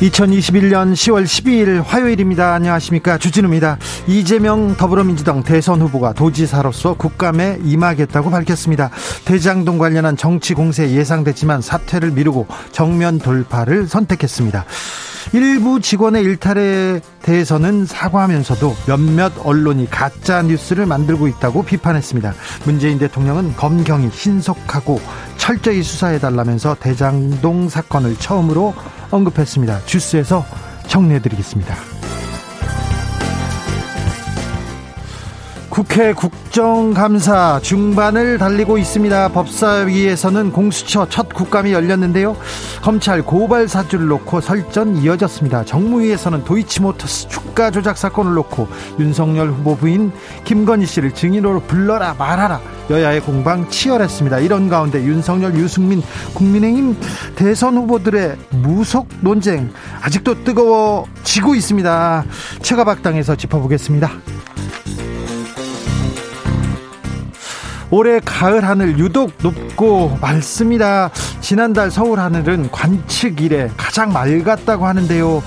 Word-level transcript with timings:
2021년 0.00 0.94
10월 0.94 1.24
12일 1.24 1.84
화요일입니다. 1.84 2.54
안녕하십니까. 2.54 3.18
주진우입니다. 3.18 3.76
이재명 4.06 4.74
더불어민주당 4.76 5.42
대선 5.42 5.82
후보가 5.82 6.14
도지사로서 6.14 6.94
국감에 6.94 7.58
임하겠다고 7.62 8.30
밝혔습니다. 8.30 8.90
대장동 9.26 9.76
관련한 9.76 10.16
정치 10.16 10.54
공세 10.54 10.90
예상됐지만 10.90 11.60
사퇴를 11.60 12.12
미루고 12.12 12.46
정면 12.72 13.18
돌파를 13.18 13.88
선택했습니다. 13.88 14.64
일부 15.32 15.80
직원의 15.80 16.22
일탈에 16.24 17.00
대해서는 17.22 17.86
사과하면서도 17.86 18.76
몇몇 18.86 19.32
언론이 19.44 19.88
가짜 19.90 20.42
뉴스를 20.42 20.86
만들고 20.86 21.28
있다고 21.28 21.64
비판했습니다. 21.64 22.34
문재인 22.64 22.98
대통령은 22.98 23.56
검경이 23.56 24.10
신속하고 24.10 25.00
철저히 25.36 25.82
수사해달라면서 25.82 26.76
대장동 26.80 27.68
사건을 27.68 28.16
처음으로 28.16 28.74
언급했습니다. 29.10 29.84
주스에서 29.86 30.44
정리해드리겠습니다. 30.86 31.99
국회 35.70 36.12
국정감사 36.12 37.60
중반을 37.62 38.38
달리고 38.38 38.76
있습니다. 38.76 39.28
법사위에서는 39.28 40.50
공수처 40.50 41.08
첫 41.08 41.32
국감이 41.32 41.72
열렸는데요. 41.72 42.36
검찰 42.82 43.22
고발 43.22 43.68
사주를 43.68 44.08
놓고 44.08 44.40
설전 44.40 44.96
이어졌습니다. 44.96 45.64
정무위에서는 45.64 46.42
도이치모터스 46.42 47.28
주가 47.28 47.70
조작 47.70 47.96
사건을 47.96 48.34
놓고 48.34 48.66
윤석열 48.98 49.50
후보 49.50 49.76
부인 49.76 50.10
김건희 50.42 50.86
씨를 50.86 51.12
증인으로 51.12 51.60
불러라 51.60 52.14
말하라 52.18 52.60
여야의 52.90 53.20
공방 53.20 53.68
치열했습니다. 53.70 54.40
이런 54.40 54.68
가운데 54.68 55.00
윤석열, 55.04 55.54
유승민 55.54 56.02
국민의힘 56.34 56.96
대선 57.36 57.76
후보들의 57.76 58.36
무속 58.50 59.06
논쟁 59.20 59.72
아직도 60.02 60.42
뜨거워지고 60.42 61.54
있습니다. 61.54 62.24
최가박당에서 62.60 63.36
짚어보겠습니다. 63.36 64.10
올해 67.90 68.20
가을 68.24 68.64
하늘 68.64 68.98
유독 68.98 69.32
높고 69.42 70.18
맑습니다. 70.20 71.10
지난달 71.40 71.90
서울 71.90 72.20
하늘은 72.20 72.70
관측 72.70 73.40
이래 73.40 73.68
가장 73.76 74.12
맑았다고 74.12 74.86
하는데요. 74.86 75.42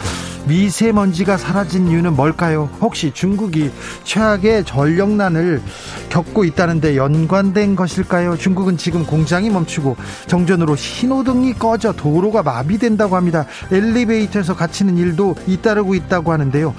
미세먼지가 0.46 1.38
사라진 1.38 1.88
이유는 1.88 2.18
뭘까요? 2.18 2.70
혹시 2.82 3.12
중국이 3.14 3.72
최악의 4.04 4.66
전력난을 4.66 5.62
겪고 6.10 6.44
있다는데 6.44 6.98
연관된 6.98 7.78
것일까요? 7.78 8.38
중국은 8.38 8.76
지금 8.76 9.06
공장이 9.06 9.50
멈추고 9.50 9.96
정전으로 10.28 10.76
신호등이 10.76 11.54
꺼져 11.54 11.94
도로가 11.94 12.44
마비된다고 12.44 13.16
합니다. 13.16 13.46
엘리베이터에서 13.72 14.54
갇히는 14.54 14.98
일도 14.98 15.36
잇따르고 15.48 15.96
있다고 15.96 16.34
하는데요. 16.34 16.76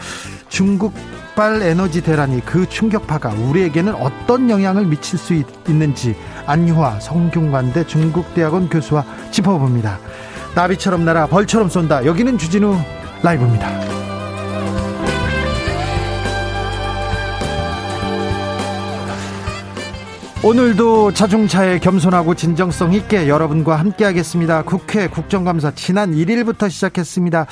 중국 0.51 0.93
발 1.35 1.63
에너지 1.63 2.01
대란이 2.01 2.45
그 2.45 2.69
충격파가 2.69 3.31
우리에게는 3.31 3.95
어떤 3.97 4.49
영향을 4.49 4.87
미칠 4.87 5.19
수 5.19 5.35
있 5.35 5.45
는지 5.67 6.17
안유화 6.47 7.01
성균관대 7.01 7.87
중국대학원 7.87 8.69
교수와 8.69 9.05
짚어봅니다. 9.31 9.99
나비처럼 10.55 11.05
날아 11.05 11.27
벌처럼 11.27 11.69
쏜다. 11.69 12.05
여기는 12.07 12.39
주진우 12.39 12.77
라이브입니다. 13.23 14.14
오늘도 20.45 21.15
자중차에 21.15 21.79
겸손하고 21.79 22.35
진정성 22.35 22.93
있게 22.93 23.29
여러분과 23.29 23.77
함께하겠습니다. 23.77 24.65
국회 24.65 25.09
국정감사 25.09 25.71
지난 25.71 26.13
1일부터 26.13 26.69
시작했습니다. 26.69 27.47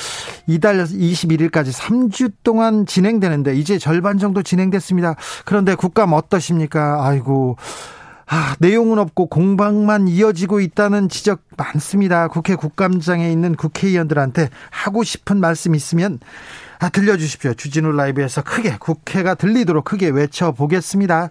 이달 0.46 0.84
21일까지 0.84 1.72
3주 1.72 2.34
동안 2.42 2.84
진행되는데 2.84 3.56
이제 3.56 3.78
절반 3.78 4.18
정도 4.18 4.42
진행됐습니다. 4.42 5.16
그런데 5.46 5.74
국감 5.74 6.12
어떠십니까? 6.12 7.06
아이고. 7.06 7.56
아, 8.26 8.56
내용은 8.58 8.98
없고 8.98 9.26
공방만 9.26 10.08
이어지고 10.08 10.60
있다는 10.60 11.08
지적 11.08 11.40
많습니다. 11.56 12.28
국회 12.28 12.54
국감장에 12.54 13.32
있는 13.32 13.54
국회의원들한테 13.54 14.50
하고 14.70 15.02
싶은 15.02 15.40
말씀 15.40 15.74
있으면 15.74 16.18
아, 16.82 16.88
들려주십시오. 16.88 17.54
주진우 17.54 17.92
라이브에서 17.92 18.42
크게 18.42 18.76
국회가 18.80 19.36
들리도록 19.36 19.84
크게 19.84 20.08
외쳐보겠습니다. 20.08 21.30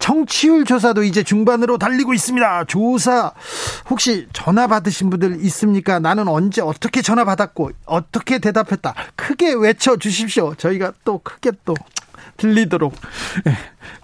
청취율 0.00 0.64
조사도 0.64 1.04
이제 1.04 1.22
중반으로 1.22 1.78
달리고 1.78 2.12
있습니다. 2.12 2.64
조사 2.64 3.32
혹시 3.88 4.26
전화 4.32 4.66
받으신 4.66 5.08
분들 5.10 5.44
있습니까? 5.44 6.00
나는 6.00 6.26
언제 6.26 6.60
어떻게 6.60 7.02
전화 7.02 7.24
받았고 7.24 7.70
어떻게 7.86 8.40
대답했다. 8.40 8.94
크게 9.14 9.52
외쳐주십시오. 9.52 10.56
저희가 10.56 10.92
또 11.04 11.18
크게 11.18 11.52
또 11.64 11.74
들리도록 12.40 12.94
네, 13.44 13.54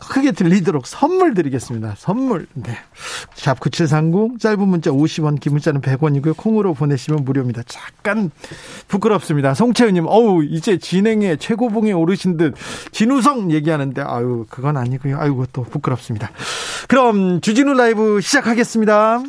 크게 0.08 0.32
들리도록 0.32 0.86
선물 0.86 1.34
드리겠습니다. 1.34 1.94
선물. 1.96 2.46
네. 2.54 2.76
샵 3.34 3.58
9730 3.58 4.38
짧은 4.38 4.68
문자 4.68 4.90
50원 4.90 5.40
긴 5.40 5.54
문자는 5.54 5.80
100원이고요. 5.80 6.36
콩으로 6.36 6.74
보내시면 6.74 7.24
무료입니다. 7.24 7.62
잠깐 7.66 8.30
부끄럽습니다. 8.88 9.54
송채은 9.54 9.94
님. 9.94 10.06
어우, 10.06 10.44
이제 10.44 10.78
진행에 10.78 11.36
최고봉에 11.36 11.92
오르신 11.92 12.36
듯 12.36 12.54
진우성 12.92 13.50
얘기하는데 13.52 14.02
아유, 14.02 14.46
그건 14.50 14.76
아니고요. 14.76 15.18
아이고 15.18 15.46
또 15.52 15.62
부끄럽습니다. 15.62 16.30
그럼 16.88 17.40
주진우 17.40 17.72
라이브 17.74 18.20
시작하겠습니다. 18.20 19.22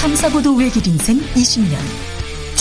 탐사보도 0.00 0.56
외길 0.56 0.86
인생 0.88 1.18
20년. 1.34 2.11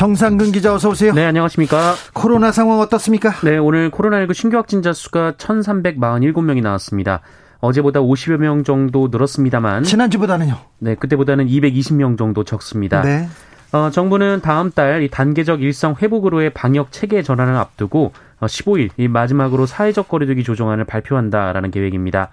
정상근 0.00 0.52
기자 0.52 0.72
어서 0.72 0.88
오세요. 0.88 1.12
네, 1.12 1.26
안녕하십니까. 1.26 1.92
코로나 2.14 2.52
상황 2.52 2.80
어떻습니까? 2.80 3.32
네, 3.44 3.58
오늘 3.58 3.90
코로나19 3.90 4.32
신규 4.32 4.56
확진자 4.56 4.94
수가 4.94 5.32
1,347명이 5.32 6.62
나왔습니다. 6.62 7.20
어제보다 7.58 8.00
50여 8.00 8.38
명 8.38 8.64
정도 8.64 9.08
늘었습니다만 9.12 9.82
지난주보다는요? 9.82 10.56
네, 10.78 10.94
그때보다는 10.94 11.48
220명 11.48 12.16
정도 12.16 12.44
적습니다. 12.44 13.02
네. 13.02 13.28
어, 13.72 13.90
정부는 13.90 14.40
다음 14.40 14.70
달 14.70 15.02
이 15.02 15.10
단계적 15.10 15.60
일상 15.60 15.94
회복으로의 16.00 16.48
방역 16.54 16.92
체계 16.92 17.22
전환을 17.22 17.54
앞두고 17.56 18.14
15일 18.40 18.88
어, 18.88 18.94
이 18.96 19.06
마지막으로 19.06 19.66
사회적 19.66 20.08
거리두기 20.08 20.44
조정안을 20.44 20.84
발표한다라는 20.84 21.70
계획입니다. 21.70 22.30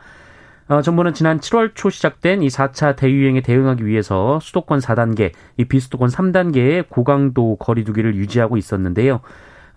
어, 0.69 0.81
정부는 0.81 1.13
지난 1.13 1.39
7월 1.39 1.71
초 1.75 1.89
시작된 1.89 2.43
이 2.43 2.47
4차 2.49 2.95
대유행에 2.95 3.41
대응하기 3.41 3.85
위해서 3.85 4.39
수도권 4.41 4.79
4단계, 4.79 5.31
이 5.57 5.65
비수도권 5.65 6.09
3단계의 6.09 6.89
고강도 6.89 7.55
거리두기를 7.55 8.15
유지하고 8.15 8.57
있었는데요. 8.57 9.21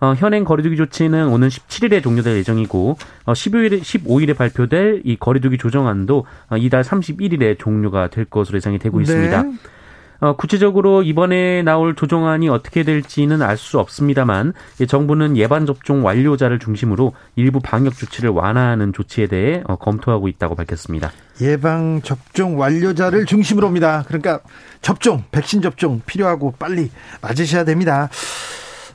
어, 0.01 0.13
현행 0.17 0.43
거리두기 0.43 0.75
조치는 0.75 1.27
오는 1.27 1.47
17일에 1.47 2.01
종료될 2.01 2.35
예정이고 2.37 2.97
어, 3.25 3.33
15일에 3.33 3.81
15일에 3.81 4.35
발표될 4.35 5.03
이 5.05 5.15
거리두기 5.15 5.57
조정안도 5.57 6.25
어, 6.49 6.57
이달 6.57 6.81
31일에 6.81 7.57
종료가 7.57 8.07
될 8.07 8.25
것으로 8.25 8.57
예상이 8.57 8.79
되고 8.79 8.99
있습니다. 8.99 9.43
네. 9.43 9.51
어, 10.21 10.35
구체적으로 10.35 11.01
이번에 11.01 11.63
나올 11.63 11.95
조정안이 11.95 12.47
어떻게 12.47 12.83
될지는 12.83 13.41
알 13.41 13.57
수 13.57 13.79
없습니다만 13.79 14.53
정부는 14.87 15.37
예방 15.37 15.65
접종 15.67 16.03
완료자를 16.05 16.57
중심으로 16.57 17.13
일부 17.35 17.59
방역 17.59 17.95
조치를 17.95 18.29
완화하는 18.31 18.91
조치에 18.93 19.27
대해 19.27 19.61
어, 19.67 19.75
검토하고 19.75 20.27
있다고 20.27 20.55
밝혔습니다. 20.55 21.11
예방 21.41 22.01
접종 22.03 22.59
완료자를 22.59 23.25
중심으로입니다. 23.25 24.05
그러니까 24.07 24.39
접종, 24.81 25.23
백신 25.31 25.61
접종 25.61 26.01
필요하고 26.05 26.53
빨리 26.57 26.89
맞으셔야 27.21 27.65
됩니다. 27.65 28.09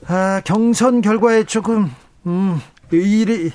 아, 0.09 0.41
경선 0.45 1.01
결과에 1.01 1.45
조금 1.45 1.91
음, 2.27 2.61
의의를 2.93 3.51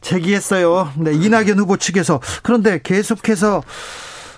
제기했어요. 0.00 0.92
네, 0.96 1.12
이낙연 1.12 1.58
후보 1.58 1.76
측에서 1.76 2.20
그런데 2.42 2.80
계속해서 2.82 3.62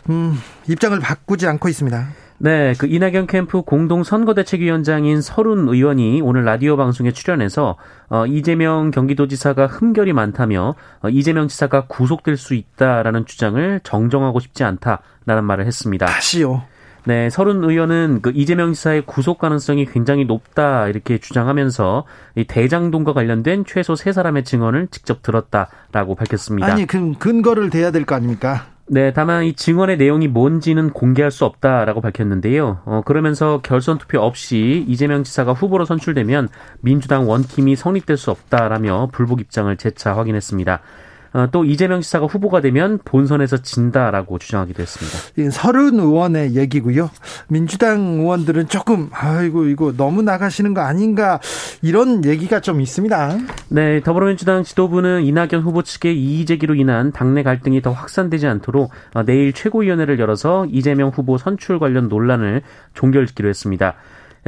음, 0.08 0.40
입장을 0.68 0.98
바꾸지 0.98 1.46
않고 1.46 1.68
있습니다. 1.68 2.08
네, 2.42 2.72
그 2.78 2.86
이낙연 2.86 3.26
캠프 3.26 3.60
공동 3.60 4.02
선거대책위원장인 4.02 5.20
서른 5.20 5.68
의원이 5.68 6.22
오늘 6.22 6.46
라디오 6.46 6.78
방송에 6.78 7.10
출연해서 7.12 7.76
어, 8.08 8.26
이재명 8.26 8.90
경기도지사가 8.90 9.66
흠결이 9.66 10.14
많다며 10.14 10.74
어, 11.02 11.08
이재명 11.10 11.48
지사가 11.48 11.84
구속될 11.86 12.38
수 12.38 12.54
있다라는 12.54 13.26
주장을 13.26 13.80
정정하고 13.84 14.40
싶지 14.40 14.64
않다라는 14.64 15.44
말을 15.44 15.66
했습니다. 15.66 16.06
다시요. 16.06 16.62
네, 17.04 17.28
서른 17.28 17.62
의원은 17.62 18.20
그 18.22 18.32
이재명 18.34 18.72
지사의 18.72 19.02
구속 19.04 19.38
가능성이 19.38 19.84
굉장히 19.84 20.24
높다 20.24 20.88
이렇게 20.88 21.18
주장하면서 21.18 22.04
이 22.36 22.44
대장동과 22.44 23.12
관련된 23.12 23.64
최소 23.66 23.94
세 23.94 24.12
사람의 24.12 24.44
증언을 24.44 24.88
직접 24.90 25.22
들었다라고 25.22 26.14
밝혔습니다. 26.14 26.72
아니, 26.72 26.86
그 26.86 27.12
근거를 27.18 27.68
대야 27.68 27.90
될 27.90 28.06
거 28.06 28.14
아닙니까? 28.14 28.66
네, 28.92 29.12
다만 29.12 29.44
이 29.44 29.52
증언의 29.52 29.98
내용이 29.98 30.26
뭔지는 30.26 30.90
공개할 30.90 31.30
수 31.30 31.44
없다라고 31.44 32.00
밝혔는데요. 32.00 32.80
어, 32.84 33.02
그러면서 33.04 33.60
결선 33.62 33.98
투표 33.98 34.18
없이 34.18 34.84
이재명 34.88 35.22
지사가 35.22 35.52
후보로 35.52 35.84
선출되면 35.84 36.48
민주당 36.80 37.28
원팀이 37.28 37.76
성립될 37.76 38.16
수 38.16 38.32
없다라며 38.32 39.10
불복 39.12 39.40
입장을 39.40 39.76
재차 39.76 40.16
확인했습니다. 40.16 40.80
어, 41.32 41.48
또 41.52 41.64
이재명 41.64 42.00
지사가 42.00 42.26
후보가 42.26 42.60
되면 42.60 42.98
본선에서 43.04 43.58
진다라고 43.58 44.38
주장하기도 44.38 44.82
했습니다. 44.82 45.50
서른 45.52 46.00
의원의 46.00 46.56
얘기고요. 46.56 47.10
민주당 47.48 48.00
의원들은 48.20 48.68
조금 48.68 49.08
아이고 49.12 49.66
이거 49.66 49.92
너무 49.96 50.22
나가시는 50.22 50.74
거 50.74 50.80
아닌가 50.80 51.40
이런 51.82 52.24
얘기가 52.24 52.60
좀 52.60 52.80
있습니다. 52.80 53.38
네, 53.68 54.00
더불어민주당 54.00 54.64
지도부는 54.64 55.22
이낙연 55.22 55.62
후보 55.62 55.82
측의 55.82 56.20
이의 56.20 56.46
제기로 56.46 56.74
인한 56.74 57.12
당내 57.12 57.42
갈등이 57.42 57.82
더 57.82 57.92
확산되지 57.92 58.46
않도록 58.46 58.90
어, 59.14 59.22
내일 59.24 59.52
최고위원회를 59.52 60.18
열어서 60.18 60.66
이재명 60.70 61.10
후보 61.10 61.38
선출 61.38 61.78
관련 61.78 62.08
논란을 62.08 62.62
종결짓기로 62.94 63.48
했습니다. 63.48 63.94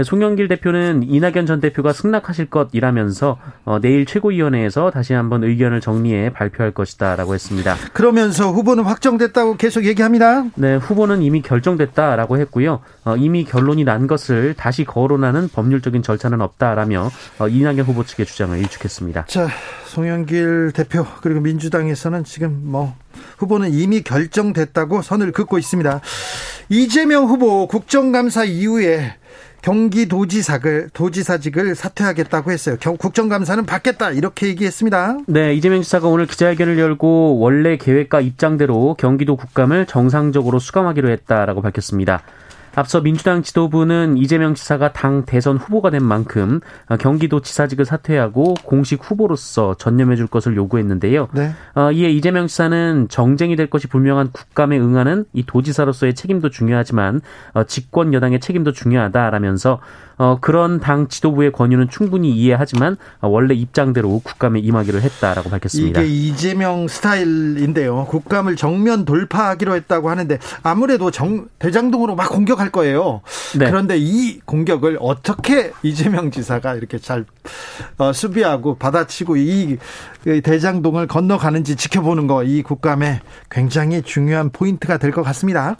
송영길 0.02 0.48
대표는 0.48 1.02
이낙연 1.02 1.44
전 1.46 1.60
대표가 1.60 1.92
승낙하실 1.92 2.46
것이라면서 2.46 3.38
어, 3.64 3.78
내일 3.80 4.06
최고위원회에서 4.06 4.90
다시 4.90 5.12
한번 5.12 5.44
의견을 5.44 5.80
정리해 5.80 6.30
발표할 6.30 6.72
것이다라고 6.72 7.34
했습니다. 7.34 7.76
그러면서 7.92 8.50
후보는 8.50 8.84
확정됐다고 8.84 9.56
계속 9.56 9.84
얘기합니다. 9.84 10.44
네, 10.54 10.76
후보는 10.76 11.20
이미 11.20 11.42
결정됐다라고 11.42 12.38
했고요. 12.38 12.80
어, 13.04 13.16
이미 13.16 13.44
결론이 13.44 13.84
난 13.84 14.06
것을 14.06 14.54
다시 14.54 14.84
거론하는 14.84 15.48
법률적인 15.48 16.02
절차는 16.02 16.40
없다라며 16.40 17.10
어, 17.38 17.48
이낙연 17.48 17.80
후보 17.80 18.04
측의 18.04 18.24
주장을 18.24 18.56
일축했습니다. 18.58 19.26
자, 19.26 19.48
송영길 19.86 20.72
대표 20.74 21.04
그리고 21.20 21.40
민주당에서는 21.40 22.24
지금 22.24 22.62
뭐 22.64 22.94
후보는 23.36 23.74
이미 23.74 24.02
결정됐다고 24.02 25.02
선을 25.02 25.32
긋고 25.32 25.58
있습니다. 25.58 26.00
이재명 26.70 27.26
후보 27.26 27.66
국정감사 27.66 28.44
이후에 28.44 29.16
경기도지사를 29.62 30.90
도지사직을 30.92 31.74
사퇴하겠다고 31.74 32.50
했어요. 32.52 32.76
국정감사는 32.98 33.64
받겠다 33.64 34.10
이렇게 34.10 34.48
얘기했습니다. 34.48 35.18
네, 35.26 35.54
이재명 35.54 35.82
지사가 35.82 36.08
오늘 36.08 36.26
기자회견을 36.26 36.78
열고 36.78 37.38
원래 37.38 37.76
계획과 37.76 38.20
입장대로 38.20 38.94
경기도 38.98 39.36
국감을 39.36 39.86
정상적으로 39.86 40.58
수감하기로 40.58 41.10
했다라고 41.10 41.62
밝혔습니다. 41.62 42.22
앞서 42.74 43.00
민주당 43.00 43.42
지도부는 43.42 44.16
이재명 44.16 44.54
지사가 44.54 44.92
당 44.92 45.24
대선 45.24 45.56
후보가 45.56 45.90
된 45.90 46.02
만큼 46.02 46.60
경기도 46.98 47.40
지사직을 47.40 47.84
사퇴하고 47.84 48.54
공식 48.64 49.00
후보로서 49.02 49.74
전념해 49.74 50.16
줄 50.16 50.26
것을 50.26 50.56
요구했는데요. 50.56 51.28
네. 51.32 51.52
어, 51.74 51.92
이에 51.92 52.10
이재명 52.10 52.46
지사는 52.46 53.08
정쟁이 53.08 53.56
될 53.56 53.68
것이 53.68 53.86
분명한 53.86 54.30
국감에 54.32 54.78
응하는 54.78 55.24
이 55.32 55.44
도지사로서의 55.44 56.14
책임도 56.14 56.50
중요하지만 56.50 57.20
어, 57.52 57.64
집권 57.64 58.14
여당의 58.14 58.40
책임도 58.40 58.72
중요하다라면서 58.72 59.80
어, 60.18 60.38
그런 60.40 60.78
당 60.78 61.08
지도부의 61.08 61.52
권유는 61.52 61.88
충분히 61.88 62.30
이해하지만 62.32 62.96
어, 63.20 63.28
원래 63.28 63.54
입장대로 63.54 64.20
국감에 64.20 64.60
임하기로 64.60 65.00
했다라고 65.00 65.48
밝혔습니다. 65.50 66.02
이게 66.02 66.10
이재명 66.12 66.86
스타일인데요. 66.88 68.04
국감을 68.06 68.56
정면 68.56 69.04
돌파하기로 69.04 69.74
했다고 69.74 70.10
하는데 70.10 70.38
아무래도 70.62 71.10
정, 71.10 71.48
대장동으로 71.58 72.16
막 72.16 72.28
공격할 72.30 72.70
거예요. 72.70 73.22
네. 73.58 73.66
그런데 73.70 73.96
이 73.98 74.40
공격을 74.40 74.98
어떻게 75.00 75.72
이재명 75.82 76.30
지사가 76.30 76.74
이렇게 76.74 76.98
잘 76.98 77.24
어, 77.98 78.12
수비하고 78.12 78.76
받아치고 78.76 79.36
이 79.36 79.78
대장동을 80.42 81.06
건너가는지 81.06 81.76
지켜보는 81.76 82.26
거 82.26 82.42
이 82.42 82.62
국감에 82.62 83.20
굉장히 83.50 84.02
중요한 84.02 84.50
포인트가 84.50 84.96
될 84.98 85.12
것 85.12 85.22
같습니다. 85.22 85.76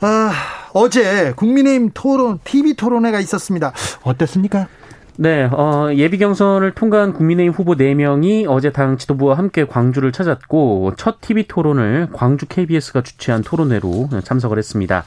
아, 0.00 0.32
어제 0.72 1.32
국민의힘 1.36 1.90
토론, 1.94 2.38
TV 2.44 2.74
토론회가 2.74 3.20
있었습니다. 3.20 3.72
어땠습니까? 4.02 4.68
네, 5.16 5.44
어, 5.52 5.90
예비 5.94 6.16
경선을 6.16 6.72
통과한 6.72 7.12
국민의힘 7.12 7.52
후보 7.52 7.74
4명이 7.74 8.46
어제 8.48 8.70
당 8.72 8.96
지도부와 8.96 9.36
함께 9.36 9.66
광주를 9.66 10.12
찾았고, 10.12 10.94
첫 10.96 11.20
TV 11.20 11.46
토론을 11.46 12.08
광주 12.12 12.46
KBS가 12.46 13.02
주최한 13.02 13.42
토론회로 13.42 14.08
참석을 14.24 14.56
했습니다. 14.56 15.04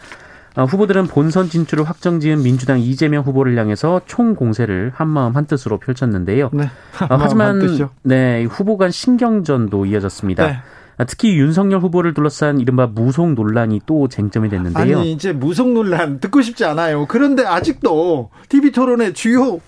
어, 0.56 0.66
후보들은 0.66 1.08
본선 1.08 1.50
진출을 1.50 1.86
확정 1.86 2.20
지은 2.20 2.44
민주당 2.44 2.80
이재명 2.80 3.24
후보를 3.24 3.58
향해서 3.58 4.02
총 4.06 4.36
공세를 4.36 4.92
한마음 4.94 5.36
한뜻으로 5.36 5.80
펼쳤는데요. 5.80 6.52
네, 6.54 6.66
어, 6.66 7.18
하지만 7.18 7.90
네, 8.04 8.44
후보 8.44 8.78
간 8.78 8.92
신경전도 8.92 9.88
이어졌습니다. 9.88 10.46
네. 10.46 10.58
아, 11.04 11.06
특히 11.06 11.38
윤석열 11.38 11.82
후보를 11.82 12.14
둘러싼 12.14 12.60
이른바 12.60 12.88
무속 12.88 13.34
논란이 13.34 13.82
또 13.86 14.08
쟁점이 14.08 14.48
됐는데요. 14.50 15.00
아니 15.00 15.12
이제 15.12 15.34
무속 15.34 15.70
논란 15.70 16.20
듣고 16.20 16.42
싶지 16.42 16.64
않아요. 16.64 17.06
그런데 17.08 17.46
아직도 17.46 18.30
TV 18.48 18.72
토론의 18.72 19.14
주요 19.14 19.60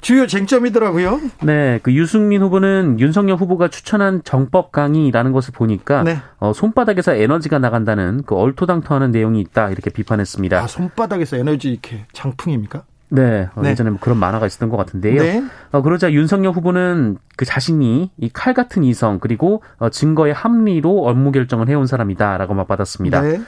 주요 0.00 0.26
쟁점이더라고요. 0.26 1.20
네, 1.42 1.78
그 1.82 1.92
유승민 1.92 2.40
후보는 2.40 2.98
윤석열 2.98 3.36
후보가 3.36 3.68
추천한 3.68 4.22
정법 4.24 4.72
강의라는 4.72 5.32
것을 5.32 5.52
보니까 5.52 6.02
네. 6.02 6.16
어, 6.38 6.54
손바닥에서 6.54 7.14
에너지가 7.14 7.58
나간다는 7.58 8.22
그 8.24 8.34
얼토당토하는 8.34 9.10
내용이 9.10 9.40
있다 9.42 9.68
이렇게 9.68 9.90
비판했습니다. 9.90 10.58
아, 10.58 10.66
손바닥에서 10.66 11.36
에너지 11.36 11.72
이렇게 11.72 12.06
장풍입니까? 12.14 12.84
네, 13.10 13.48
어, 13.54 13.62
네. 13.62 13.70
예전에 13.70 13.90
뭐 13.90 13.98
그런 14.00 14.18
만화가 14.18 14.46
있었던 14.46 14.68
것 14.68 14.76
같은데요. 14.76 15.20
네. 15.22 15.44
어, 15.72 15.82
그러자 15.82 16.12
윤석열 16.12 16.52
후보는 16.52 17.18
그 17.36 17.44
자신이 17.44 18.10
이 18.18 18.30
칼 18.32 18.54
같은 18.54 18.84
이성 18.84 19.18
그리고 19.18 19.62
어, 19.78 19.90
증거의 19.90 20.32
합리로 20.32 21.06
업무 21.06 21.32
결정을 21.32 21.68
해온 21.68 21.86
사람이다라고 21.86 22.54
맞받았습니다. 22.54 23.20
네. 23.22 23.40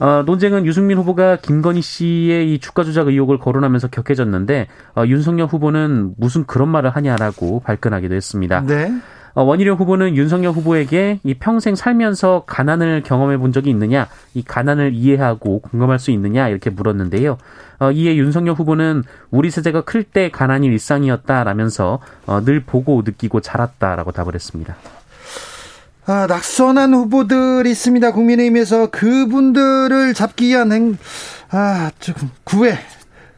어, 0.00 0.22
논쟁은 0.24 0.66
유승민 0.66 0.98
후보가 0.98 1.36
김건희 1.36 1.80
씨의 1.82 2.52
이 2.52 2.58
주가 2.58 2.82
조작 2.82 3.06
의혹을 3.06 3.38
거론하면서 3.38 3.88
격해졌는데 3.88 4.66
어, 4.96 5.04
윤석열 5.06 5.46
후보는 5.46 6.14
무슨 6.16 6.44
그런 6.44 6.70
말을 6.70 6.90
하냐라고 6.90 7.60
발끈하기도 7.60 8.14
했습니다. 8.14 8.62
네. 8.62 8.92
어, 9.34 9.42
원희룡 9.42 9.76
후보는 9.78 10.16
윤석열 10.16 10.52
후보에게 10.52 11.20
이 11.24 11.34
평생 11.34 11.74
살면서 11.74 12.44
가난을 12.46 13.02
경험해 13.02 13.38
본 13.38 13.52
적이 13.52 13.70
있느냐, 13.70 14.08
이 14.34 14.42
가난을 14.42 14.92
이해하고 14.94 15.60
공감할 15.60 15.98
수 15.98 16.10
있느냐 16.10 16.48
이렇게 16.48 16.70
물었는데요. 16.70 17.38
어, 17.78 17.90
이에 17.90 18.16
윤석열 18.16 18.54
후보는 18.54 19.04
우리 19.30 19.50
세대가 19.50 19.80
클 19.80 20.04
때 20.04 20.30
가난이 20.30 20.66
일상이었다라면서 20.66 22.00
어, 22.26 22.44
늘 22.44 22.60
보고 22.60 23.02
느끼고 23.04 23.40
자랐다라고 23.40 24.12
답을 24.12 24.34
했습니다. 24.34 24.76
아, 26.04 26.26
낙선한 26.28 26.92
후보들 26.94 27.66
있습니다. 27.66 28.12
국민의힘에서 28.12 28.90
그분들을 28.90 30.14
잡기 30.14 30.48
위한 30.48 30.72
행, 30.72 30.98
아, 31.50 31.90
조금 32.00 32.28
구애 32.44 32.76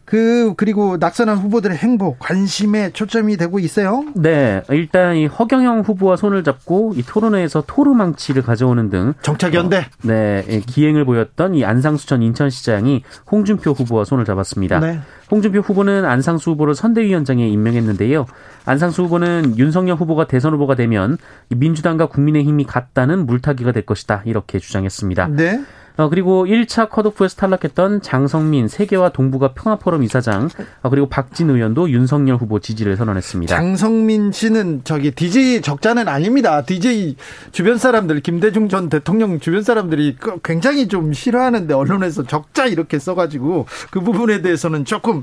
그 0.05 0.55
그리고 0.57 0.97
낙선한 0.99 1.39
후보들의 1.39 1.77
행보 1.77 2.17
관심에 2.19 2.91
초점이 2.91 3.37
되고 3.37 3.59
있어요. 3.59 4.05
네, 4.15 4.63
일단 4.71 5.17
이 5.17 5.27
허경영 5.27 5.81
후보와 5.81 6.17
손을 6.17 6.45
잡고 6.45 6.93
이 6.97 7.03
토론회에서 7.03 7.65
토르망치를 7.67 8.43
가져오는 8.43 8.91
등 8.91 9.15
정착연대 9.23 9.79
어, 9.79 9.83
네 10.03 10.63
기행을 10.67 11.05
보였던 11.05 11.55
이 11.55 11.65
안상수 11.65 12.07
전 12.07 12.23
인천시장이 12.23 13.03
홍준표 13.31 13.73
후보와 13.73 14.05
손을 14.05 14.25
잡았습니다. 14.25 14.81
네. 14.81 15.01
홍준표 15.31 15.61
후보는 15.61 16.05
안상수 16.05 16.51
후보를 16.51 16.75
선대위원장에 16.75 17.49
임명했는데요. 17.49 18.27
안상수 18.67 19.05
후보는 19.05 19.57
윤석열 19.59 19.97
후보가 19.97 20.27
대선 20.27 20.53
후보가 20.55 20.75
되면 20.75 21.17
민주당과 21.49 22.07
국민의힘이 22.07 22.65
같다는 22.65 23.27
물타기가 23.27 23.73
될 23.73 23.87
것이다 23.87 24.23
이렇게 24.27 24.59
주장했습니다. 24.59 25.29
네. 25.29 25.61
어, 25.97 26.09
그리고 26.09 26.45
1차 26.45 26.91
컷오프에서 26.91 27.37
탈락했던 27.37 28.03
장성민 28.03 28.67
세계와 28.67 29.11
동북아 29.11 29.53
평화포럼 29.55 30.03
이사장 30.03 30.49
어, 30.83 30.91
그리고 30.91 31.09
박진 31.09 31.51
의원도 31.51 31.91
윤석열 31.91 32.37
후보 32.37 32.59
지지를 32.59 32.97
선언했습니다. 32.97 33.55
장성민 33.55 34.33
씨는 34.33 34.83
저기 34.83 35.13
DJ 35.13 35.63
적자는 35.63 36.09
아닙니다. 36.09 36.63
DJ 36.63 37.17
주변 37.53 37.79
사람들 37.79 38.21
김대중 38.21 38.69
전 38.69 38.89
대통령 38.89 39.39
주변 39.39 39.63
사람들이 39.63 40.17
그 40.19 40.41
굉장히 40.43 40.89
좀 40.89 41.13
싫어하는데 41.13 41.73
언론에서 41.73 42.25
적자 42.25 42.67
이렇게 42.67 42.99
써가지고 42.99 43.67
그 43.91 44.01
부분에 44.01 44.43
대해서는 44.43 44.85
조금 44.85 45.23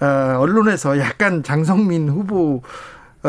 어, 0.00 0.36
언론에서 0.38 0.98
약간 0.98 1.42
장성민 1.42 2.10
후보 2.10 2.62
어, 2.62 2.62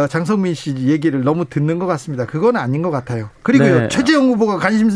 장성민 0.10 0.56
씨 0.56 0.76
얘기를 0.88 1.24
너무 1.24 1.46
듣는 1.46 1.78
것 1.78 1.86
같습니다. 1.86 2.26
그건 2.26 2.58
아닌 2.58 2.82
것 2.82 2.90
같아요. 2.90 3.30
그리고요, 3.44 3.82
네. 3.82 3.88
최재형 3.90 4.28
후보가 4.30 4.58
관심, 4.58 4.90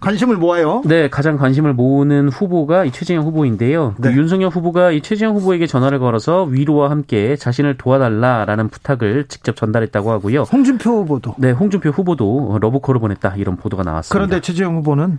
관심을 0.00 0.36
모아요. 0.36 0.82
네, 0.84 1.08
가장 1.08 1.38
관심을 1.38 1.72
모으는 1.72 2.28
후보가 2.28 2.84
이 2.84 2.90
최재형 2.90 3.24
후보인데요. 3.24 3.94
그 3.96 4.02
네. 4.02 4.12
그 4.12 4.18
윤석열 4.18 4.50
후보가 4.50 4.90
이 4.92 5.00
최재형 5.00 5.36
후보에게 5.36 5.66
전화를 5.66 5.98
걸어서 5.98 6.44
위로와 6.44 6.90
함께 6.90 7.36
자신을 7.36 7.78
도와달라라는 7.78 8.68
부탁을 8.68 9.24
직접 9.28 9.56
전달했다고 9.56 10.10
하고요. 10.10 10.42
홍준표 10.42 10.90
후보도. 10.90 11.34
네, 11.38 11.50
홍준표 11.50 11.90
후보도 11.90 12.58
러브콜을 12.60 13.00
보냈다 13.00 13.36
이런 13.36 13.56
보도가 13.56 13.82
나왔습니다. 13.84 14.12
그런데 14.12 14.40
최재형 14.40 14.76
후보는 14.76 15.18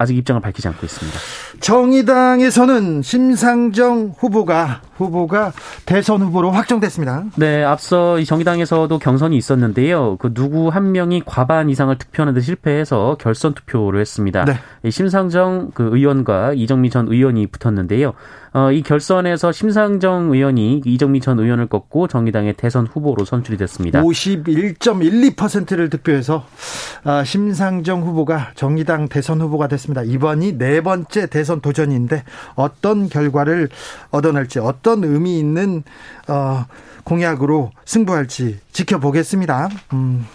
아직 0.00 0.16
입장을 0.16 0.40
밝히지 0.40 0.66
않고 0.66 0.86
있습니다. 0.86 1.18
정의당에서는 1.60 3.02
심상정 3.02 4.14
후보가 4.16 4.80
후보가 4.96 5.52
대선 5.84 6.22
후보로 6.22 6.50
확정됐습니다. 6.52 7.24
네, 7.36 7.62
앞서 7.62 8.18
이 8.18 8.24
정의당에서도 8.24 8.98
경선이 8.98 9.36
있었는데요. 9.36 10.16
그 10.18 10.32
누구 10.32 10.68
한 10.68 10.92
명이 10.92 11.24
과반 11.26 11.68
이상을 11.68 11.96
투표하는데 11.98 12.40
실패해서 12.40 13.18
결선 13.20 13.52
투표를 13.52 14.00
했습니다. 14.00 14.46
네. 14.46 14.90
심상정 14.90 15.72
그 15.74 15.90
의원과 15.92 16.54
이정미 16.54 16.88
전 16.88 17.06
의원이 17.06 17.48
붙었는데요. 17.48 18.14
어, 18.52 18.72
이 18.72 18.82
결선에서 18.82 19.52
심상정 19.52 20.32
의원이 20.32 20.82
이정미 20.84 21.20
전 21.20 21.38
의원을 21.38 21.68
꺾고 21.68 22.08
정의당의 22.08 22.54
대선 22.54 22.86
후보로 22.86 23.24
선출이 23.24 23.56
됐습니다. 23.58 24.02
51.12%를 24.02 25.88
득표해서 25.88 26.44
아, 27.04 27.22
심상정 27.22 28.02
후보가 28.02 28.52
정의당 28.56 29.08
대선 29.08 29.40
후보가 29.40 29.68
됐습니다. 29.68 30.02
이번이 30.02 30.58
네 30.58 30.80
번째 30.80 31.26
대선 31.26 31.60
도전인데 31.60 32.24
어떤 32.56 33.08
결과를 33.08 33.68
얻어낼지 34.10 34.58
어떤 34.58 35.04
의미 35.04 35.38
있는 35.38 35.84
어, 36.28 36.66
공약으로 37.04 37.70
승부할지 37.84 38.58
지켜보겠습니다. 38.72 39.68
음. 39.92 40.26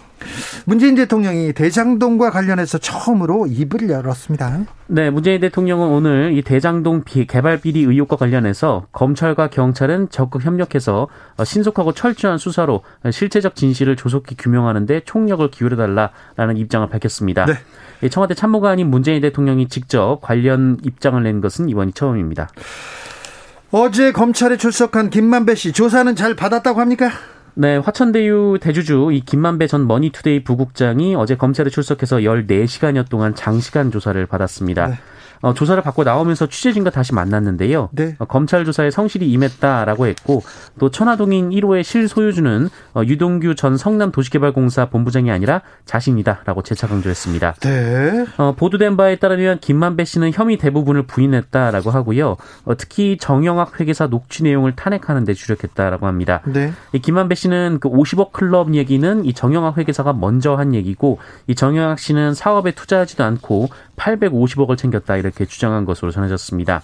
문재인 0.66 0.96
대통령이 0.96 1.54
대장동과 1.54 2.32
관련해서 2.32 2.78
처음으로 2.78 3.48
입을 3.48 3.90
열었습니다. 3.90 4.66
네, 4.88 5.10
문재인 5.10 5.42
대통령은 5.42 5.88
오늘 5.88 6.34
이 6.38 6.42
대장동 6.42 7.04
개발 7.28 7.60
비리 7.60 7.82
의혹과 7.82 8.16
관련해서 8.16 8.86
검찰과 8.92 9.50
경찰은 9.50 10.10
적극 10.10 10.46
협력해서 10.46 11.08
신속하고 11.44 11.94
철저한 11.94 12.38
수사로 12.38 12.82
실체적 13.12 13.56
진실을 13.56 13.96
조속히 13.96 14.36
규명하는데 14.36 15.02
총력을 15.06 15.50
기울여달라라는 15.50 16.58
입장을 16.58 16.88
밝혔습니다. 16.90 17.46
네. 17.46 18.10
청와대 18.10 18.36
참모관인 18.36 18.90
문재인 18.90 19.22
대통령이 19.22 19.68
직접 19.68 20.20
관련 20.22 20.78
입장을 20.84 21.22
낸 21.24 21.42
것은 21.42 21.70
이번이 21.70 21.94
처음입니다. 21.94 22.50
어제 23.72 24.12
검찰에 24.12 24.58
출석한 24.58 25.10
김만배 25.10 25.56
씨 25.56 25.72
조사는 25.74 26.16
잘 26.16 26.36
받았다고 26.36 26.80
합니까? 26.80 27.10
네, 27.58 27.78
화천대유 27.78 28.60
대주주 28.62 29.12
이 29.14 29.22
김만배 29.22 29.68
전 29.68 29.88
머니투데이 29.88 30.44
부국장이 30.44 31.16
어제 31.16 31.38
검찰에 31.38 31.70
출석해서 31.70 32.18
14시간여 32.18 33.08
동안 33.10 33.34
장시간 33.34 33.92
조사를 33.92 34.26
받았습니다. 34.26 34.88
네. 34.88 34.96
어, 35.46 35.54
조사를 35.54 35.82
받고 35.84 36.04
나오면서 36.04 36.48
취재진과 36.48 36.90
다시 36.90 37.14
만났는데요. 37.14 37.90
네. 37.92 38.16
어, 38.18 38.26
검찰 38.26 38.66
조사에 38.66 38.90
성실히 38.90 39.32
임했다라고 39.32 40.08
했고 40.08 40.42
또 40.80 40.90
천화동인 40.90 41.52
1호의 41.52 41.84
실소유주는 41.84 42.68
어, 42.96 43.04
유동규 43.06 43.54
전 43.54 43.78
성남도시개발공사 43.78 44.90
본부장이 44.90 45.30
아니라 45.30 45.62
자신이다라고 45.86 46.64
재차 46.64 46.88
강조했습니다. 46.88 47.54
네. 47.60 48.26
어, 48.38 48.56
보도된 48.56 48.98
바에 48.98 49.18
따르면 49.18 49.60
김만배 49.60 50.06
씨는 50.06 50.32
혐의 50.34 50.58
대부분을 50.58 51.04
부인했다라고 51.04 51.92
하고요. 51.92 52.38
어, 52.66 52.76
특히 52.76 53.18
정영학 53.20 53.80
회계사 53.80 54.08
녹취 54.08 54.42
내용을 54.42 54.76
탄핵하는 54.76 55.26
데 55.26 55.36
주력했다라고 55.36 56.08
합니다. 56.08 56.42
네. 56.46 56.74
이 56.92 56.98
김만배 56.98 57.36
씨는 57.36 57.78
그 57.82 57.88
50억 57.88 58.32
클럽 58.32 58.74
얘기는 58.74 59.24
이 59.24 59.34
정영학 59.34 59.78
회계사가 59.78 60.14
먼저 60.14 60.56
한 60.56 60.74
얘기고 60.74 61.20
이 61.46 61.54
정영학 61.54 62.00
씨는 62.00 62.34
사업에 62.34 62.72
투자하지도 62.72 63.24
않고 63.24 63.70
850억을 63.96 64.76
챙겼다 64.76 65.18
이렇게 65.18 65.35
주장한 65.44 65.84
것으로 65.84 66.12
전해졌습니다. 66.12 66.84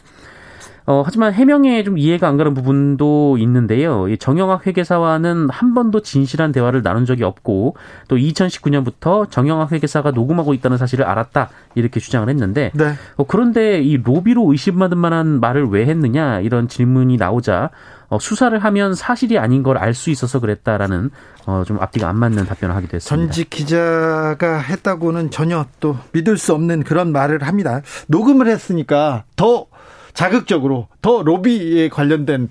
어, 0.85 1.03
하지만 1.05 1.33
해명에 1.33 1.83
좀 1.83 1.97
이해가 1.97 2.27
안 2.27 2.37
가는 2.37 2.53
부분도 2.53 3.37
있는데요. 3.39 4.07
이 4.07 4.17
정영학 4.17 4.65
회계사와는 4.65 5.49
한 5.49 5.73
번도 5.73 6.01
진실한 6.01 6.51
대화를 6.51 6.81
나눈 6.81 7.05
적이 7.05 7.23
없고 7.23 7.75
또 8.07 8.15
2019년부터 8.17 9.29
정영학 9.29 9.71
회계사가 9.71 10.11
녹음하고 10.11 10.53
있다는 10.53 10.77
사실을 10.77 11.05
알았다 11.05 11.49
이렇게 11.75 11.99
주장을 11.99 12.27
했는데 12.27 12.71
네. 12.73 12.93
어, 13.17 13.23
그런데 13.25 13.81
이 13.81 13.97
로비로 13.97 14.51
의심받을 14.51 14.97
만한 14.97 15.39
말을 15.39 15.67
왜 15.69 15.85
했느냐 15.85 16.39
이런 16.39 16.67
질문이 16.67 17.17
나오자 17.17 17.69
어, 18.09 18.19
수사를 18.19 18.57
하면 18.59 18.93
사실이 18.95 19.37
아닌 19.39 19.63
걸 19.63 19.77
알 19.77 19.93
수 19.93 20.09
있어서 20.09 20.39
그랬다라는 20.39 21.09
어, 21.45 21.63
좀 21.65 21.79
앞뒤가 21.81 22.09
안 22.09 22.17
맞는 22.17 22.45
답변을 22.45 22.75
하기도 22.75 22.95
했습니다. 22.97 23.25
전직 23.27 23.49
기자가 23.49 24.59
했다고는 24.59 25.31
전혀 25.31 25.65
또 25.79 25.97
믿을 26.11 26.37
수 26.37 26.53
없는 26.53 26.83
그런 26.83 27.11
말을 27.11 27.43
합니다. 27.43 27.81
녹음을 28.07 28.47
했으니까 28.47 29.23
더 29.35 29.65
자극적으로 30.13 30.87
더 31.01 31.21
로비에 31.23 31.89
관련된 31.89 32.49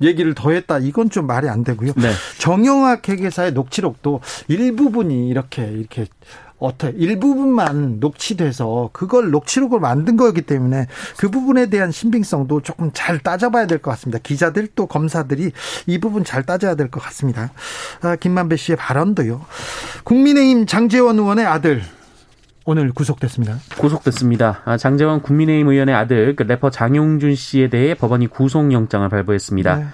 얘기를 0.00 0.34
더 0.34 0.50
했다. 0.50 0.78
이건 0.78 1.10
좀 1.10 1.26
말이 1.26 1.48
안 1.48 1.62
되고요. 1.64 1.92
네. 1.96 2.10
정영학 2.38 3.08
회계사의 3.08 3.52
녹취록도 3.52 4.20
일부분이 4.48 5.28
이렇게 5.28 5.64
이렇게 5.64 6.06
어떻게 6.58 6.96
일부분만 6.96 7.98
녹취돼서 7.98 8.90
그걸 8.92 9.30
녹취록을 9.32 9.80
만든 9.80 10.16
거기 10.16 10.42
때문에 10.42 10.86
그 11.16 11.28
부분에 11.28 11.66
대한 11.66 11.90
신빙성도 11.90 12.62
조금 12.62 12.90
잘 12.94 13.18
따져봐야 13.18 13.66
될 13.66 13.78
것 13.78 13.90
같습니다. 13.92 14.20
기자들 14.22 14.68
또 14.76 14.86
검사들이 14.86 15.50
이 15.88 15.98
부분 15.98 16.22
잘 16.24 16.44
따져야 16.44 16.76
될 16.76 16.88
것 16.88 17.00
같습니다. 17.02 17.50
아, 18.02 18.14
김만배 18.16 18.56
씨의 18.56 18.76
발언도요. 18.76 19.44
국민의힘 20.04 20.66
장재원 20.66 21.18
의원의 21.18 21.46
아들 21.46 21.82
오늘 22.64 22.92
구속됐습니다. 22.92 23.56
구속됐습니다. 23.78 24.62
아, 24.64 24.76
장재원 24.76 25.22
국민의힘 25.22 25.68
의원의 25.68 25.94
아들 25.94 26.36
그 26.36 26.44
래퍼 26.44 26.70
장용준 26.70 27.34
씨에 27.34 27.68
대해 27.68 27.94
법원이 27.94 28.28
구속영장을 28.28 29.08
발부했습니다. 29.08 29.76
네. 29.76 29.86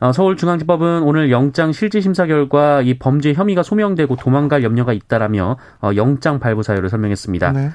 어, 0.00 0.12
서울중앙지법은 0.12 1.02
오늘 1.02 1.30
영장 1.30 1.72
실질 1.72 2.02
심사 2.02 2.26
결과 2.26 2.82
이 2.82 2.98
범죄 2.98 3.32
혐의가 3.32 3.62
소명되고 3.62 4.16
도망갈 4.16 4.62
염려가 4.62 4.92
있다라며 4.92 5.56
어, 5.80 5.90
영장 5.96 6.38
발부 6.38 6.62
사유를 6.62 6.90
설명했습니다. 6.90 7.52
네. 7.52 7.70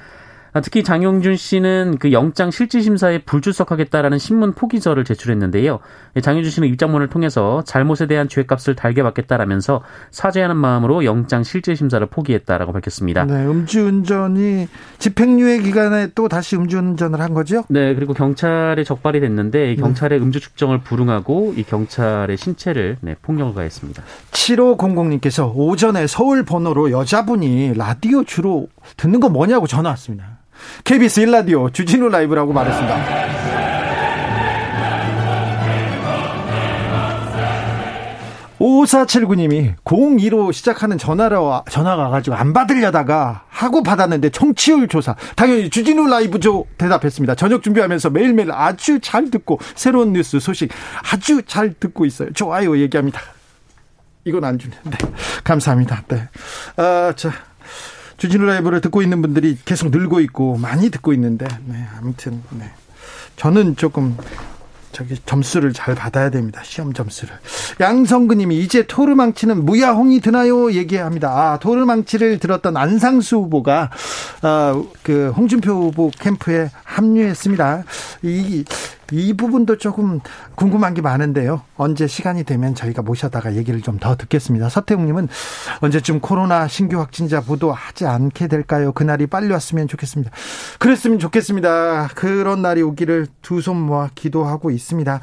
아, 0.54 0.60
특히 0.60 0.84
장용준 0.84 1.36
씨는 1.36 1.96
그 1.98 2.12
영장 2.12 2.50
실질 2.50 2.82
심사에 2.82 3.18
불출석하겠다라는 3.18 4.18
신문 4.18 4.52
포기서를 4.52 5.04
제출했는데요. 5.04 5.78
장용준 6.20 6.50
씨는 6.50 6.68
입장문을 6.68 7.08
통해서 7.08 7.62
잘못에 7.64 8.06
대한 8.06 8.28
죄값을 8.28 8.76
달게 8.76 9.02
받겠다라면서 9.02 9.82
사죄하는 10.10 10.56
마음으로 10.56 11.06
영장 11.06 11.42
실질 11.42 11.74
심사를 11.74 12.04
포기했다라고 12.06 12.72
밝혔습니다. 12.72 13.24
네, 13.24 13.46
음주운전이 13.46 14.68
집행유예 14.98 15.60
기간에 15.60 16.08
또 16.14 16.28
다시 16.28 16.56
음주운전을 16.56 17.20
한 17.20 17.32
거죠? 17.32 17.64
네, 17.68 17.94
그리고 17.94 18.12
경찰에 18.12 18.84
적발이 18.84 19.20
됐는데 19.20 19.76
경찰의 19.76 20.20
음주 20.20 20.40
측정을 20.40 20.82
불응하고 20.82 21.54
이 21.56 21.62
경찰의 21.62 22.36
신체를 22.36 22.98
네, 23.00 23.16
폭력을 23.22 23.54
가했습니다. 23.54 24.02
7500님께서 24.32 25.50
오전에 25.54 26.06
서울 26.06 26.44
번호로 26.44 26.90
여자분이 26.90 27.72
라디오 27.74 28.24
주로 28.24 28.68
듣는 28.98 29.20
거 29.20 29.30
뭐냐고 29.30 29.66
전화 29.66 29.90
왔습니다. 29.90 30.41
KBS 30.84 31.20
일라디오 31.20 31.70
주진우 31.70 32.08
라이브라고 32.08 32.52
말했습니다. 32.52 33.32
5479님이 38.62 39.74
02로 39.84 40.52
시작하는 40.52 40.96
전화로 40.96 41.64
전화가 41.68 42.10
가지고 42.10 42.36
안 42.36 42.52
받으려다가 42.52 43.42
하고 43.48 43.82
받았는데 43.82 44.30
청취율 44.30 44.86
조사 44.86 45.16
당연히 45.34 45.68
주진우 45.68 46.06
라이브죠 46.06 46.64
대답했습니다. 46.78 47.34
저녁 47.34 47.62
준비하면서 47.62 48.10
매일매일 48.10 48.52
아주 48.52 49.00
잘 49.00 49.30
듣고 49.30 49.58
새로운 49.74 50.12
뉴스 50.12 50.38
소식 50.38 50.70
아주 51.12 51.42
잘 51.42 51.74
듣고 51.74 52.06
있어요. 52.06 52.32
좋아요 52.32 52.78
얘기합니다. 52.78 53.20
이건 54.24 54.44
안. 54.44 54.58
네. 54.58 54.98
감사합니다. 55.42 56.04
네. 56.06 56.28
아, 56.76 57.12
자. 57.16 57.32
주진우 58.22 58.44
라이브를 58.44 58.80
듣고 58.80 59.02
있는 59.02 59.20
분들이 59.20 59.58
계속 59.64 59.90
늘고 59.90 60.20
있고 60.20 60.56
많이 60.56 60.90
듣고 60.90 61.12
있는데 61.12 61.44
네, 61.64 61.84
아무튼 61.98 62.40
네. 62.50 62.70
저는 63.34 63.74
조금 63.74 64.16
저기 64.92 65.16
점수를 65.26 65.72
잘 65.72 65.96
받아야 65.96 66.30
됩니다. 66.30 66.60
시험 66.62 66.92
점수를. 66.92 67.34
양성근님이 67.80 68.60
이제 68.60 68.86
토르망치는 68.86 69.64
무야홍이 69.64 70.20
드나요? 70.20 70.70
얘기합니다. 70.70 71.30
아, 71.30 71.58
토르망치를 71.58 72.38
들었던 72.38 72.76
안상수 72.76 73.38
후보가 73.38 73.90
어, 74.44 74.84
그 75.02 75.32
홍준표 75.34 75.72
후보 75.72 76.12
캠프에 76.16 76.70
합류했습니다. 76.84 77.82
이 78.22 78.64
이 79.12 79.34
부분도 79.34 79.76
조금 79.78 80.20
궁금한 80.54 80.94
게 80.94 81.02
많은데요. 81.02 81.62
언제 81.76 82.06
시간이 82.06 82.44
되면 82.44 82.74
저희가 82.74 83.02
모셔다가 83.02 83.54
얘기를 83.54 83.80
좀 83.80 83.92
더 84.00 84.16
듣겠습니다. 84.16 84.68
서태웅님은 84.70 85.28
언제쯤 85.80 86.20
코로나 86.20 86.66
신규 86.66 86.98
확진자 86.98 87.40
보도하지 87.42 88.06
않게 88.06 88.48
될까요? 88.48 88.90
그날이 88.92 89.26
빨리 89.26 89.52
왔으면 89.52 89.86
좋겠습니다. 89.86 90.30
그랬으면 90.78 91.18
좋겠습니다. 91.18 92.08
그런 92.14 92.62
날이 92.62 92.80
오기를 92.82 93.26
두 93.42 93.60
손 93.60 93.76
모아 93.76 94.08
기도하고 94.14 94.70
있습니다. 94.70 95.20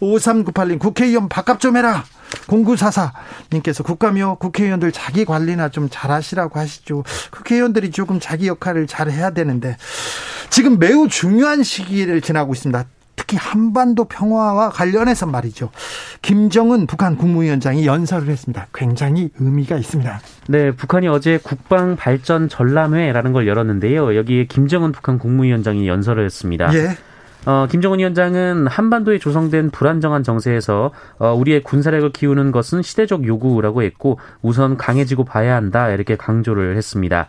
5398님 0.00 0.78
국회의원 0.80 1.28
바깥 1.28 1.60
좀 1.60 1.76
해라. 1.76 2.04
0944님께서 2.48 3.84
국감이요 3.84 4.34
국회의원들 4.36 4.92
자기 4.92 5.24
관리나 5.24 5.68
좀 5.70 5.88
잘하시라고 5.90 6.58
하시죠. 6.58 7.04
국회의원들이 7.30 7.90
조금 7.92 8.18
자기 8.20 8.48
역할을 8.48 8.86
잘 8.88 9.10
해야 9.10 9.30
되는데 9.30 9.76
지금 10.50 10.78
매우 10.78 11.08
중요한 11.08 11.62
시기를 11.62 12.20
지나고 12.20 12.52
있습니다. 12.52 12.84
특히 13.18 13.36
한반도 13.36 14.04
평화와 14.04 14.70
관련해서 14.70 15.26
말이죠. 15.26 15.70
김정은 16.22 16.86
북한 16.86 17.16
국무위원장이 17.16 17.84
연설을 17.84 18.28
했습니다. 18.28 18.68
굉장히 18.72 19.30
의미가 19.38 19.76
있습니다. 19.76 20.20
네, 20.48 20.70
북한이 20.70 21.08
어제 21.08 21.38
국방 21.42 21.96
발전 21.96 22.48
전람회라는 22.48 23.32
걸 23.32 23.46
열었는데요. 23.46 24.16
여기에 24.16 24.46
김정은 24.46 24.92
북한 24.92 25.18
국무위원장이 25.18 25.86
연설을 25.88 26.24
했습니다. 26.24 26.72
예. 26.74 26.96
어, 27.46 27.66
김정은 27.70 27.98
위원장은 27.98 28.66
한반도에 28.66 29.18
조성된 29.18 29.70
불안정한 29.70 30.22
정세에서 30.22 30.92
어, 31.18 31.34
우리의 31.34 31.62
군사력을 31.62 32.12
키우는 32.12 32.52
것은 32.52 32.82
시대적 32.82 33.26
요구라고 33.26 33.82
했고 33.82 34.18
우선 34.42 34.76
강해지고 34.76 35.24
봐야 35.24 35.54
한다 35.54 35.88
이렇게 35.90 36.16
강조를 36.16 36.76
했습니다. 36.76 37.28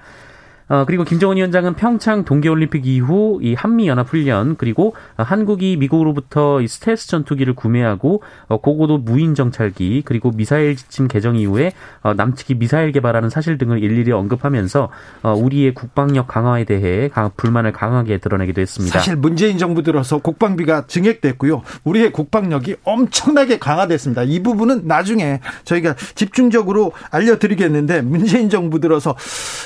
어, 0.69 0.85
그리고 0.85 1.03
김정은 1.03 1.37
위원장은 1.37 1.73
평창 1.73 2.23
동계올림픽 2.23 2.85
이후 2.85 3.39
이 3.41 3.55
한미연합훈련 3.55 4.55
그리고 4.57 4.93
한국이 5.17 5.77
미국으로부터 5.77 6.61
이 6.61 6.67
스텔스 6.67 7.07
전투기를 7.07 7.55
구매하고 7.55 8.21
어, 8.47 8.57
고고도 8.57 8.99
무인 8.99 9.33
정찰기 9.33 10.03
그리고 10.05 10.31
미사일 10.31 10.75
지침 10.75 11.07
개정 11.07 11.35
이후에 11.35 11.73
어, 12.03 12.13
남측이 12.13 12.55
미사일 12.55 12.91
개발하는 12.91 13.29
사실 13.29 13.57
등을 13.57 13.83
일일이 13.83 14.11
언급하면서 14.11 14.89
어, 15.23 15.33
우리의 15.33 15.73
국방력 15.73 16.27
강화에 16.27 16.65
대해 16.65 17.09
강, 17.09 17.31
불만을 17.35 17.71
강하게 17.71 18.19
드러내기도 18.19 18.61
했습니다. 18.61 18.99
사실 18.99 19.15
문재인 19.15 19.57
정부 19.57 19.81
들어서 19.81 20.19
국방비가 20.19 20.85
증액됐고요. 20.85 21.63
우리의 21.83 22.11
국방력이 22.11 22.75
엄청나게 22.83 23.57
강화됐습니다. 23.57 24.23
이 24.23 24.43
부분은 24.43 24.83
나중에 24.85 25.39
저희가 25.63 25.95
집중적으로 26.13 26.91
알려드리겠는데 27.09 28.03
문재인 28.03 28.49
정부 28.49 28.79
들어서 28.79 29.15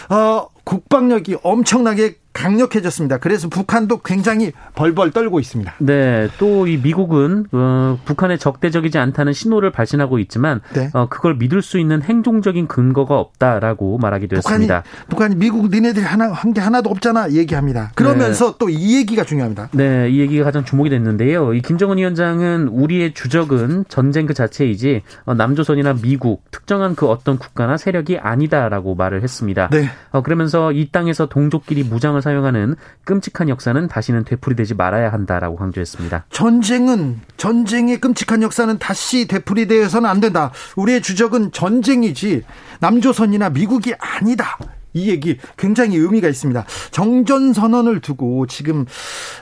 어, 0.10 0.48
국방력이 0.64 1.38
엄청나게 1.44 2.16
강력해졌습니다. 2.34 3.18
그래서 3.18 3.48
북한도 3.48 4.00
굉장히 4.00 4.52
벌벌 4.76 5.12
떨고 5.12 5.40
있습니다. 5.40 5.76
네, 5.80 6.30
또 6.40 6.64
이 6.64 6.78
미국은 6.78 7.46
어, 7.52 8.00
북한의 8.06 8.40
적대적이지 8.40 8.98
않다는 8.98 9.34
신호를 9.34 9.72
발신하고 9.72 10.18
있지만 10.20 10.62
네. 10.74 10.90
어, 10.94 11.08
그걸 11.10 11.36
믿을 11.36 11.62
수 11.62 11.78
있는 11.78 12.02
행동적인 12.02 12.68
근거가 12.68 13.20
없다라고 13.20 13.98
말하기도 13.98 14.38
북한이, 14.38 14.54
했습니다. 14.64 14.84
북한이 15.10 15.36
미국 15.36 15.70
니네들이 15.70 16.06
하나 16.06 16.32
한 16.32 16.54
게 16.54 16.62
하나도 16.62 16.90
없잖아 16.90 17.32
얘기합니다. 17.32 17.92
그러면서 17.96 18.52
네. 18.52 18.58
또이 18.60 18.96
얘기가 18.98 19.24
중요합니다. 19.26 19.70
네, 19.74 20.10
이 20.10 20.20
얘기가 20.20 20.44
가장 20.46 20.64
주목이 20.64 20.90
됐는데요. 20.90 21.54
이 21.54 21.62
김정은 21.62 21.98
위원장은 21.98 22.68
우리의 22.70 23.14
주적은 23.14 23.86
전쟁 23.90 24.26
그 24.26 24.34
자체이지 24.34 25.02
어, 25.26 25.34
남조선이나 25.34 25.96
미국 26.02 26.44
특정한 26.52 26.96
그 26.96 27.08
어떤 27.08 27.38
국가나 27.38 27.76
세력이 27.78 28.20
아니다라고 28.20 28.96
말을 28.96 29.22
했습니다. 29.24 29.68
네. 29.72 29.90
어, 30.12 30.22
그러면서 30.22 30.72
이 30.72 30.90
땅에서 30.92 31.26
동족끼리 31.26 31.84
무장을 31.84 32.22
사용하는 32.24 32.76
끔찍한 33.04 33.50
역사는 33.50 33.88
다시는 33.88 34.24
되풀이되지 34.24 34.74
말아야 34.74 35.14
한다라고 35.14 35.58
강조했습니다. 35.58 36.26
전쟁은 36.32 37.20
전쟁의 37.38 38.00
끔찍한 38.00 38.42
역사는 38.42 38.80
다시 38.80 39.28
되풀이되어서는 39.28 40.10
안 40.10 40.20
된다. 40.20 40.52
우리의 40.76 41.02
주적은 41.02 41.52
전쟁이지 41.52 42.44
남조선이나 42.80 43.52
미국이 43.52 43.94
아니다. 44.00 44.58
이 44.94 45.10
얘기 45.10 45.38
굉장히 45.58 45.98
의미가 45.98 46.28
있습니다. 46.28 46.66
정전 46.92 47.54
선언을 47.54 48.00
두고 48.00 48.48
지금 48.48 48.86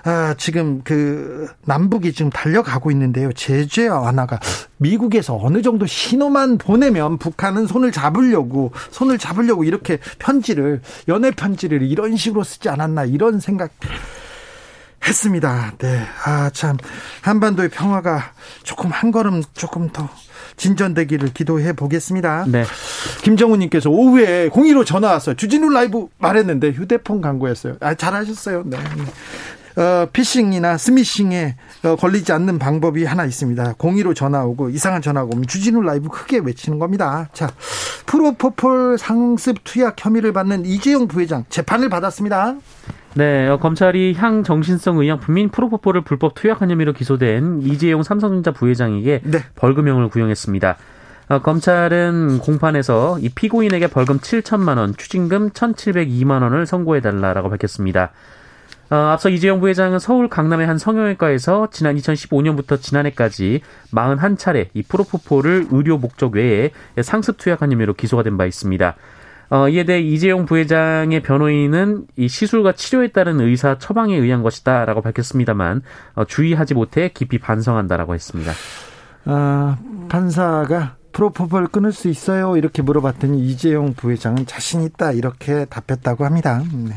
아, 0.04 0.34
지금 0.38 0.82
그 0.84 1.48
남북이 1.66 2.14
지금 2.14 2.30
달려가고 2.30 2.92
있는데요. 2.92 3.32
제재 3.34 3.88
완화가 3.88 4.40
미국에서 4.78 5.38
어느 5.42 5.62
정도 5.62 5.86
신호만 5.86 6.58
보내면 6.58 7.18
북한은 7.18 7.68
손을 7.68 7.92
잡으려고 7.92 8.72
손을 8.92 9.18
잡으려고 9.18 9.64
이렇게 9.64 10.00
편지를 10.20 10.82
연애 11.08 11.32
편지를 11.32 11.84
이런 11.84 12.16
식으로 12.16 12.44
쓰지 12.44 12.70
않았나 12.70 13.06
이런 13.06 13.40
생각 13.40 13.72
했습니다. 15.06 15.74
네. 15.80 16.06
아, 16.26 16.50
참. 16.52 16.78
한반도의 17.22 17.70
평화가 17.70 18.34
조금 18.64 18.92
한 18.92 19.12
걸음 19.12 19.42
조금 19.54 19.90
더 19.90 20.08
진전되기를 20.62 21.30
기도해 21.34 21.74
보겠습니다. 21.74 22.46
네. 22.48 22.64
김정우님께서 23.24 23.90
오후에 23.90 24.50
공의로 24.50 24.86
전화 24.86 25.10
왔어요. 25.10 25.36
주진우 25.36 25.70
라이브 25.70 26.08
말했는데 26.20 26.72
휴대폰 26.72 27.20
광고였어요. 27.20 27.78
아, 27.80 27.96
잘하셨어요. 27.96 28.64
네. 28.68 28.78
어, 29.78 30.08
피싱이나 30.14 30.78
스미싱에 30.78 31.56
어, 31.84 31.96
걸리지 31.96 32.32
않는 32.34 32.60
방법이 32.60 33.06
하나 33.06 33.26
있습니다. 33.26 33.76
공의로 33.80 34.14
전화 34.14 34.44
오고 34.44 34.70
이상한 34.70 35.02
전화가 35.02 35.30
오면 35.34 35.48
주진우 35.48 35.82
라이브 35.82 36.10
크게 36.10 36.40
외치는 36.40 36.78
겁니다. 36.78 37.30
자, 37.34 37.52
프로포폴 38.06 38.98
상습 39.00 39.64
투약 39.64 39.96
혐의를 39.98 40.32
받는 40.32 40.66
이재용 40.66 41.08
부회장 41.08 41.46
재판을 41.50 41.90
받았습니다. 41.90 42.56
네, 43.14 43.48
어, 43.48 43.58
검찰이 43.58 44.14
향정신성 44.14 45.00
의약품인 45.00 45.50
프로포폴을 45.50 46.02
불법 46.02 46.34
투약한 46.34 46.72
혐의로 46.72 46.94
기소된 46.94 47.62
이재용 47.62 48.04
삼성전자 48.04 48.52
부회장에게 48.52 49.22
네. 49.26 49.40
벌금형을 49.56 50.08
구형했습니다. 50.10 50.78
어, 51.28 51.40
검찰은 51.40 52.40
공판에서 52.40 53.20
이 53.20 53.30
피고인에게 53.30 53.88
벌금 53.88 54.20
7천만 54.20 54.78
원, 54.78 54.96
추징금 54.96 55.50
1,702만 55.50 56.42
원을 56.42 56.66
선고해 56.66 57.02
달라라고 57.02 57.50
밝혔습니다. 57.50 58.12
어, 58.90 58.96
앞서 58.96 59.30
이재용 59.30 59.60
부회장은 59.60 60.00
서울 60.00 60.30
강남의 60.30 60.68
한 60.68 60.78
성형외과에서 60.78 61.68
지난 61.72 61.96
2015년부터 61.98 62.82
지난해까지 62.82 63.62
41차례 63.94 64.68
이 64.74 64.84
프로포폴을 64.84 65.68
의료 65.72 65.98
목적 65.98 66.36
외에 66.36 66.72
상습 67.02 67.38
투약한 67.38 67.72
혐의로 67.74 67.94
기소가 67.94 68.24
된 68.24 68.38
바 68.38 68.46
있습니다. 68.46 68.96
어, 69.52 69.68
이에 69.68 69.84
대해 69.84 70.00
이재용 70.00 70.46
부회장의 70.46 71.22
변호인은 71.22 72.06
이 72.16 72.30
시술과 72.30 72.72
치료에 72.72 73.10
따른 73.10 73.42
의사 73.42 73.78
처방에 73.78 74.16
의한 74.16 74.44
것이다라고 74.44 75.02
밝혔습니다만 75.02 75.82
어, 76.16 76.24
주의하지 76.24 76.74
못해 76.74 77.12
깊이 77.14 77.38
반성한다라고 77.38 78.14
했습니다. 78.14 78.54
아, 79.26 79.78
판사가 80.08 80.96
프로포폴 81.12 81.68
끊을 81.68 81.92
수 81.92 82.08
있어요? 82.08 82.56
이렇게 82.56 82.82
물어봤더니 82.82 83.46
이재용 83.46 83.94
부회장은 83.94 84.46
자신 84.46 84.84
있다 84.84 85.12
이렇게 85.12 85.66
답했다고 85.66 86.24
합니다. 86.24 86.64
네. 86.72 86.94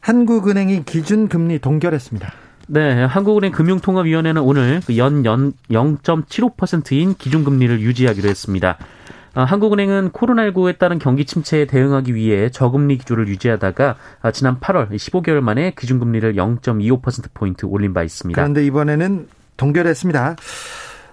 한국은행이 0.00 0.86
기준금리 0.86 1.58
동결했습니다. 1.58 2.32
네, 2.68 3.04
한국은행 3.04 3.52
금융통화위원회는 3.52 4.40
오늘 4.40 4.80
그 4.86 4.96
연, 4.96 5.26
연 5.26 5.52
0.75%인 5.70 7.16
기준금리를 7.16 7.80
유지하기로 7.82 8.28
했습니다. 8.30 8.78
아, 9.36 9.44
한국은행은 9.44 10.12
코로나19에 10.12 10.78
따른 10.78 10.98
경기 10.98 11.26
침체에 11.26 11.66
대응하기 11.66 12.14
위해 12.14 12.48
저금리 12.48 12.96
기조를 12.96 13.28
유지하다가 13.28 13.96
아, 14.22 14.30
지난 14.32 14.58
8월 14.60 14.90
15개월 14.90 15.42
만에 15.42 15.74
기준금리를 15.78 16.36
0.25%포인트 16.36 17.66
올린 17.66 17.92
바 17.92 18.02
있습니다. 18.02 18.40
그런데 18.40 18.64
이번에는 18.64 19.28
동결했습니다. 19.58 20.36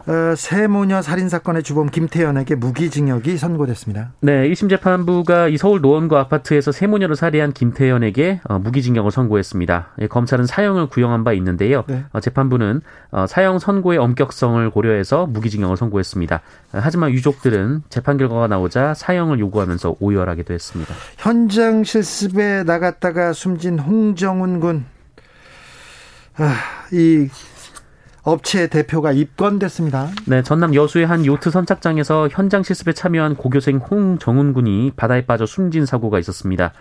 어, 0.06 0.36
세모녀 0.36 1.02
살인 1.02 1.30
사건의 1.30 1.63
주범 1.63 1.89
김태현에게 1.89 2.56
무기징역이 2.56 3.38
선고됐습니다. 3.38 4.12
네, 4.20 4.50
1심 4.50 4.70
재판부가 4.70 5.48
이 5.48 5.56
서울 5.58 5.80
노원구 5.80 6.18
아파트에서 6.18 6.74
세모녀를 6.74 7.16
살해한 7.16 7.54
김태현에게 7.54 8.42
어, 8.44 8.60
무기징역을 8.60 9.12
선고했습니다. 9.12 9.88
예, 10.02 10.08
검찰은 10.08 10.46
사형을 10.46 10.88
구형한 10.88 11.24
바 11.24 11.32
있는데요. 11.34 11.86
네. 11.88 12.04
어, 12.12 12.20
재판부는 12.20 12.82
어, 13.12 13.28
사형 13.28 13.60
선고의 13.60 13.98
엄격성을 14.00 14.70
고려해서 14.72 15.26
무기징역을 15.26 15.78
선고했습니다. 15.78 16.36
어, 16.36 16.80
하지만 16.82 17.12
유족들은 17.12 17.84
재판 17.88 18.18
결과가 18.18 18.48
나오자 18.48 18.96
사형을 18.96 19.39
요구하면서 19.39 19.96
오열하기도 20.02 20.54
했습니다. 20.54 20.94
현장 21.18 21.86
실습에 21.86 22.63
나갔다가 22.63 23.32
숨진 23.32 23.80
홍정훈 23.80 24.60
군. 24.60 24.86
아, 26.36 26.56
이 26.92 27.30
업체 28.23 28.67
대표가 28.67 29.12
입건됐습니다. 29.12 30.09
네, 30.27 30.41
전남 30.43 30.73
여수의 30.73 31.05
한 31.05 31.25
요트 31.25 31.51
선착장에서 31.51 32.29
현장 32.31 32.63
실습에 32.63 32.93
참여한 32.93 33.36
고교생 33.36 33.77
홍정훈 33.77 34.53
군이 34.53 34.93
바다에 34.95 35.25
빠져 35.25 35.45
숨진 35.45 35.86
사고가 35.86 36.19
있었습니다. 36.19 36.71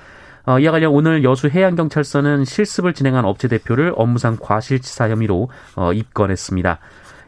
어, 0.46 0.61
이와 0.61 0.70
관련 0.72 0.92
오늘 0.92 1.24
여수 1.24 1.48
해양경찰서는 1.48 2.44
실습을 2.44 2.94
진행한 2.94 3.24
업체 3.24 3.48
대표를 3.48 3.92
업무상 3.96 4.37
과실치사 4.40 5.09
혐의로 5.11 5.50
어, 5.74 5.92
입건했습니다. 5.92 6.78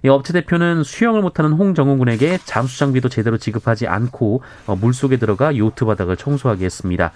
이 0.04 0.08
업체 0.08 0.32
대표는 0.32 0.84
수영을 0.84 1.20
못하는 1.22 1.52
홍정훈 1.52 1.98
군에게 1.98 2.38
잠수 2.44 2.78
장비도 2.78 3.08
제대로 3.08 3.36
지급하지 3.36 3.88
않고 3.88 4.42
어, 4.66 4.76
물속에 4.76 5.16
들어가 5.16 5.56
요트 5.56 5.86
바닥을 5.86 6.16
청소하게 6.16 6.66
했습니다. 6.66 7.10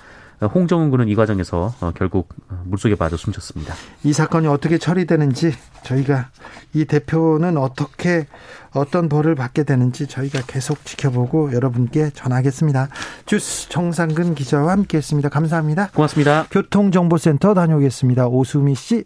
홍정은 0.46 0.90
군은 0.90 1.09
이 1.09 1.14
과정에서 1.14 1.74
어, 1.81 1.92
결국 1.94 2.29
어, 2.48 2.62
물속에 2.66 2.94
빠져 2.94 3.16
숨졌습니다. 3.16 3.74
이 4.05 4.12
사건이 4.12 4.46
어떻게 4.46 4.79
처리되는지 4.79 5.53
저희가 5.85 6.31
이 6.74 6.85
대표는 6.85 7.57
어떻게 7.57 8.27
어떤 8.72 9.09
벌을 9.09 9.35
받게 9.35 9.64
되는지 9.64 10.07
저희가 10.07 10.42
계속 10.46 10.85
지켜보고 10.85 11.53
여러분께 11.53 12.11
전하겠습니다. 12.11 12.88
주스 13.27 13.68
정상근 13.68 14.35
기자와 14.35 14.72
함께했습니다. 14.72 15.29
감사합니다. 15.29 15.90
고맙습니다. 15.94 16.46
교통정보센터 16.51 17.55
다녀오겠습니다. 17.55 18.29
오수미 18.29 18.74
씨. 18.74 19.05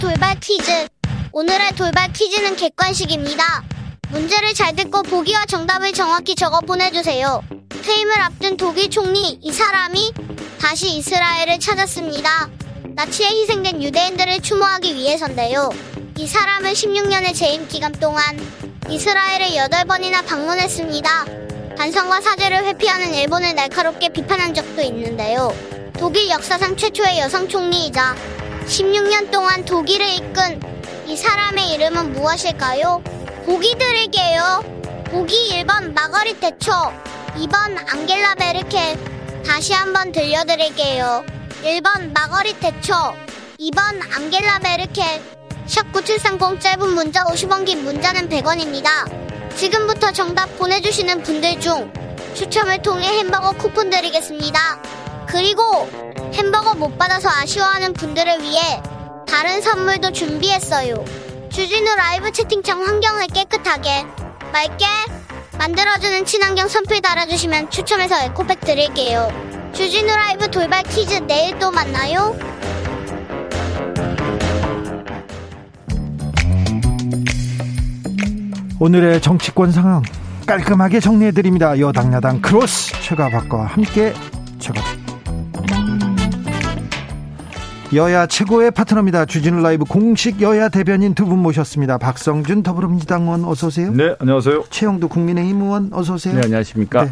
돌발 0.00 0.38
퀴즈. 0.38 0.86
오늘의 1.32 1.74
돌발 1.74 2.12
퀴즈는 2.12 2.54
객관식입니다. 2.54 3.64
문제를 4.10 4.54
잘 4.54 4.76
듣고 4.76 5.02
보기와 5.02 5.44
정답을 5.46 5.92
정확히 5.92 6.36
적어 6.36 6.60
보내주세요. 6.60 7.42
퇴임을 7.82 8.20
앞둔 8.20 8.56
독일 8.56 8.90
총리 8.90 9.40
이 9.42 9.52
사람이 9.52 10.12
다시 10.60 10.96
이스라엘을 10.98 11.58
찾았습니다. 11.58 12.48
나치에 12.94 13.26
희생된 13.26 13.82
유대인들을 13.82 14.40
추모하기 14.40 14.94
위해서인데요. 14.94 15.70
이 16.16 16.26
사람은 16.28 16.72
16년의 16.72 17.34
재임 17.34 17.66
기간 17.66 17.90
동안 17.90 18.22
이스라엘을 18.88 19.46
8번이나 19.68 20.24
방문했습니다. 20.24 21.24
반성과 21.76 22.20
사죄를 22.20 22.64
회피하는 22.66 23.14
일본을 23.14 23.56
날카롭게 23.56 24.10
비판한 24.10 24.54
적도 24.54 24.80
있는데요. 24.80 25.52
독일 25.94 26.30
역사상 26.30 26.76
최초의 26.76 27.18
여성 27.18 27.48
총리이자 27.48 28.37
16년 28.68 29.30
동안 29.30 29.64
독일을 29.64 30.06
이끈 30.06 30.60
이 31.06 31.16
사람의 31.16 31.72
이름은 31.72 32.12
무엇일까요? 32.12 33.02
보기 33.46 33.74
드릴게요. 33.78 34.62
보기 35.06 35.34
1번 35.52 35.94
마거리 35.94 36.38
대처, 36.38 36.92
2번 37.36 37.90
앙겔라 37.90 38.34
베르켈. 38.34 39.42
다시 39.42 39.72
한번 39.72 40.12
들려드릴게요. 40.12 41.24
1번 41.62 42.12
마거리 42.12 42.52
대처, 42.60 43.14
2번 43.58 43.80
앙겔라 44.14 44.58
베르켈. 44.58 45.22
샵9730 45.66 46.60
짧은 46.60 46.90
문자 46.90 47.24
50원 47.24 47.64
긴 47.64 47.84
문자는 47.84 48.28
100원입니다. 48.28 49.56
지금부터 49.56 50.12
정답 50.12 50.46
보내주시는 50.58 51.22
분들 51.22 51.58
중 51.58 51.90
추첨을 52.34 52.82
통해 52.82 53.18
햄버거 53.18 53.52
쿠폰 53.52 53.88
드리겠습니다. 53.88 54.82
그리고 55.28 55.88
햄버거 56.34 56.74
못 56.74 56.98
받아서 56.98 57.28
아쉬워하는 57.28 57.92
분들을 57.92 58.40
위해 58.42 58.82
다른 59.26 59.60
선물도 59.60 60.12
준비했어요. 60.12 61.04
주진우 61.50 61.94
라이브 61.96 62.32
채팅창 62.32 62.82
환경을 62.82 63.26
깨끗하게 63.28 64.04
맑게 64.52 64.86
만들어주는 65.58 66.24
친환경 66.24 66.68
선풀 66.68 67.00
달아주시면 67.00 67.70
추첨해서 67.70 68.16
에코백 68.22 68.60
드릴게요. 68.60 69.28
주진우 69.74 70.06
라이브 70.06 70.50
돌발 70.50 70.82
퀴즈 70.84 71.14
내일 71.26 71.58
또 71.58 71.70
만나요. 71.70 72.36
오늘의 78.80 79.20
정치권 79.20 79.72
상황 79.72 80.02
깔끔하게 80.46 81.00
정리해드립니다. 81.00 81.78
여당 81.80 82.12
야당 82.14 82.40
크로스 82.40 82.92
최가박과 83.02 83.66
함께 83.66 84.14
최가 84.60 84.80
여야 87.94 88.26
최고의 88.26 88.70
파트너입니다. 88.72 89.24
주진우 89.24 89.62
라이브 89.62 89.84
공식 89.86 90.42
여야 90.42 90.68
대변인 90.68 91.14
두 91.14 91.24
분 91.24 91.38
모셨습니다. 91.38 91.96
박성준 91.98 92.62
더불어민주당 92.62 93.22
의원 93.22 93.44
어서 93.44 93.68
오세요. 93.68 93.90
네, 93.92 94.14
안녕하세요. 94.18 94.64
최영두 94.68 95.08
국민의힘 95.08 95.62
의원 95.62 95.90
어서 95.92 96.14
오세요. 96.14 96.34
네, 96.34 96.40
안녕하십니까. 96.44 97.04
네. 97.06 97.10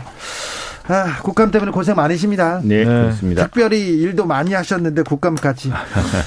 아, 0.89 1.21
국감 1.23 1.51
때문에 1.51 1.73
고생 1.73 1.97
많으십니다. 1.97 2.61
네, 2.62 2.79
네, 2.79 2.85
그렇습니다. 2.85 3.45
특별히 3.45 3.89
일도 3.89 4.27
많이 4.27 4.53
하셨는데 4.53 5.03
국감까지. 5.03 5.73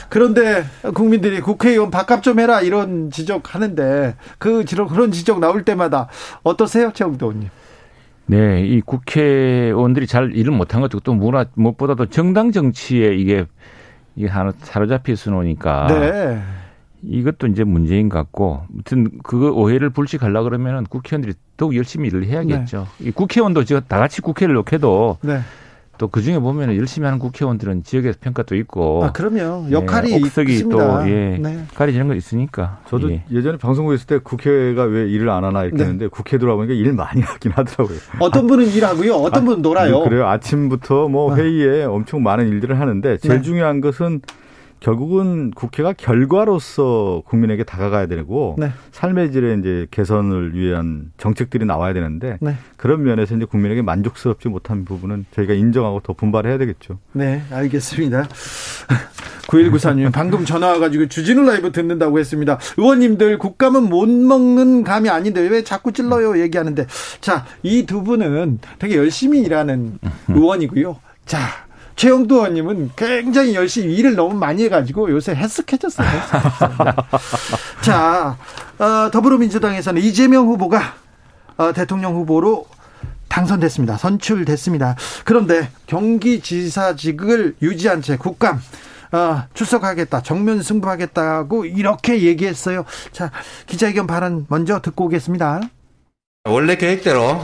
그런데 0.10 0.66
국민들이 0.94 1.42
국회의원 1.42 1.92
밥값 1.92 2.24
좀 2.24 2.40
해라 2.40 2.62
이런 2.62 3.12
지적하는데 3.12 4.16
그 4.40 4.66
그런 4.90 5.12
지적 5.12 5.40
나올 5.40 5.64
때마다 5.64 6.10
어떠세요, 6.44 6.92
최영도 6.94 7.28
의원님? 7.28 7.50
네, 8.26 8.64
이 8.66 8.82
국회의원들이 8.82 10.08
잘 10.08 10.36
일을 10.36 10.52
못한 10.52 10.82
것도 10.82 11.00
또 11.02 11.14
무엇보다도 11.14 12.08
정당 12.08 12.52
정치에 12.52 13.16
이게 13.16 13.46
이게 14.20 14.28
하나 14.28 14.52
사로잡힐 14.60 15.16
수 15.16 15.32
노니까. 15.32 15.88
네. 15.88 16.42
이것도 17.04 17.48
이제 17.48 17.64
문제인 17.64 18.10
것 18.10 18.18
같고, 18.18 18.64
아무튼 18.70 19.10
그 19.24 19.50
오해를 19.52 19.90
불식하려 19.92 20.44
그러면은 20.44 20.84
국회의원들이 20.84 21.36
더욱 21.56 21.74
열심히 21.74 22.10
일을 22.10 22.26
해야겠죠. 22.26 22.86
네. 22.98 23.08
이 23.08 23.12
국회의원도 23.12 23.64
지금 23.64 23.82
다 23.88 23.98
같이 23.98 24.20
국회를 24.20 24.56
놓게도 24.56 25.20
네. 25.22 25.40
또 26.00 26.08
그 26.08 26.22
중에 26.22 26.40
보면 26.40 26.76
열심히 26.76 27.06
하는 27.06 27.20
국회의원들은 27.20 27.84
지역에서 27.84 28.18
평가도 28.22 28.56
있고. 28.56 29.04
아, 29.04 29.12
그럼요. 29.12 29.70
역할이 29.70 30.12
예, 30.12 30.16
옥석이 30.16 30.54
있습니다. 30.54 31.04
또, 31.04 31.10
예. 31.10 31.38
네. 31.38 31.66
가려지는 31.76 32.08
거 32.08 32.16
있으니까. 32.16 32.80
저도 32.88 33.12
예. 33.12 33.42
전에 33.42 33.58
방송국에 33.58 33.96
있을 33.96 34.08
때 34.08 34.18
국회가 34.18 34.84
왜 34.84 35.08
일을 35.10 35.30
안 35.30 35.44
하나 35.44 35.64
이렇게 35.64 35.78
네. 35.78 35.84
했는데 35.84 36.08
국회 36.08 36.38
들어가보니까 36.38 36.74
일 36.74 36.94
많이 36.94 37.22
하긴 37.22 37.52
하더라고요. 37.52 37.98
어떤 38.20 38.48
분은 38.48 38.68
일하고요. 38.68 39.14
어떤 39.14 39.44
아, 39.44 39.46
분은 39.46 39.62
놀아요. 39.62 40.02
그래요. 40.04 40.26
아침부터 40.28 41.10
뭐 41.10 41.34
아. 41.34 41.36
회의에 41.36 41.84
엄청 41.84 42.24
많은 42.24 42.48
일들을 42.48 42.80
하는데 42.80 43.18
제일 43.18 43.36
네. 43.36 43.42
중요한 43.42 43.82
것은 43.82 44.22
결국은 44.80 45.52
국회가 45.52 45.94
결과로서 45.94 47.22
국민에게 47.26 47.64
다가가야 47.64 48.08
되고 48.08 48.56
네. 48.58 48.72
삶의 48.92 49.32
질의 49.32 49.60
이제 49.60 49.88
개선을 49.92 50.56
위한 50.56 51.12
정책들이 51.18 51.66
나와야 51.66 51.94
되는데 51.94 52.38
네. 52.42 52.56
그런 52.78 53.04
면에서 53.04 53.36
이제 53.36 53.46
국민에게 53.46 53.82
만족스럽지 53.82 54.48
못한 54.48 54.86
부분은 54.86 55.26
저희가 55.32 55.54
인정하고 55.54 56.00
더 56.02 56.14
분발해야 56.14 56.58
되겠죠. 56.58 57.00
네, 57.14 57.42
알겠습니다. 57.52 58.28
9194님 59.50 60.12
방금 60.12 60.46
전화 60.46 60.68
와가지고 60.68 61.08
주진우 61.08 61.42
라이브 61.44 61.72
듣는다고 61.72 62.20
했습니다. 62.20 62.60
의원님들 62.78 63.40
국감은 63.40 63.90
못 63.90 64.08
먹는 64.08 64.84
감이 64.84 65.10
아닌데 65.10 65.42
왜 65.48 65.64
자꾸 65.64 65.92
찔러요 65.92 66.40
얘기하는데 66.40 66.86
자 67.20 67.46
이 67.64 67.86
두 67.88 68.04
분은 68.04 68.60
되게 68.78 68.96
열심히 68.98 69.42
일하는 69.42 69.98
의원이고요. 70.28 70.98
자 71.26 71.40
최영도 72.00 72.36
의원님은 72.36 72.92
굉장히 72.96 73.56
열심히 73.56 73.94
일을 73.96 74.16
너무 74.16 74.34
많이 74.34 74.64
해가지고 74.64 75.12
요새 75.12 75.36
헬스케졌어요. 75.36 76.08
자, 77.84 78.38
어, 78.78 79.12
더불어민주당에서는 79.12 80.02
이재명 80.02 80.48
후보가 80.48 80.96
어, 81.58 81.74
대통령 81.74 82.16
후보로 82.16 82.68
당선됐습니다. 83.28 83.98
선출됐습니다. 83.98 84.96
그런데 85.26 85.72
경기지사직을 85.88 87.58
유지한 87.62 88.02
채 88.02 88.16
국감 88.16 88.62
어, 89.12 89.44
출석하겠다, 89.54 90.22
정면 90.22 90.64
승부하겠다고 90.64 91.66
이렇게 91.66 92.22
얘기했어요. 92.22 92.86
자, 93.12 93.30
기자회견 93.68 94.08
발언 94.08 94.46
먼저 94.48 94.80
듣고 94.80 95.08
오겠습니다. 95.08 95.60
원래 96.46 96.78
계획대로 96.78 97.42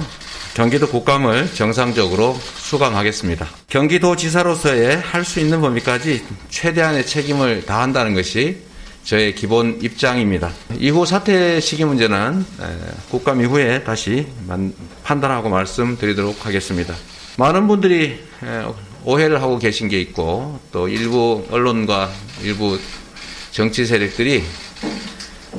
경기도 0.56 0.88
국감을 0.88 1.54
정상적으로 1.54 2.34
수감하겠습니다. 2.56 3.46
경기도지사로서의 3.68 4.98
할 5.02 5.26
수 5.26 5.42
있는 5.42 5.60
범위까지 5.60 6.24
최대한의 6.50 7.06
책임을 7.06 7.66
다한다는 7.66 8.14
것이 8.14 8.60
저의 9.04 9.36
기본 9.36 9.80
입장입니다. 9.82 10.54
이후 10.80 11.06
사퇴 11.06 11.60
시기 11.60 11.84
문제는 11.84 12.46
국감 13.10 13.42
이후에 13.42 13.84
다시 13.84 14.28
판단하고 15.04 15.50
말씀드리도록 15.50 16.46
하겠습니다. 16.46 16.96
많은 17.38 17.68
분들이 17.68 18.24
오해를 19.04 19.42
하고 19.42 19.60
계신 19.60 19.90
게 19.90 20.00
있고 20.00 20.62
또 20.72 20.88
일부 20.88 21.46
언론과 21.52 22.10
일부 22.44 22.80
정치 23.52 23.86
세력들이 23.86 24.42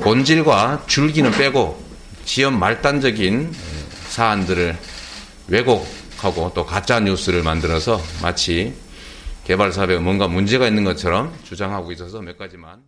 본질과 0.01 0.85
줄기는 0.87 1.29
빼고 1.29 1.85
지연 2.25 2.57
말단적인 2.57 3.76
사안들을 4.17 4.75
왜곡하고 5.47 6.51
또 6.55 6.65
가짜 6.65 6.99
뉴스를 6.99 7.43
만들어서 7.43 7.99
마치 8.23 8.73
개발 9.43 9.71
사업에 9.71 9.99
뭔가 9.99 10.27
문제가 10.27 10.67
있는 10.67 10.83
것처럼 10.83 11.31
주장하고 11.43 11.91
있어서 11.91 12.19
몇 12.21 12.35
가지만 12.35 12.79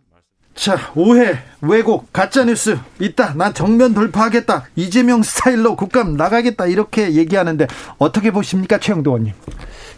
자, 0.56 0.76
오해, 0.96 1.38
왜곡, 1.62 2.12
가짜뉴스 2.12 2.76
있다. 2.98 3.34
난 3.34 3.54
정면 3.54 3.94
돌파하겠다. 3.94 4.66
이재명 4.74 5.22
스타일로 5.22 5.76
국감 5.76 6.16
나가겠다. 6.16 6.66
이렇게 6.66 7.12
얘기하는데 7.12 7.68
어떻게 7.98 8.32
보십니까, 8.32 8.78
최영도 8.78 9.10
의원님? 9.10 9.32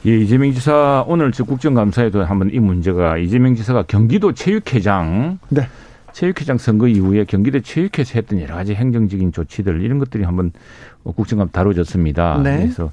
예, 0.06 0.18
이재명 0.18 0.52
지사 0.52 1.02
오늘 1.08 1.32
즉 1.32 1.46
국정감사에도 1.46 2.24
한번 2.24 2.50
이 2.52 2.60
문제가 2.60 3.16
이재명 3.16 3.56
지사가 3.56 3.84
경기도 3.88 4.34
체육회장 4.34 5.38
네. 5.48 5.66
체육회장 6.12 6.58
선거 6.58 6.88
이후에 6.88 7.24
경기도 7.24 7.60
체육회에서 7.60 8.12
했던 8.14 8.40
여러 8.40 8.54
가지 8.54 8.74
행정적인 8.74 9.32
조치들 9.32 9.80
이런 9.82 9.98
것들이 9.98 10.24
한번 10.24 10.52
국정감 11.04 11.50
다뤄졌습니다. 11.50 12.40
네. 12.42 12.58
그래서 12.58 12.92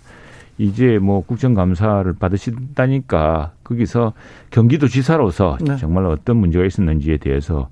이제 0.58 1.00
뭐 1.00 1.22
국정감사를 1.26 2.14
받으신다니까 2.14 3.54
거기서 3.64 4.14
경기도지사로서 4.52 5.58
네. 5.62 5.78
정말 5.78 6.06
어떤 6.06 6.38
문제가 6.38 6.66
있었는지에 6.66 7.18
대해서 7.18 7.70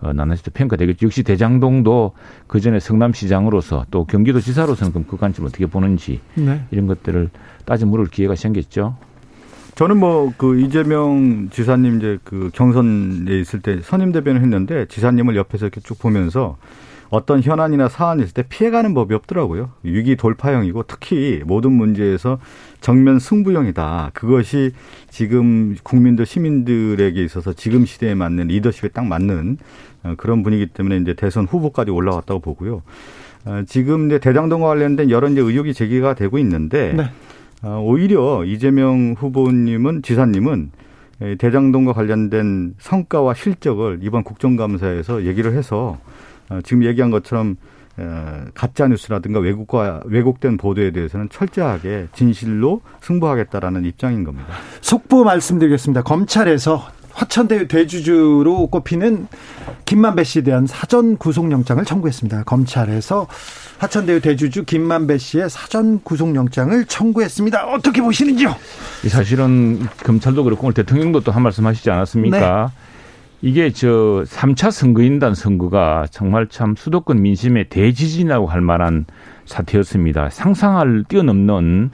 어, 0.00 0.14
나나시 0.14 0.44
평가되겠죠. 0.44 1.06
역시 1.06 1.22
대장동도 1.22 2.12
그 2.46 2.60
전에 2.60 2.80
성남시장으로서 2.80 3.84
또 3.90 4.06
경기도지사로서는 4.06 4.92
그럼 4.92 5.04
그 5.06 5.18
관점 5.18 5.44
어떻게 5.44 5.66
보는지 5.66 6.20
네. 6.34 6.62
이런 6.70 6.86
것들을 6.86 7.28
따져 7.66 7.84
물을 7.84 8.06
기회가 8.06 8.34
생겼죠. 8.34 8.96
저는 9.80 9.96
뭐 9.96 10.30
그 10.36 10.60
이재명 10.60 11.48
지사님 11.50 11.96
이제 11.96 12.18
그 12.22 12.50
경선에 12.52 13.40
있을 13.40 13.60
때 13.60 13.80
선임 13.82 14.12
대변을 14.12 14.42
했는데 14.42 14.84
지사님을 14.84 15.36
옆에서 15.36 15.64
이렇게 15.64 15.80
쭉 15.80 15.98
보면서 15.98 16.58
어떤 17.08 17.40
현안이나 17.40 17.88
사안이 17.88 18.22
있을 18.22 18.34
때 18.34 18.42
피해가는 18.46 18.92
법이 18.92 19.14
없더라고요. 19.14 19.70
위기 19.82 20.16
돌파형이고 20.16 20.82
특히 20.86 21.40
모든 21.46 21.72
문제에서 21.72 22.40
정면 22.82 23.18
승부형이다. 23.18 24.10
그것이 24.12 24.72
지금 25.08 25.74
국민들 25.82 26.26
시민들에게 26.26 27.24
있어서 27.24 27.54
지금 27.54 27.86
시대에 27.86 28.14
맞는 28.14 28.48
리더십에 28.48 28.90
딱 28.90 29.06
맞는 29.06 29.56
어, 30.02 30.14
그런 30.18 30.42
분위기 30.42 30.66
때문에 30.66 30.98
이제 30.98 31.14
대선 31.14 31.46
후보까지 31.46 31.90
올라왔다고 31.90 32.40
보고요. 32.40 32.82
어, 33.46 33.62
지금 33.66 34.08
이제 34.08 34.18
대장동과 34.18 34.68
관련된 34.68 35.08
여러 35.08 35.26
이제 35.30 35.40
의혹이 35.40 35.72
제기가 35.72 36.12
되고 36.12 36.36
있는데 36.36 36.92
네. 36.92 37.04
어, 37.62 37.82
오히려 37.84 38.44
이재명 38.44 39.14
후보님은 39.18 40.02
지사님은 40.02 40.70
대장동과 41.38 41.92
관련된 41.92 42.74
성과와 42.78 43.34
실적을 43.34 43.98
이번 44.02 44.24
국정감사에서 44.24 45.26
얘기를 45.26 45.52
해서 45.52 45.98
지금 46.64 46.82
얘기한 46.84 47.10
것처럼 47.10 47.56
가짜 48.54 48.88
뉴스라든가 48.88 49.38
왜곡과 49.38 50.04
왜곡된 50.06 50.56
보도에 50.56 50.92
대해서는 50.92 51.28
철저하게 51.28 52.08
진실로 52.14 52.80
승부하겠다라는 53.02 53.84
입장인 53.84 54.24
겁니다. 54.24 54.48
속보 54.80 55.24
말씀드리겠습니다. 55.24 56.02
검찰에서 56.02 56.88
화천대유 57.12 57.68
대주주로 57.68 58.66
꼽히는 58.68 59.26
김만배 59.84 60.24
씨에 60.24 60.42
대한 60.42 60.66
사전 60.66 61.16
구속영장을 61.16 61.84
청구했습니다. 61.84 62.44
검찰에서 62.44 63.26
화천대유 63.78 64.20
대주주 64.20 64.64
김만배 64.64 65.18
씨의 65.18 65.50
사전 65.50 66.00
구속영장을 66.02 66.84
청구했습니다. 66.84 67.66
어떻게 67.66 68.00
보시는지요? 68.02 68.54
사실은 69.08 69.86
검찰도 70.04 70.44
그렇고 70.44 70.66
오늘 70.66 70.74
대통령도 70.74 71.20
또 71.20 71.30
한 71.30 71.42
말씀 71.42 71.66
하시지 71.66 71.90
않았습니까? 71.90 72.72
네. 72.74 72.80
이게 73.42 73.72
저 73.72 74.22
3차 74.26 74.70
선거인단 74.70 75.34
선거가 75.34 76.06
정말 76.10 76.48
참 76.48 76.74
수도권 76.76 77.22
민심의 77.22 77.70
대지진이라고 77.70 78.46
할 78.46 78.60
만한 78.60 79.06
사태였습니다. 79.46 80.28
상상을 80.30 81.04
뛰어넘는 81.08 81.90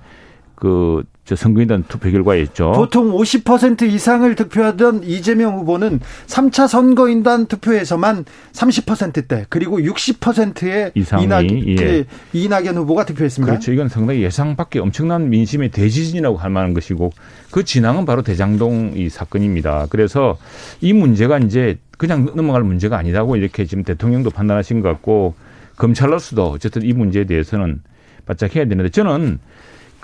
그 0.57 1.05
저 1.27 1.35
선거인단 1.35 1.85
투표 1.89 2.09
결과였죠. 2.13 2.71
보통 2.73 3.11
50% 3.11 3.83
이상을 3.83 4.33
득표하던 4.37 5.03
이재명 5.03 5.59
후보는 5.59 5.99
3차 6.29 6.69
선거인단 6.69 7.47
투표에서만 7.47 8.25
30%대 8.53 9.47
그리고 9.49 9.81
60%의 9.81 10.93
이상이 10.95 11.25
이낙, 11.25 11.45
예. 11.51 11.75
그 11.75 12.07
이낙연 12.33 12.77
후보가 12.77 13.07
득표했습니다. 13.07 13.53
그렇죠. 13.53 13.73
이건 13.73 13.89
상당히 13.89 14.23
예상 14.23 14.55
밖에 14.55 14.79
엄청난 14.79 15.29
민심의 15.29 15.73
대지진이라고 15.73 16.37
할 16.37 16.51
만한 16.51 16.75
것이고 16.75 17.11
그 17.51 17.65
진앙은 17.65 18.07
바로 18.07 18.23
대장동 18.23 18.93
이 18.95 19.09
사건입니다. 19.09 19.89
그래서 19.91 20.39
이 20.81 20.93
문제가 20.93 21.39
이제 21.39 21.79
그냥 21.99 22.31
넘어갈 22.37 22.63
문제가 22.63 22.99
아니라고 22.99 23.35
이렇게 23.35 23.65
지금 23.65 23.83
대통령도 23.83 24.31
판단하신 24.31 24.81
것 24.81 24.91
같고 24.91 25.35
검찰로서도 25.75 26.51
어쨌든 26.51 26.83
이 26.83 26.93
문제에 26.93 27.25
대해서는 27.25 27.83
바짝 28.27 28.55
해야 28.55 28.65
되는데 28.65 28.91
저는 28.91 29.41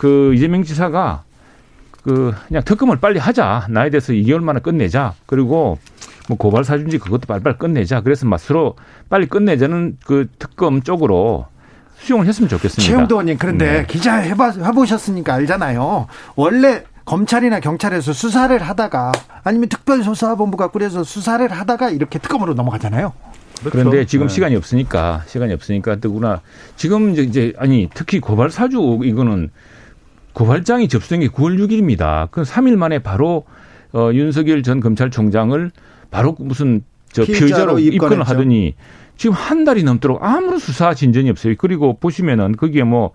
그 0.02 0.34
이재명 0.34 0.64
지사가 0.64 1.22
그 2.02 2.34
그냥 2.48 2.64
특검을 2.64 2.96
빨리 2.96 3.20
하자. 3.20 3.68
나에 3.70 3.88
대해서 3.88 4.12
2개월 4.12 4.42
만에 4.42 4.58
끝내자. 4.58 5.14
그리고 5.26 5.78
뭐 6.28 6.36
고발 6.36 6.64
사준지 6.64 6.98
그것도 6.98 7.28
빨리빨리 7.28 7.56
끝내자. 7.56 8.00
그래서 8.00 8.26
맛으로 8.26 8.74
빨리 9.08 9.26
끝내자는 9.26 9.98
그 10.04 10.26
특검 10.40 10.82
쪽으로 10.82 11.46
수용을 11.98 12.26
했으면 12.26 12.48
좋겠습니다. 12.48 12.82
최영도 12.82 13.14
의원님 13.14 13.38
그런데 13.38 13.72
네. 13.72 13.86
기자 13.86 14.16
해봐, 14.16 14.54
해보셨으니까 14.60 15.34
알잖아요. 15.34 16.08
원래 16.34 16.82
검찰이나 17.04 17.60
경찰에서 17.60 18.12
수사를 18.12 18.60
하다가 18.60 19.12
아니면 19.44 19.68
특별조사본부가 19.68 20.72
꾸려서 20.72 21.04
수사를 21.04 21.48
하다가 21.48 21.90
이렇게 21.90 22.18
특검으로 22.18 22.54
넘어가잖아요. 22.54 23.12
그렇죠. 23.60 23.70
그런데 23.70 24.04
지금 24.06 24.26
네. 24.26 24.34
시간이 24.34 24.56
없으니까 24.56 25.22
시간이 25.28 25.52
없으니까 25.52 25.94
뜨구나. 25.94 26.40
지금 26.74 27.14
이제 27.14 27.52
아니 27.56 27.88
특히 27.94 28.18
고발 28.18 28.50
사주 28.50 28.98
이거는 29.04 29.50
고발장이 30.32 30.88
접수된 30.88 31.20
게 31.20 31.28
9월 31.28 31.58
6일입니다. 31.58 32.28
그 32.30 32.42
3일 32.42 32.76
만에 32.76 32.98
바로 32.98 33.44
어, 33.92 34.10
윤석열 34.12 34.62
전 34.62 34.80
검찰총장을 34.80 35.70
바로 36.10 36.34
무슨 36.38 36.82
저 37.12 37.24
피의자로 37.24 37.78
입건을 37.78 38.22
하더니 38.22 38.74
지금 39.16 39.34
한 39.34 39.64
달이 39.64 39.82
넘도록 39.84 40.22
아무런 40.22 40.58
수사 40.58 40.94
진전이 40.94 41.30
없어요. 41.30 41.54
그리고 41.58 41.98
보시면은 41.98 42.56
거기에 42.56 42.84
뭐 42.84 43.12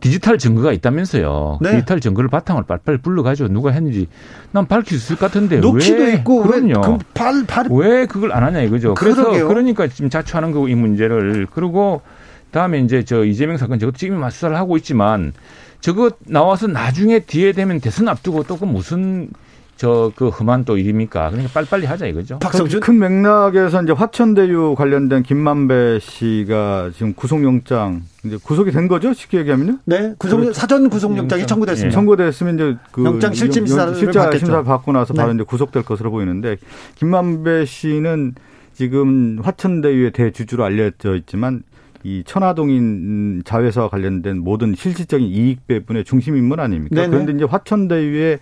디지털 0.00 0.38
증거가 0.38 0.72
있다면서요. 0.72 1.58
네. 1.62 1.72
디지털 1.72 2.00
증거를 2.00 2.28
바탕으로 2.28 2.66
빨리빨리 2.66 2.98
불러가지고 2.98 3.48
누가 3.48 3.70
했는지 3.70 4.08
난 4.52 4.66
밝힐 4.66 4.98
수 4.98 5.12
있을 5.12 5.16
것 5.16 5.26
같은데 5.26 5.58
녹취도 5.58 6.02
왜 6.02 6.14
있고 6.14 6.42
그럼요. 6.42 6.80
왜, 6.80 6.98
그 6.98 6.98
발, 7.14 7.44
발... 7.46 7.66
왜 7.70 8.06
그걸 8.06 8.32
안 8.32 8.42
하냐 8.42 8.62
이거죠. 8.62 8.94
그래서 8.94 9.30
그러니까 9.46 9.88
지금 9.88 10.10
자초하는 10.10 10.52
거고 10.52 10.68
이 10.68 10.74
문제를 10.74 11.46
그리고 11.50 12.02
다음에 12.50 12.80
이제 12.80 13.04
저 13.04 13.24
이재명 13.24 13.56
사건 13.56 13.78
저것도 13.78 13.96
지금 13.96 14.28
수사를 14.28 14.56
하고 14.56 14.76
있지만 14.76 15.32
저거 15.80 16.10
나와서 16.26 16.66
나중에 16.66 17.20
뒤에 17.20 17.52
되면 17.52 17.80
대선 17.80 18.08
앞두고 18.08 18.44
또 18.44 18.56
그 18.56 18.64
무슨 18.64 19.28
저그 19.76 20.28
험한 20.30 20.64
또 20.64 20.78
일입니까? 20.78 21.28
그러니까 21.28 21.52
빨리빨리 21.52 21.84
하자 21.84 22.06
이거죠. 22.06 22.38
박성준 22.38 22.80
큰 22.80 22.98
맥락에서 22.98 23.82
이제 23.82 23.92
화천대유 23.92 24.74
관련된 24.74 25.22
김만배 25.22 25.98
씨가 26.00 26.92
지금 26.94 27.12
구속영장 27.12 28.00
이제 28.24 28.38
구속이 28.42 28.70
된 28.70 28.88
거죠? 28.88 29.12
쉽게 29.12 29.36
얘기하면요? 29.40 29.80
네, 29.84 30.14
구속 30.16 30.38
그렇죠. 30.38 30.54
사전 30.54 30.88
구속영장이 30.88 31.42
영장. 31.42 31.46
청구됐습니다. 31.46 31.88
예. 31.88 31.90
청구됐으면 31.94 32.54
이제 32.54 32.76
그 32.90 33.04
영장 33.04 33.34
실질 33.34 33.66
심사를 33.66 33.94
실자 33.96 34.30
심사를 34.32 34.64
받고 34.64 34.92
나서 34.92 35.12
바로 35.12 35.28
네. 35.28 35.34
이제 35.34 35.44
구속될 35.44 35.82
것으로 35.82 36.10
보이는데 36.10 36.56
김만배 36.94 37.66
씨는 37.66 38.34
지금 38.72 39.40
화천대유의 39.42 40.12
대주주로 40.12 40.64
알려져 40.64 41.16
있지만 41.16 41.62
이 42.06 42.22
천화동인 42.24 43.42
자회사와 43.44 43.88
관련된 43.88 44.38
모든 44.38 44.76
실질적인 44.76 45.26
이익 45.26 45.66
배분의 45.66 46.04
중심 46.04 46.36
인물 46.36 46.60
아닙니까? 46.60 46.94
네네. 46.94 47.08
그런데 47.08 47.32
이제 47.32 47.44
화천대유의 47.44 48.38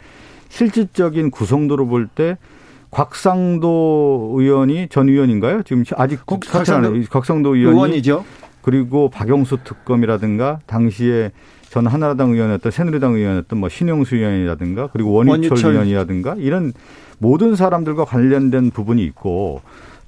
실질적인 0.51 1.31
구성도로 1.31 1.87
볼 1.87 2.09
때 2.15 2.37
곽상도 2.91 4.35
의원이 4.37 4.89
전 4.91 5.09
의원인가요? 5.09 5.63
지금 5.63 5.83
아직 5.97 6.21
곽상도, 6.27 6.93
곽상도 7.11 7.55
의원이 7.57 7.75
의원이죠. 7.77 8.25
그리고 8.61 9.09
박영수 9.09 9.59
특검이라든가 9.65 10.61
당시에 10.67 11.33
전 11.71 11.87
한나라당 11.87 12.33
의원이었던 12.33 12.71
새누리당 12.71 13.15
의원이었던 13.15 13.59
뭐 13.59 13.69
신영수 13.71 14.17
의원이라든가 14.17 14.89
그리고 14.93 15.13
원희철, 15.13 15.51
원희철 15.51 15.73
의원이라든가 15.73 16.35
이런 16.39 16.73
모든 17.19 17.57
사람들과 17.57 18.05
관련된 18.05 18.71
부분이 18.71 19.03
있고 19.07 19.63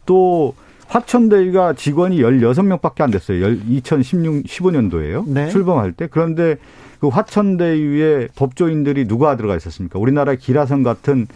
또 0.05 0.55
화천대유가 0.88 1.75
직원이 1.75 2.18
16명밖에 2.20 3.03
안 3.03 3.11
됐어요. 3.11 3.51
2016, 3.68 4.44
15년도에요. 4.44 5.27
네. 5.27 5.49
출범할 5.51 5.92
때. 5.92 6.09
그런데 6.11 6.57
그 7.01 7.09
화천대유의 7.09 8.29
법조인들이 8.37 9.07
누가 9.07 9.37
들어가 9.37 9.57
있었습니까? 9.57 9.99
우리나라 9.99 10.35
기라성 10.35 10.83
같은 10.83 11.27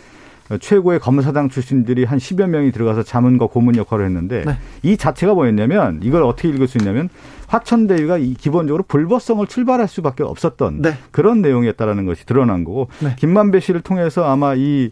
최고의 0.59 0.99
검사장 0.99 1.49
출신들이 1.49 2.05
한 2.05 2.19
10여 2.19 2.47
명이 2.47 2.73
들어가서 2.73 3.03
자문과 3.03 3.47
고문 3.47 3.77
역할을 3.77 4.05
했는데 4.07 4.43
네. 4.45 4.59
이 4.83 4.97
자체가 4.97 5.35
뭐였냐면 5.35 6.01
이걸 6.03 6.23
어떻게 6.23 6.49
읽을 6.49 6.67
수 6.67 6.79
있냐면 6.79 7.09
화천대유가 7.47 8.19
기본적으로 8.39 8.85
불법성을 8.85 9.47
출발할 9.47 9.89
수밖에 9.89 10.23
없었던 10.23 10.83
네. 10.83 10.95
그런 11.11 11.43
내용이었다라는 11.43 12.07
것이 12.07 12.25
드러난 12.27 12.65
거고 12.65 12.89
네. 13.01 13.15
김만배 13.19 13.61
씨를 13.61 13.81
통해서 13.81 14.25
아마 14.25 14.55
이 14.55 14.91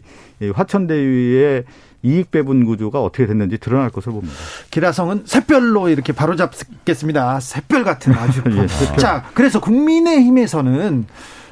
화천대유의 0.53 1.65
이익 2.01 2.31
배분 2.31 2.65
구조가 2.65 3.01
어떻게 3.01 3.25
됐는지 3.25 3.57
드러날 3.57 3.89
것으로 3.89 4.13
봅니다. 4.13 4.33
기라성은 4.71 5.23
샛별로 5.25 5.89
이렇게 5.89 6.13
바로 6.13 6.35
잡겠습니다. 6.35 7.39
샛별 7.41 7.83
같은 7.83 8.13
아주. 8.13 8.41
예, 8.55 8.97
자, 8.97 9.25
그래서 9.33 9.59
국민의힘에서는 9.59 11.05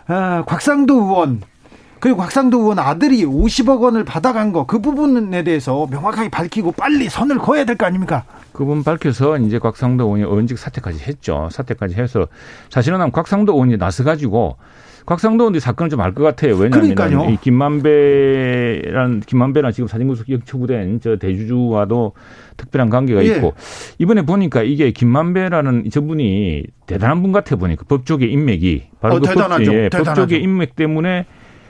아, 0.08 0.44
곽상도 0.46 0.96
의원 0.96 1.42
그리고 2.00 2.18
곽상도 2.18 2.60
의원 2.60 2.80
아들이 2.80 3.26
50억 3.26 3.82
원을 3.82 4.04
받아간 4.04 4.52
거 4.54 4.66
그 4.66 4.80
부분에 4.80 5.44
대해서 5.44 5.88
명확하게 5.90 6.30
밝히고 6.30 6.74
빨리 6.74 7.10
선을 7.10 7.38
그어야 7.40 7.64
될 7.66 7.76
거 7.78 7.86
아닙니까? 7.86 8.24
그 8.52 8.66
부분 8.66 8.84
밝혀서 8.84 9.38
이제 9.40 9.60
곽상도 9.60 10.04
의원이 10.06 10.24
의원직 10.24 10.58
사퇴까지 10.58 11.00
했죠. 11.08 11.48
사퇴까지 11.52 11.96
해서 11.96 12.28
사실은 12.70 13.12
곽상도 13.12 13.54
의원이 13.54 13.78
나서 13.78 14.04
가지고 14.04 14.58
곽상도 15.06 15.44
의원도 15.46 15.60
사건을 15.60 15.90
좀 15.90 16.02
알 16.02 16.14
것 16.14 16.24
같아요. 16.24 16.56
왜냐하면 16.58 17.30
이 17.30 17.38
김만배란 17.38 19.22
김만배란 19.22 19.72
지금 19.72 19.88
사진구속 19.88 20.30
영처구된 20.30 21.00
저 21.02 21.16
대주주와도 21.18 22.14
특별한 22.58 22.90
관계가 22.90 23.24
예. 23.24 23.36
있고 23.38 23.54
이번에 24.00 24.24
보니까 24.24 24.64
이게 24.64 24.92
김만배라는 24.92 25.90
저분이 25.92 26.64
대단한 26.88 27.22
분 27.22 27.32
같아 27.32 27.56
보니까 27.56 27.84
법조계 27.88 28.26
인맥이 28.28 28.84
바로 29.00 29.16
어, 29.16 29.20
그 29.20 29.28
대단하죠. 29.28 29.72
법, 29.72 29.76
예, 29.76 29.90
법조계 29.90 30.38
인맥 30.38 30.76
때문에 30.76 31.26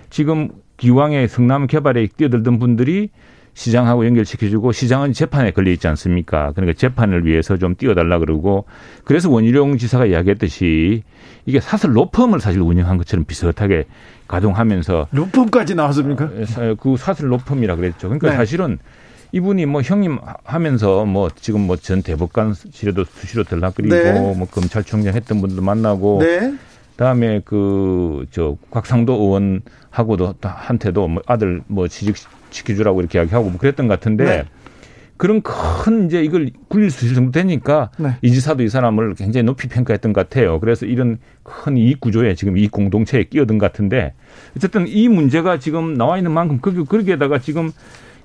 지금 0.10 0.50
기왕에 0.78 1.28
성남 1.28 1.67
개발에 1.67 2.08
뛰어들던 2.15 2.60
분들이 2.60 3.10
시장하고 3.54 4.06
연결시켜주고 4.06 4.72
시장은 4.72 5.13
재판에 5.13 5.50
걸려 5.52 5.72
있지 5.72 5.88
않습니까? 5.88 6.52
그러니까 6.52 6.78
재판을 6.78 7.26
위해서 7.26 7.58
좀 7.58 7.76
뛰어달라 7.76 8.20
그러고 8.20 8.65
그래서 9.04 9.32
원희룡 9.32 9.78
지사가 9.80 10.06
이야기했듯이 10.06 11.02
이게 11.48 11.60
사설 11.60 11.96
로펌을 11.96 12.39
사실 12.39 12.62
운영한 12.62 12.98
것처럼 12.98 13.26
비슷하게 13.26 13.86
가동하면서 14.28 15.08
로펌까지 15.12 15.74
나왔습니까? 15.74 16.26
어, 16.26 16.76
그 16.80 16.98
사설 16.98 17.32
로펌이라 17.32 17.78
그랬죠. 17.78 18.10
그러니까 18.10 18.30
네. 18.30 18.36
사실은 18.36 18.78
이분이 19.32 19.65
뭐 19.65 19.82
형님 19.82 20.20
하면서 20.43 21.06
뭐 21.06 21.30
지금 21.36 21.62
뭐 21.62 21.78
전 21.78 22.04
대법관실에도 22.04 23.06
수시로 23.06 23.43
들락거리고 23.43 23.96
네. 23.96 24.12
뭐 24.38 24.48
검찰총장 24.48 25.15
했던 25.15 25.41
분들 25.41 25.63
만나고 25.63 26.20
네. 26.22 26.54
그다음에 26.97 27.41
그 27.45 28.25
저 28.31 28.57
곽상도 28.69 29.13
의원하고도 29.13 30.36
한테도 30.41 31.07
뭐 31.07 31.23
아들 31.27 31.62
뭐 31.67 31.88
취직 31.88 32.15
시켜주라고 32.49 33.01
이렇게 33.01 33.19
이야기하고 33.19 33.49
뭐 33.49 33.60
그랬던 33.60 33.88
것 33.88 33.93
같은데 33.95 34.23
네. 34.25 34.43
그런 35.17 35.41
큰 35.41 36.05
이제 36.05 36.23
이걸 36.23 36.51
굴릴 36.67 36.91
수 36.91 37.05
있을 37.05 37.15
정도 37.15 37.31
되니까 37.31 37.89
네. 37.97 38.12
이 38.21 38.31
지사도 38.31 38.63
이 38.63 38.69
사람을 38.69 39.15
굉장히 39.15 39.43
높이 39.43 39.67
평가했던 39.67 40.13
것 40.13 40.29
같아요. 40.29 40.60
그래서 40.60 40.86
이런 40.86 41.17
큰 41.43 41.77
이익 41.77 41.99
구조에 41.99 42.36
지금 42.36 42.57
이익 42.57 42.71
공동체에 42.71 43.23
끼어든 43.23 43.57
것 43.57 43.71
같은데 43.71 44.13
어쨌든 44.55 44.88
이 44.88 45.07
문제가 45.07 45.57
지금 45.57 45.95
나와 45.95 46.17
있는 46.17 46.31
만큼 46.31 46.60
거기 46.62 46.83
거기에다가 46.83 47.39
지금 47.39 47.71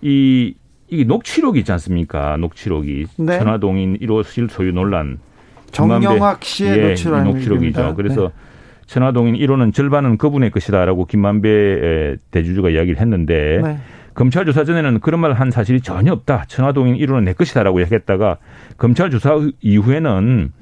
이 0.02 0.54
이게 0.88 1.04
녹취록이 1.04 1.60
있지 1.60 1.72
않습니까? 1.72 2.36
녹취록이 2.36 3.06
네. 3.16 3.38
천화동인 3.38 3.98
1호실 3.98 4.50
소유 4.50 4.72
논란 4.72 5.18
정영학 5.70 6.44
씨의 6.44 6.78
예, 6.78 6.88
녹취록 6.88 7.22
녹취록이죠. 7.22 7.94
그래서 7.96 8.28
네. 8.28 8.51
천화동인 8.86 9.34
1호는 9.34 9.72
절반은 9.74 10.18
그분의 10.18 10.50
것이다라고 10.50 11.06
김만배 11.06 12.16
대주주가 12.30 12.70
이야기를 12.70 13.00
했는데 13.00 13.60
네. 13.62 13.78
검찰 14.14 14.44
조사 14.44 14.64
전에는 14.64 15.00
그런 15.00 15.20
말 15.20 15.32
한 15.32 15.50
사실이 15.50 15.80
전혀 15.80 16.12
없다. 16.12 16.44
천화동인 16.48 16.96
1호는 16.96 17.24
내 17.24 17.32
것이다라고 17.32 17.80
얘기했다가 17.82 18.36
검찰 18.76 19.10
조사 19.10 19.38
이후에는 19.60 20.52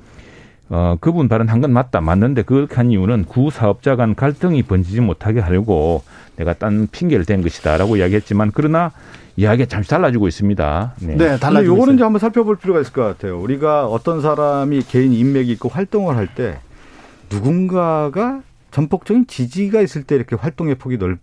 어, 0.72 0.96
그분 1.00 1.28
발언한 1.28 1.60
건 1.60 1.72
맞다. 1.72 2.00
맞는데 2.00 2.42
그렇게 2.42 2.76
한 2.76 2.92
이유는 2.92 3.24
구 3.24 3.50
사업자 3.50 3.96
간 3.96 4.14
갈등이 4.14 4.62
번지지 4.62 5.00
못하게 5.00 5.40
하려고 5.40 6.04
내가 6.36 6.54
딴 6.54 6.86
핑계를 6.92 7.24
댄 7.24 7.42
것이다라고 7.42 7.96
이야기했지만 7.96 8.52
그러나 8.54 8.92
이야기가 9.36 9.66
잠시 9.68 9.90
달라지고 9.90 10.28
있습니다. 10.28 10.94
네, 11.00 11.16
네 11.16 11.38
달라지고 11.38 11.74
요거는 11.74 11.94
이제 11.94 12.04
한번 12.04 12.20
살펴볼 12.20 12.56
필요가 12.56 12.80
있을 12.80 12.92
것 12.92 13.02
같아요. 13.02 13.40
우리가 13.40 13.86
어떤 13.86 14.20
사람이 14.20 14.82
개인 14.88 15.12
인맥이 15.12 15.50
있고 15.52 15.68
활동을 15.68 16.16
할때 16.16 16.58
누군가가 17.30 18.42
전폭적인 18.70 19.26
지지가 19.26 19.80
있을 19.80 20.04
때 20.04 20.14
이렇게 20.14 20.36
활동의 20.36 20.76
폭이 20.76 20.98
넓, 20.98 21.18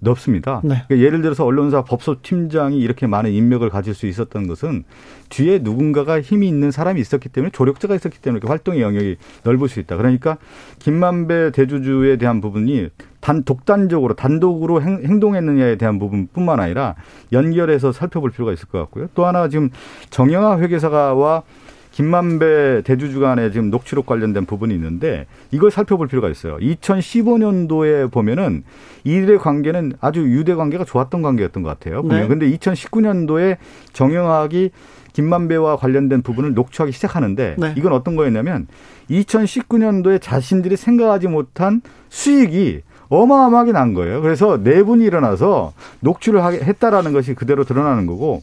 넓 0.00 0.18
습니다 0.18 0.60
네. 0.62 0.82
그러니까 0.86 0.98
예를 0.98 1.22
들어서 1.22 1.44
언론사 1.44 1.82
법소팀장이 1.84 2.78
이렇게 2.78 3.06
많은 3.06 3.30
인맥을 3.30 3.70
가질 3.70 3.94
수 3.94 4.06
있었던 4.06 4.46
것은 4.46 4.84
뒤에 5.30 5.60
누군가가 5.62 6.20
힘이 6.20 6.48
있는 6.48 6.70
사람이 6.70 7.00
있었기 7.00 7.30
때문에 7.30 7.50
조력자가 7.52 7.94
있었기 7.94 8.20
때문에 8.20 8.38
이렇게 8.38 8.48
활동의 8.48 8.82
영역이 8.82 9.16
넓을 9.44 9.68
수 9.68 9.80
있다. 9.80 9.96
그러니까 9.96 10.36
김만배 10.78 11.52
대주주에 11.52 12.16
대한 12.16 12.40
부분이 12.40 12.88
단 13.20 13.44
독단적으로 13.44 14.14
단독으로 14.14 14.82
행, 14.82 15.20
동했느냐에 15.20 15.76
대한 15.76 15.98
부분뿐만 15.98 16.58
아니라 16.58 16.96
연결해서 17.32 17.92
살펴볼 17.92 18.30
필요가 18.30 18.52
있을 18.52 18.68
것 18.68 18.78
같고요. 18.78 19.08
또 19.14 19.26
하나 19.26 19.48
지금 19.48 19.70
정영아 20.10 20.58
회계사와 20.58 21.42
김만배 22.00 22.82
대주주 22.84 23.20
간에 23.20 23.50
지금 23.50 23.70
녹취록 23.70 24.06
관련된 24.06 24.46
부분이 24.46 24.74
있는데 24.74 25.26
이걸 25.50 25.70
살펴볼 25.70 26.08
필요가 26.08 26.28
있어요. 26.28 26.56
2015년도에 26.56 28.10
보면은 28.10 28.64
이들의 29.04 29.38
관계는 29.38 29.94
아주 30.00 30.22
유대 30.22 30.54
관계가 30.54 30.84
좋았던 30.84 31.22
관계였던 31.22 31.62
것 31.62 31.68
같아요. 31.68 32.02
네. 32.02 32.26
근데 32.26 32.50
2019년도에 32.50 33.58
정영학이 33.92 34.70
김만배와 35.12 35.76
관련된 35.76 36.22
부분을 36.22 36.54
녹취하기 36.54 36.92
시작하는데 36.92 37.56
네. 37.58 37.74
이건 37.76 37.92
어떤 37.92 38.16
거였냐면 38.16 38.66
2019년도에 39.10 40.20
자신들이 40.20 40.76
생각하지 40.76 41.28
못한 41.28 41.82
수익이 42.08 42.82
어마어마하게 43.10 43.72
난 43.72 43.92
거예요. 43.92 44.22
그래서 44.22 44.56
내분이 44.56 45.00
네 45.00 45.06
일어나서 45.06 45.72
녹취를 46.00 46.42
했다라는 46.42 47.12
것이 47.12 47.34
그대로 47.34 47.64
드러나는 47.64 48.06
거고 48.06 48.42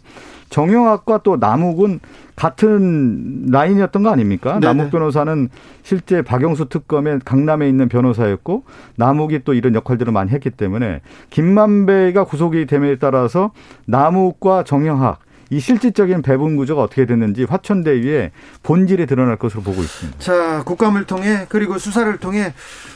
정영학과 0.49 1.19
또 1.23 1.37
남욱은 1.37 1.99
같은 2.35 3.47
라인이었던 3.49 4.03
거 4.03 4.09
아닙니까? 4.09 4.59
네네. 4.59 4.67
남욱 4.67 4.91
변호사는 4.91 5.49
실제 5.83 6.21
박영수 6.21 6.69
특검에 6.69 7.19
강남에 7.25 7.67
있는 7.67 7.89
변호사였고 7.89 8.63
남욱이 8.95 9.41
또 9.43 9.53
이런 9.53 9.73
역할들을 9.73 10.13
많이 10.13 10.31
했기 10.31 10.51
때문에 10.51 11.01
김만배가 11.31 12.25
구속이 12.25 12.67
됨에 12.67 12.97
따라서 12.97 13.51
남욱과 13.85 14.63
정영학 14.63 15.19
이 15.49 15.59
실질적인 15.59 16.21
배분 16.21 16.55
구조가 16.55 16.83
어떻게 16.83 17.05
됐는지 17.05 17.43
화천대유의 17.45 18.31
본질이 18.63 19.05
드러날 19.05 19.37
것으로 19.37 19.61
보고 19.61 19.81
있습니다. 19.81 20.19
자, 20.19 20.63
국감을 20.63 21.05
통해 21.05 21.45
그리고 21.49 21.77
수사를 21.77 22.15
통해 22.17 22.53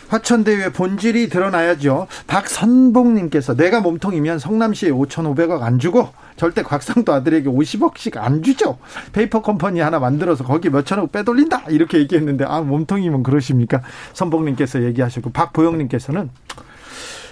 화천대유의 0.09 0.73
본질이 0.73 1.29
드러나야죠. 1.29 2.07
박선봉님께서 2.27 3.55
내가 3.55 3.79
몸통이면 3.79 4.39
성남시에 4.39 4.91
5,500억 4.91 5.61
안 5.61 5.79
주고 5.79 6.09
절대 6.35 6.63
곽상도 6.63 7.13
아들에게 7.13 7.49
50억씩 7.49 8.17
안 8.17 8.43
주죠. 8.43 8.77
페이퍼 9.13 9.41
컴퍼니 9.41 9.79
하나 9.79 9.99
만들어서 9.99 10.43
거기 10.43 10.69
몇천억 10.69 11.11
빼돌린다 11.11 11.63
이렇게 11.69 11.99
얘기했는데 11.99 12.43
아 12.45 12.61
몸통이면 12.61 13.23
그러십니까? 13.23 13.81
선봉님께서 14.13 14.83
얘기하셨고 14.83 15.31
박보영님께서는 15.31 16.29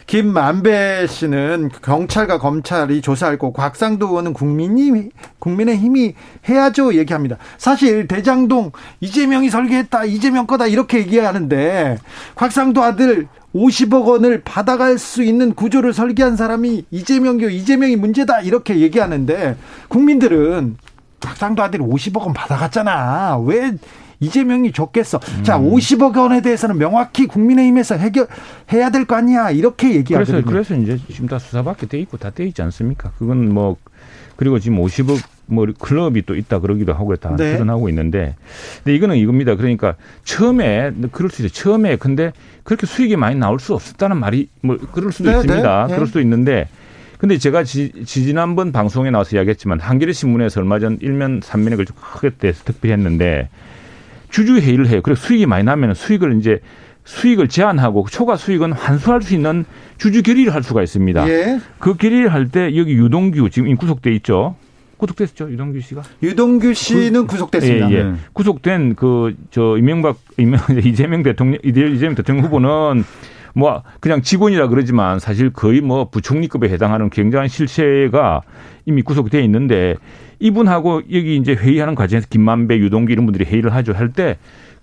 김만배 0.10 1.06
씨는 1.06 1.69
경찰과 1.84 2.39
검찰이 2.39 3.00
조사할 3.04 3.38
거 3.38 3.52
곽상도 3.52 4.08
의원은 4.08 4.34
국민이 4.34 5.12
국민의 5.38 5.78
힘이 5.78 6.15
해야죠 6.50 6.95
얘기합니다. 6.95 7.38
사실 7.60 8.08
대장동 8.08 8.72
이재명이 9.02 9.52
설계했다 9.52 10.06
이재명 10.06 10.48
거다 10.48 10.65
이렇게 10.65 10.98
얘기하는데 10.98 12.00
곽상도 12.34 12.82
아들 12.82 13.28
50억 13.54 14.08
원을 14.08 14.41
받아갈 14.43 14.98
수 14.98 15.22
있는 15.22 15.54
구조를 15.54 15.93
설계한 15.93 16.38
사람이 16.38 16.86
이재명이요 16.89 17.52
이재명이 17.52 17.95
문제다 17.95 18.41
이렇게 18.41 18.80
얘기하는데 18.80 19.58
국민들은 19.89 20.78
곽상도 21.19 21.62
아들 21.62 21.82
50억 21.82 22.22
원 22.22 22.34
받아갔잖아 22.34 23.38
왜 23.45 23.74
이재명이 24.19 24.71
좋겠어. 24.71 25.19
음. 25.39 25.43
자, 25.43 25.58
50억 25.60 26.17
원에 26.17 26.41
대해서는 26.41 26.77
명확히 26.77 27.25
국민의힘에서 27.27 27.95
해결해야 27.95 28.89
될 28.91 29.05
거 29.05 29.15
아니야. 29.15 29.49
이렇게 29.49 29.95
얘기하거든요. 29.95 30.43
그래서, 30.43 30.73
그래서 30.73 30.75
이제 30.75 30.97
지금 31.12 31.27
다 31.27 31.39
수사받게 31.39 31.88
돼 31.88 31.99
있고 31.99 32.17
다 32.17 32.29
돼 32.29 32.45
있지 32.45 32.62
않습니까? 32.62 33.12
그건 33.17 33.53
뭐 33.53 33.77
그리고 34.36 34.60
지금 34.60 34.77
50억 34.79 35.17
뭐 35.47 35.65
클럽이 35.79 36.21
또 36.25 36.36
있다 36.36 36.60
그러기도 36.60 36.93
하고 36.93 37.15
다 37.15 37.36
네. 37.36 37.53
드러나고 37.53 37.89
있는데 37.89 38.36
근데 38.84 38.95
이거는 38.95 39.15
이겁니다. 39.17 39.55
그러니까 39.55 39.95
처음에 40.23 40.91
그럴 41.12 41.29
수 41.32 41.41
있어요. 41.43 41.51
처음에 41.51 41.95
근데 41.95 42.32
그렇게 42.63 42.86
수익이 42.86 43.15
많이 43.15 43.36
나올 43.38 43.60
수 43.60 43.73
없었다는 43.73 44.17
말이 44.17 44.49
뭐 44.62 44.77
그럴 44.91 45.12
수도 45.12 45.32
네, 45.32 45.38
있습니다. 45.38 45.88
네, 45.88 45.93
그럴 45.95 46.08
수도 46.08 46.21
있는데 46.21 46.67
근데 47.17 47.38
제가 47.38 47.63
지, 47.65 47.91
지난번 48.05 48.71
방송에 48.71 49.10
나와서 49.12 49.36
이야기했지만 49.36 49.79
한겨레 49.79 50.13
신문에서 50.13 50.62
얼마 50.62 50.79
전 50.79 50.97
일면 51.01 51.41
삼면에 51.43 51.75
걸쳐 51.75 51.93
크게 51.95 52.29
대해서 52.38 52.63
특별히 52.63 52.93
했는데 52.93 53.49
주주 54.30 54.60
회의를 54.60 54.88
해요. 54.88 55.02
그래서 55.04 55.22
수익이 55.22 55.46
많이 55.46 55.63
나면 55.63 55.94
수익을 55.94 56.38
이제 56.39 56.60
수익을 57.06 57.48
제한하고 57.48 58.06
초과 58.10 58.36
수익은 58.36 58.74
환수할 58.74 59.22
수 59.22 59.34
있는 59.34 59.65
주주 59.98 60.22
결의를 60.22 60.54
할 60.54 60.62
수가 60.63 60.84
있습니다. 60.84 61.28
예. 61.30 61.60
그 61.80 61.96
결의를 61.96 62.32
할 62.34 62.48
때 62.50 62.76
여기 62.76 62.94
유동규 62.94 63.50
지금 63.50 63.76
구속돼 63.76 64.12
있죠. 64.15 64.56
구속됐죠 64.98 65.50
유동규 65.52 65.80
씨가? 65.80 66.04
유동규 66.22 66.74
씨는 66.74 67.26
구, 67.26 67.38
속됐습니다 67.38 67.89
예, 67.89 67.94
예. 67.96 68.04
네. 68.04 68.13
구속된 68.34 68.96
그 68.96 69.34
저 69.50 69.78
이명박 69.78 70.18
이명, 70.38 70.60
이재명 70.84 71.24
대통령 71.24 71.58
이재명 71.63 72.15
대통령 72.15 72.46
후보는 72.46 73.06
뭐 73.56 73.82
그냥 74.02 74.22
직원이라 74.22 74.68
그러지만 74.68 75.20
사실 75.20 75.52
거의 75.52 75.80
뭐 75.82 76.10
부총리급에 76.10 76.68
해당하는 76.70 77.10
굉장한 77.10 77.48
실체가 77.48 78.42
이미 78.86 79.02
구속돼 79.02 79.42
있는데 79.46 79.96
이분하고 80.39 81.02
여기 81.12 81.36
이제 81.36 81.54
회의하는 81.54 81.95
과정에서 81.95 82.28
김만배, 82.30 82.78
유동기 82.78 83.13
이런 83.13 83.25
분들이 83.25 83.45
회의를 83.45 83.74
하죠. 83.76 83.93
할 83.93 84.09
때 84.14 84.38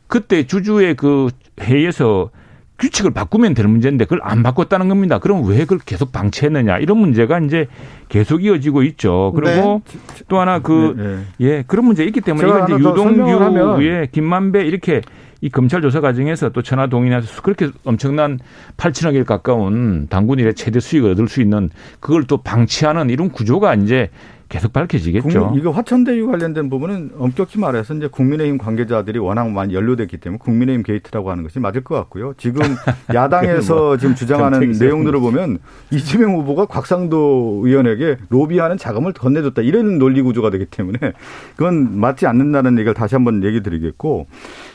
그때 0.06 0.46
주주의 0.46 0.94
그 0.94 1.30
회의에서 1.60 2.30
규칙을 2.78 3.12
바꾸면 3.12 3.54
되는 3.54 3.70
문제인데 3.70 4.04
그걸 4.04 4.20
안 4.22 4.42
바꿨다는 4.42 4.88
겁니다. 4.88 5.18
그럼 5.18 5.48
왜 5.48 5.60
그걸 5.60 5.78
계속 5.78 6.12
방치했느냐 6.12 6.78
이런 6.78 6.98
문제가 6.98 7.38
이제 7.38 7.66
계속 8.08 8.44
이어지고 8.44 8.82
있죠. 8.82 9.32
그리고 9.34 9.82
네. 9.86 9.98
또 10.28 10.38
하나 10.38 10.58
그 10.58 10.94
네, 10.96 11.02
네. 11.02 11.22
예, 11.40 11.64
그런 11.66 11.86
문제 11.86 12.04
있기 12.04 12.20
때문에 12.20 12.46
이건 12.46 12.64
이제 12.64 12.74
유동규의 12.74 14.08
김만배 14.12 14.62
이렇게 14.66 15.00
이 15.40 15.48
검찰 15.48 15.80
조사 15.80 16.00
과정에서 16.00 16.50
또 16.50 16.62
천하 16.62 16.86
동인에서 16.86 17.42
그렇게 17.42 17.70
엄청난 17.84 18.38
8천억에 18.76 19.24
가까운 19.24 20.06
당군 20.08 20.38
일의 20.38 20.54
최대 20.54 20.78
수익을 20.80 21.12
얻을 21.12 21.28
수 21.28 21.40
있는 21.40 21.70
그걸 22.00 22.24
또 22.24 22.38
방치하는 22.38 23.10
이런 23.10 23.30
구조가 23.30 23.74
이제 23.76 24.10
계속 24.48 24.72
밝혀지겠죠. 24.72 25.28
국민, 25.28 25.60
이거 25.60 25.70
화천대유 25.72 26.26
관련된 26.28 26.70
부분은 26.70 27.12
엄격히 27.18 27.58
말해서 27.58 27.94
이제 27.94 28.06
국민의힘 28.06 28.58
관계자들이 28.58 29.18
워낙 29.18 29.50
많이 29.50 29.74
연루됐기 29.74 30.18
때문에 30.18 30.38
국민의힘 30.38 30.82
게이트라고 30.84 31.30
하는 31.30 31.42
것이 31.42 31.58
맞을 31.58 31.82
것 31.82 31.96
같고요. 31.96 32.34
지금 32.36 32.62
야당에서 33.12 33.74
뭐 33.74 33.96
지금 33.96 34.14
주장하는 34.14 34.72
내용들을 34.72 35.18
보면 35.18 35.58
이재명 35.90 36.36
후보가 36.36 36.66
곽상도 36.66 37.62
의원에게 37.64 38.18
로비하는 38.28 38.78
자금을 38.78 39.12
건네줬다 39.14 39.62
이런 39.62 39.98
논리 39.98 40.22
구조가 40.22 40.50
되기 40.50 40.66
때문에 40.66 40.98
그건 41.56 41.98
맞지 41.98 42.26
않는다는 42.26 42.74
얘기를 42.78 42.94
다시 42.94 43.16
한번 43.16 43.42
얘기 43.42 43.62
드리겠고 43.62 44.26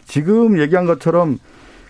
지금 0.03 0.59
얘기한 0.59 0.85
것처럼 0.85 1.37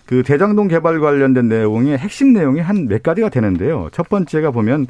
그 0.06 0.22
대장동 0.22 0.68
개발 0.68 1.00
관련된 1.00 1.48
내용의 1.48 1.98
핵심 1.98 2.32
내용이 2.32 2.60
한 2.60 2.86
몇 2.86 3.02
가지가 3.02 3.28
되는데요. 3.28 3.88
첫 3.92 4.08
번째가 4.08 4.50
보면 4.52 4.86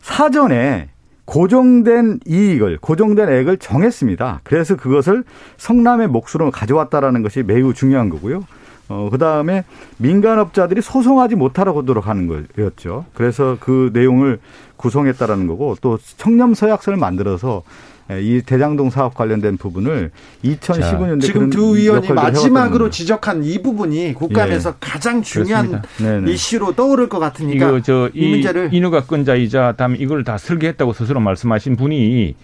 사전에 0.00 0.88
고정된 1.30 2.18
이익을 2.26 2.78
고정된 2.80 3.28
액을 3.28 3.58
정했습니다. 3.58 4.40
그래서 4.42 4.74
그것을 4.74 5.22
성남의 5.58 6.08
몫으로 6.08 6.50
가져왔다라는 6.50 7.22
것이 7.22 7.44
매우 7.44 7.72
중요한 7.72 8.08
거고요. 8.08 8.44
어, 8.88 9.08
그 9.12 9.18
다음에 9.18 9.64
민간업자들이 9.98 10.82
소송하지 10.82 11.36
못하도록 11.36 12.08
하는 12.08 12.26
거였죠. 12.56 13.04
그래서 13.14 13.56
그 13.60 13.90
내용을 13.92 14.40
구성했다라는 14.76 15.46
거고 15.46 15.76
또 15.80 15.98
청렴 16.16 16.54
서약서를 16.54 16.98
만들어서 16.98 17.62
예, 17.62 17.89
이 18.18 18.42
대장동 18.44 18.90
사업 18.90 19.14
관련된 19.14 19.56
부분을 19.56 20.10
2015년대 20.44 21.22
지금 21.22 21.50
두 21.50 21.76
의원이 21.76 22.08
마지막으로 22.08 22.90
지적한 22.90 23.44
이 23.44 23.62
부분이 23.62 24.14
국감에서 24.14 24.70
예. 24.70 24.74
가장 24.80 25.22
중요한 25.22 25.82
이슈로 26.26 26.74
떠오를 26.74 27.08
것 27.08 27.18
같으니까 27.18 27.68
이거 27.68 27.80
저이 27.80 28.10
이 28.14 28.30
문제를 28.30 28.70
인허가 28.72 29.02
건자이자 29.04 29.74
다음에 29.76 29.96
이걸 29.98 30.24
다 30.24 30.38
설계했다고 30.38 30.92
스스로 30.92 31.20
말씀하신 31.20 31.76
분이 31.76 32.34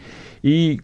이 0.43 0.79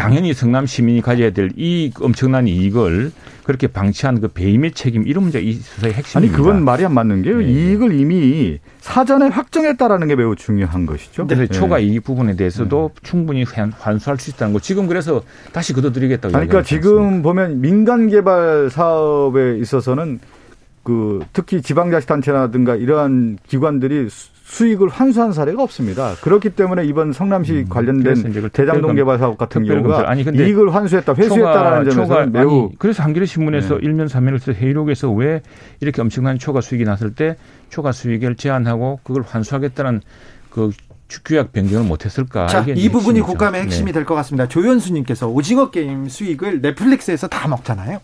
당연히 0.00 0.32
성남 0.34 0.66
시민이 0.66 1.02
가져야 1.02 1.30
될 1.30 1.50
이 1.56 1.92
엄청난 2.00 2.46
이익을 2.48 3.12
그렇게 3.44 3.66
방치한 3.66 4.20
그 4.20 4.28
배임의 4.28 4.72
책임 4.72 5.06
이런 5.06 5.24
문제 5.24 5.40
이 5.40 5.54
수사의 5.54 5.94
핵심입니다. 5.94 6.18
아니 6.18 6.44
그건 6.44 6.64
말이 6.64 6.84
안 6.84 6.94
맞는 6.94 7.22
게요. 7.22 7.38
네. 7.38 7.44
이익을 7.46 7.92
이미 7.92 8.58
사전에 8.80 9.26
확정했다라는 9.26 10.08
게 10.08 10.16
매우 10.16 10.36
중요한 10.36 10.86
것이죠. 10.86 11.26
그래서 11.26 11.42
네. 11.42 11.48
초과 11.48 11.78
이익 11.80 12.04
부분에 12.04 12.36
대해서도 12.36 12.92
네. 12.94 13.00
충분히 13.02 13.44
환수할 13.44 14.18
수 14.18 14.30
있다는 14.30 14.54
거. 14.54 14.60
지금 14.60 14.86
그래서 14.86 15.22
다시 15.52 15.72
걷어들이겠다고. 15.72 16.32
그러니까 16.32 16.62
지금 16.62 17.22
보면 17.22 17.60
민간 17.60 18.08
개발 18.08 18.70
사업에 18.70 19.58
있어서는 19.58 20.20
그 20.82 21.20
특히 21.32 21.60
지방자치단체라든가 21.60 22.76
이러한 22.76 23.38
기관들이 23.46 24.08
수익을 24.50 24.88
환수한 24.88 25.32
사례가 25.32 25.62
없습니다. 25.62 26.14
그렇기 26.22 26.50
때문에 26.50 26.84
이번 26.84 27.12
성남시 27.12 27.52
음, 27.52 27.68
관련된 27.68 28.50
대장동 28.52 28.96
개발 28.96 29.18
사업 29.18 29.38
같은 29.38 29.64
경우가 29.64 30.10
아니, 30.10 30.24
근데 30.24 30.46
이익을 30.46 30.74
환수했다, 30.74 31.14
회수했다라는 31.14 31.90
점에서 31.90 32.02
초과, 32.02 32.26
매우 32.26 32.64
아니, 32.64 32.78
그래서 32.78 33.04
한겨레 33.04 33.26
신문에서 33.26 33.76
네. 33.76 33.80
일면 33.82 34.08
삼면을 34.08 34.40
써 34.40 34.52
회의록에서 34.52 35.10
왜 35.12 35.40
이렇게 35.80 36.02
엄청난 36.02 36.36
초과 36.38 36.60
수익이 36.60 36.84
났을 36.84 37.14
때 37.14 37.36
초과 37.68 37.92
수익을 37.92 38.34
제한하고 38.34 38.98
그걸 39.04 39.22
환수하겠다는 39.22 40.00
그 40.50 40.70
규약 41.24 41.52
변경을 41.52 41.86
못했을까? 41.86 42.48
자, 42.48 42.64
이 42.66 42.88
부분이 42.88 43.20
국감의 43.20 43.62
핵심이 43.62 43.86
네. 43.86 43.92
될것 43.92 44.16
같습니다. 44.16 44.48
조현수님께서 44.48 45.28
오징어 45.28 45.70
게임 45.70 46.08
수익을 46.08 46.60
넷플릭스에서 46.60 47.28
다 47.28 47.48
먹잖아요. 47.48 48.00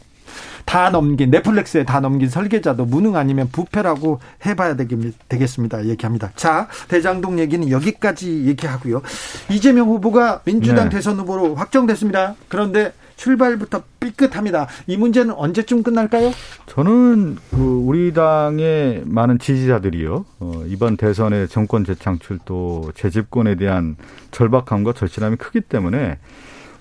다 0.67 0.91
넘긴 0.91 1.31
넷플릭스에 1.31 1.85
다 1.85 2.01
넘긴 2.01 2.29
설계자도 2.29 2.85
무능 2.85 3.17
아니면 3.17 3.49
부패라고 3.51 4.21
해봐야 4.45 4.77
되겠습니다. 4.77 5.87
얘기합니다. 5.87 6.33
자 6.37 6.69
대장동 6.89 7.39
얘기는 7.39 7.71
여기까지 7.71 8.45
얘기하고요. 8.47 9.01
이재명 9.49 9.89
후보가 9.89 10.43
민주당 10.45 10.91
네. 10.91 10.97
대선 10.97 11.19
후보로 11.19 11.55
확정됐습니다. 11.55 12.35
그런데 12.49 12.93
출발부터 13.17 13.83
삐끗합니다. 14.01 14.67
이 14.87 14.97
문제는 14.97 15.33
언제쯤 15.35 15.83
끝날까요? 15.83 16.33
저는 16.67 17.37
그 17.51 17.57
우리 17.87 18.13
당의 18.13 19.03
많은 19.07 19.39
지지자들이요 19.39 20.25
어, 20.41 20.63
이번 20.67 20.97
대선의 20.97 21.49
정권 21.49 21.85
재창출 21.85 22.41
또 22.45 22.91
재집권에 22.95 23.55
대한 23.55 23.97
절박함과 24.33 24.93
절실함이 24.93 25.37
크기 25.37 25.61
때문에 25.61 26.19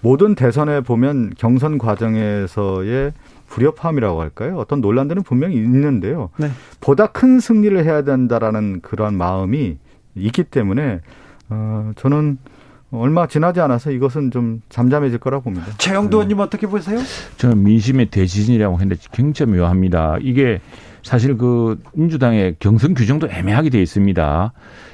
모든 0.02 0.36
대선에 0.36 0.82
보면 0.82 1.34
경선 1.38 1.78
과정에서의 1.78 3.14
불협화음이라고 3.56 4.20
할까요? 4.22 4.58
어떤 4.58 4.82
논란들은 4.82 5.24
분명히 5.24 5.56
있는데요. 5.56 6.30
네. 6.38 6.50
보다 6.82 7.08
큰 7.08 7.40
승리를 7.40 7.84
해야 7.86 8.04
된다라는 8.04 8.82
그런 8.82 9.16
마음이 9.16 9.78
있기 10.16 10.44
때문에 10.44 11.00
어, 11.50 11.92
저는 11.96 12.38
얼마 12.92 13.28
지나지 13.28 13.62
않아서 13.62 13.92
이것은 13.92 14.32
좀 14.32 14.62
잠잠해질 14.70 15.20
거라고 15.20 15.46
봅니다. 15.46 15.68
최영도 15.78 16.18
의원님 16.18 16.38
네. 16.38 16.44
어떻게 16.44 16.68
보세요? 16.68 17.00
저는 17.38 17.64
민심의 17.64 18.08
대지진이라고 18.08 18.76
했는데 18.76 19.02
굉장히 19.14 19.54
묘합니다. 19.54 20.18
이게 20.22 20.60
사실 21.02 21.38
그 21.38 21.82
민주당의 21.94 22.58
경선 22.60 22.94
규정도 22.94 23.30
애매하게 23.30 23.70
돼 23.70 23.82
있습니다. 23.82 24.54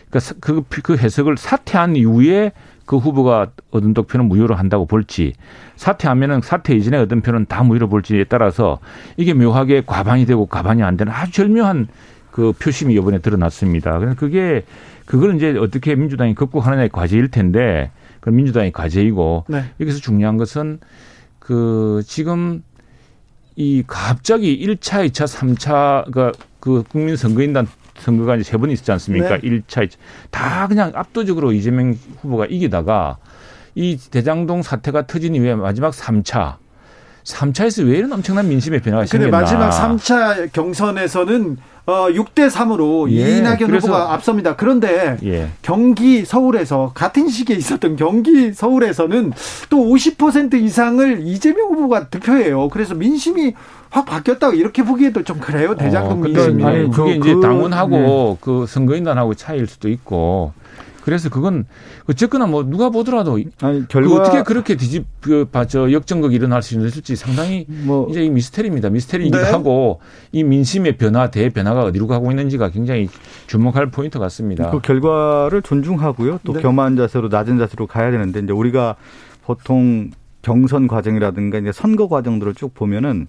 그러니까 0.09 0.33
그, 0.39 0.63
그 0.83 0.97
해석을 0.97 1.37
사퇴한 1.37 1.95
이후에 1.95 2.51
그 2.85 2.97
후보가 2.97 3.51
얻은 3.71 3.93
득표는 3.93 4.27
무효로 4.27 4.55
한다고 4.55 4.85
볼지 4.85 5.33
사퇴하면은 5.75 6.41
사퇴 6.41 6.75
이전에 6.75 6.97
얻은 6.97 7.21
표는 7.21 7.45
다 7.47 7.63
무효로 7.63 7.89
볼지에 7.89 8.25
따라서 8.25 8.79
이게 9.17 9.33
묘하게 9.33 9.83
과반이 9.85 10.25
되고 10.25 10.45
과반이 10.45 10.83
안 10.83 10.97
되는 10.97 11.11
아주 11.11 11.31
절묘한 11.31 11.87
그 12.31 12.53
표심이 12.53 12.93
이번에 12.95 13.19
드러났습니다. 13.19 13.99
그래서 13.99 14.15
그게 14.15 14.63
그걸 15.05 15.35
이제 15.35 15.55
어떻게 15.57 15.95
민주당이 15.95 16.35
극복하느냐의 16.35 16.89
과제일 16.89 17.29
텐데 17.29 17.91
그럼 18.21 18.35
민주당의 18.37 18.71
과제이고 18.71 19.45
네. 19.49 19.65
여기서 19.79 19.99
중요한 19.99 20.37
것은 20.37 20.79
그 21.39 22.01
지금 22.05 22.63
이 23.55 23.83
갑자기 23.85 24.65
1차, 24.65 25.09
2차, 25.09 25.27
3차가 25.27 26.33
그 26.59 26.83
국민 26.87 27.17
선거인단 27.17 27.67
선거가 28.01 28.35
이제 28.35 28.43
세 28.43 28.57
번 28.57 28.69
있었지 28.71 28.91
않습니까? 28.91 29.37
네. 29.37 29.49
1차, 29.49 29.87
2차. 29.87 29.95
다 30.31 30.67
그냥 30.67 30.91
압도적으로 30.95 31.51
이재명 31.53 31.95
후보가 32.21 32.47
이기다가 32.47 33.17
이 33.75 33.97
대장동 33.97 34.63
사태가 34.63 35.07
터진 35.07 35.35
이후에 35.35 35.55
마지막 35.55 35.93
3차. 35.93 36.57
3차에서 37.23 37.87
왜 37.87 37.97
이런 37.97 38.11
엄청난 38.13 38.47
민심의 38.47 38.81
변화가 38.81 39.05
생겼나. 39.05 39.25
근데 39.25 39.31
마지막 39.31 39.69
3차 39.69 40.51
경선에서는 40.53 41.57
어 41.87 42.07
6대 42.09 42.49
3으로 42.49 43.11
예, 43.11 43.37
이낙연 43.37 43.73
후보가 43.73 44.13
앞섭니다. 44.13 44.55
그런데 44.55 45.17
예. 45.23 45.49
경기 45.61 46.23
서울에서 46.25 46.91
같은 46.93 47.27
시기에 47.27 47.55
있었던 47.55 47.95
경기 47.95 48.53
서울에서는 48.53 49.33
또 49.69 49.77
50% 49.77 50.53
이상을 50.53 51.21
이재명 51.23 51.69
후보가 51.69 52.09
득표해요. 52.09 52.69
그래서 52.69 52.93
민심이 52.93 53.55
확 53.89 54.05
바뀌었다고 54.05 54.53
이렇게 54.53 54.83
보기에도 54.83 55.23
좀 55.23 55.39
그래요. 55.39 55.75
대장동 55.75 56.11
어, 56.11 56.15
민심이. 56.15 56.63
아니, 56.63 56.91
그게 56.91 57.15
이제 57.15 57.33
그, 57.33 57.41
당원하고 57.41 57.97
네. 57.97 58.37
그 58.39 58.65
선거인단하고 58.67 59.33
차이일 59.33 59.67
수도 59.67 59.89
있고 59.89 60.53
그래서 61.01 61.29
그건 61.29 61.65
어쨌거나 62.07 62.45
뭐 62.45 62.63
누가 62.63 62.89
보더라도 62.89 63.39
아니, 63.61 63.87
결과 63.87 64.09
그 64.09 64.21
어떻게 64.21 64.43
그렇게 64.43 64.75
뒤집 64.75 65.05
그저 65.21 65.91
역전극이 65.91 66.35
일어날 66.35 66.61
수 66.61 66.75
있을지 66.75 67.15
상당히 67.15 67.65
뭐 67.67 68.07
이제 68.09 68.23
이 68.23 68.29
미스테리입니다. 68.29 68.89
미스테리이기도 68.89 69.37
네. 69.37 69.51
하고 69.51 69.99
이 70.31 70.43
민심의 70.43 70.97
변화 70.97 71.29
대변화가 71.31 71.83
어디로 71.83 72.07
가고 72.07 72.31
있는지가 72.31 72.69
굉장히 72.69 73.09
주목할 73.47 73.87
포인트 73.87 74.19
같습니다. 74.19 74.71
그 74.71 74.79
결과를 74.79 75.61
존중하고요. 75.61 76.39
또 76.43 76.53
네. 76.53 76.61
겸한 76.61 76.95
자세로 76.97 77.27
낮은 77.29 77.57
자세로 77.57 77.87
가야 77.87 78.11
되는데 78.11 78.39
이제 78.39 78.51
우리가 78.51 78.95
보통 79.43 80.11
경선 80.41 80.87
과정이라든가 80.87 81.59
이제 81.59 81.71
선거 81.71 82.07
과정들을 82.07 82.55
쭉 82.55 82.73
보면은 82.73 83.27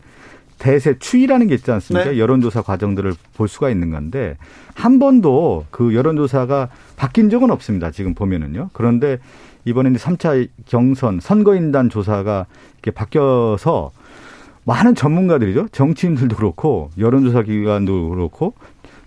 대세 0.63 0.97
추이라는 1.01 1.49
게 1.49 1.57
있지 1.57 1.73
않습니까? 1.73 2.13
네. 2.13 2.19
여론조사 2.19 2.63
과정들을 2.63 3.15
볼 3.35 3.49
수가 3.49 3.69
있는 3.69 3.91
건데 3.91 4.37
한 4.75 5.01
번도 5.01 5.67
그 5.73 5.93
여론조사가 5.93 6.69
바뀐 6.95 7.31
적은 7.31 7.51
없습니다. 7.51 7.91
지금 7.91 8.15
보면은요. 8.15 8.71
그런데 8.73 9.19
이번에 9.65 9.91
이제 9.91 9.99
3차 9.99 10.49
경선 10.67 11.19
선거인단 11.21 11.91
조사가 11.91 12.47
이렇게 12.75 12.93
바뀌어서 12.93 13.91
많은 14.65 14.95
전문가들이죠. 14.95 15.67
정치인들도 15.73 16.37
그렇고 16.37 16.91
여론조사 16.97 17.43
기관도 17.43 18.11
그렇고 18.11 18.55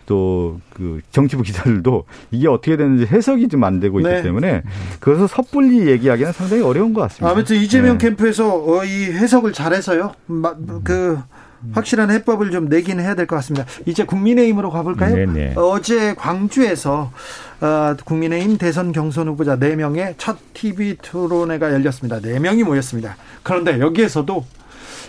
또 0.06 0.60
그 0.76 1.00
정치부 1.10 1.42
기자들도 1.42 2.04
이게 2.32 2.50
어떻게 2.50 2.76
되는지 2.76 3.06
해석이 3.06 3.48
좀 3.48 3.64
안 3.64 3.80
되고 3.80 4.00
있기 4.02 4.12
네. 4.12 4.22
때문에 4.22 4.62
그래서 5.00 5.26
섣불리 5.26 5.88
얘기하기는 5.88 6.34
상당히 6.34 6.62
어려운 6.62 6.94
것 6.94 7.02
같습니다. 7.02 7.32
아무튼 7.32 7.56
이재명 7.56 7.98
네. 7.98 8.10
캠프에서 8.10 8.54
어, 8.54 8.84
이 8.84 9.06
해석을 9.06 9.54
잘해서요. 9.54 10.12
그 10.84 11.18
확실한 11.74 12.12
해법을 12.12 12.52
좀 12.52 12.70
내긴 12.70 13.00
해야 13.00 13.16
될 13.16 13.26
것 13.28 13.36
같습니다. 13.38 13.66
이제 13.86 14.04
국민의힘으로 14.06 14.70
가볼까요? 14.72 15.16
네네. 15.16 15.54
어제 15.56 16.14
광주에서 16.16 17.12
어, 17.62 17.96
국민의힘 18.04 18.58
대선 18.58 18.92
경선 18.92 19.28
후보자 19.30 19.58
4명의 19.58 20.16
첫 20.18 20.38
TV 20.54 20.98
토론회가 21.02 21.72
열렸습니다. 21.74 22.20
4명이 22.20 22.64
모였습니다. 22.64 23.16
그런데 23.44 23.80
여기에서도 23.80 24.46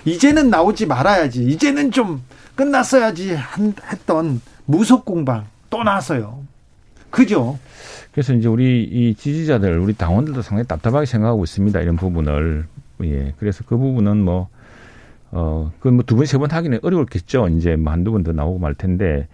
이제는 0.05 0.51
나오지 0.51 0.87
말아야지. 0.87 1.45
이제는 1.45 1.91
좀 1.91 2.23
끝났어야지 2.55 3.35
한, 3.35 3.75
했던 3.93 4.41
무속 4.65 5.05
공방 5.05 5.47
또 5.69 5.83
나서요. 5.83 6.43
그죠? 7.11 7.59
그래서 8.13 8.33
이제 8.33 8.49
우리 8.49 8.83
이 8.85 9.15
지지자들, 9.15 9.79
우리 9.79 9.93
당원들도 9.93 10.41
상당히 10.43 10.67
답답하게 10.67 11.05
생각하고 11.07 11.45
있습니다. 11.45 11.81
이런 11.81 11.97
부분을. 11.97 12.65
예. 13.05 13.35
그래서 13.39 13.63
그 13.67 13.77
부분은 13.77 14.17
뭐, 14.23 14.49
어, 15.33 15.73
그뭐두 15.81 16.17
번, 16.17 16.25
세 16.27 16.39
번 16.39 16.51
하기는 16.51 16.79
어려웠겠죠. 16.83 17.49
이제 17.49 17.77
뭐 17.77 17.93
한두 17.93 18.13
번 18.13 18.23
더 18.23 18.33
나오고 18.33 18.59
말 18.59 18.75
텐데. 18.75 19.29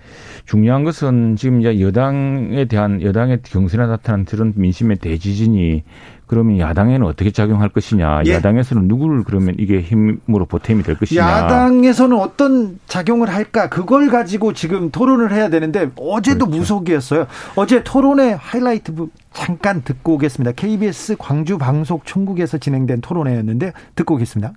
중요한 0.46 0.84
것은 0.84 1.36
지금 1.36 1.60
이제 1.60 1.80
여당에 1.80 2.64
대한, 2.64 3.02
여당의 3.02 3.40
경선에 3.42 3.86
나타난 3.86 4.24
그런 4.24 4.52
민심의 4.56 4.96
대지진이 4.98 5.84
그러면 6.26 6.58
야당에는 6.58 7.06
어떻게 7.06 7.30
작용할 7.30 7.68
것이냐. 7.68 8.22
예. 8.26 8.32
야당에서는 8.32 8.88
누구를 8.88 9.22
그러면 9.22 9.54
이게 9.58 9.80
힘으로 9.82 10.46
보탬이 10.46 10.82
될 10.82 10.96
것이냐. 10.96 11.20
야당에서는 11.20 12.16
어떤 12.18 12.78
작용을 12.86 13.28
할까. 13.28 13.68
그걸 13.68 14.08
가지고 14.08 14.54
지금 14.54 14.90
토론을 14.90 15.30
해야 15.32 15.50
되는데 15.50 15.90
어제도 15.96 16.46
그렇죠. 16.46 16.58
무속이었어요. 16.58 17.26
어제 17.54 17.84
토론의 17.84 18.36
하이라이트 18.36 18.94
잠깐 19.34 19.82
듣고 19.82 20.14
오겠습니다. 20.14 20.52
KBS 20.52 21.16
광주 21.18 21.58
방송 21.58 22.00
총국에서 22.04 22.56
진행된 22.56 23.02
토론회였는데 23.02 23.72
듣고 23.94 24.14
오겠습니다. 24.14 24.52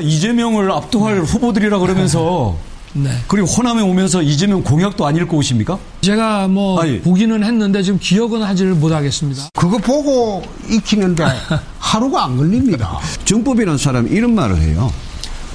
이재명을 0.00 0.70
압도할 0.70 1.20
후보들이라 1.22 1.78
그러면서 1.78 2.56
네. 2.92 3.10
그리고 3.28 3.46
호남에 3.46 3.82
오면서 3.82 4.22
이재명 4.22 4.62
공약도 4.62 5.06
안 5.06 5.16
읽고 5.16 5.36
오십니까? 5.36 5.78
제가 6.00 6.48
뭐 6.48 6.80
아니. 6.80 7.00
보기는 7.00 7.44
했는데 7.44 7.82
지금 7.82 7.98
기억은 7.98 8.42
하지를 8.42 8.74
못하겠습니다. 8.74 9.48
그거 9.54 9.76
보고 9.76 10.42
익히는데 10.70 11.24
하루가 11.78 12.24
안 12.24 12.36
걸립니다. 12.38 12.98
정법이라는 13.24 13.76
사람이 13.76 14.10
이런 14.10 14.34
말을 14.34 14.56
해요. 14.60 14.90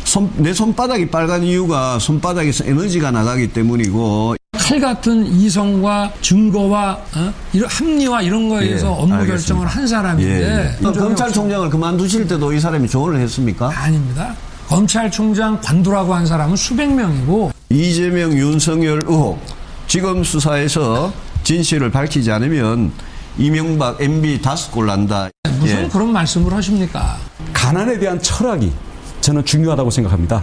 손, 0.03 0.31
내 0.37 0.53
손바닥이 0.53 1.07
빨간 1.09 1.43
이유가 1.43 1.97
손바닥에서 1.97 2.65
에너지가 2.65 3.11
나가기 3.11 3.53
때문이고 3.53 4.35
칼 4.71 4.79
같은 4.79 5.25
이성과 5.25 6.13
증거와 6.21 6.97
어? 7.13 7.33
이런 7.51 7.69
합리화 7.69 8.21
이런 8.21 8.47
거에 8.47 8.67
대해서 8.67 8.87
예, 8.87 9.01
업무 9.01 9.13
알겠습니다. 9.15 9.33
결정을 9.33 9.67
한 9.67 9.85
사람인데 9.85 10.31
예, 10.31 10.77
예. 10.79 10.91
검찰총장을 10.93 11.69
그만두실 11.69 12.25
때도 12.25 12.53
이 12.53 12.59
사람이 12.61 12.87
조언을 12.87 13.19
했습니까? 13.19 13.69
아닙니다. 13.75 14.33
검찰총장 14.69 15.59
관두라고 15.59 16.13
한 16.13 16.25
사람은 16.25 16.55
수백 16.55 16.87
명이고 16.89 17.51
이재명 17.69 18.31
윤석열 18.31 19.01
의혹 19.05 19.41
지금 19.87 20.23
수사에서 20.23 21.11
진실을 21.43 21.91
밝히지 21.91 22.31
않으면 22.31 22.93
이명박 23.37 24.01
MB 24.01 24.41
다섯 24.41 24.71
골 24.71 24.85
난다. 24.85 25.29
무슨 25.59 25.83
예. 25.83 25.89
그런 25.89 26.13
말씀을 26.13 26.53
하십니까? 26.53 27.17
가난에 27.51 27.99
대한 27.99 28.21
철학이 28.21 28.71
저는 29.19 29.43
중요하다고 29.43 29.89
생각합니다. 29.89 30.41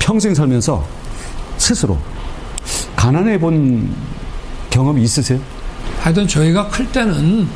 평생 0.00 0.34
살면서 0.34 0.84
스스로 1.58 1.96
가난해 2.98 3.38
본 3.38 3.88
경험이 4.70 5.04
있으세요? 5.04 5.38
하여튼 6.00 6.26
저희가 6.26 6.66
클 6.66 6.90
때는 6.90 7.46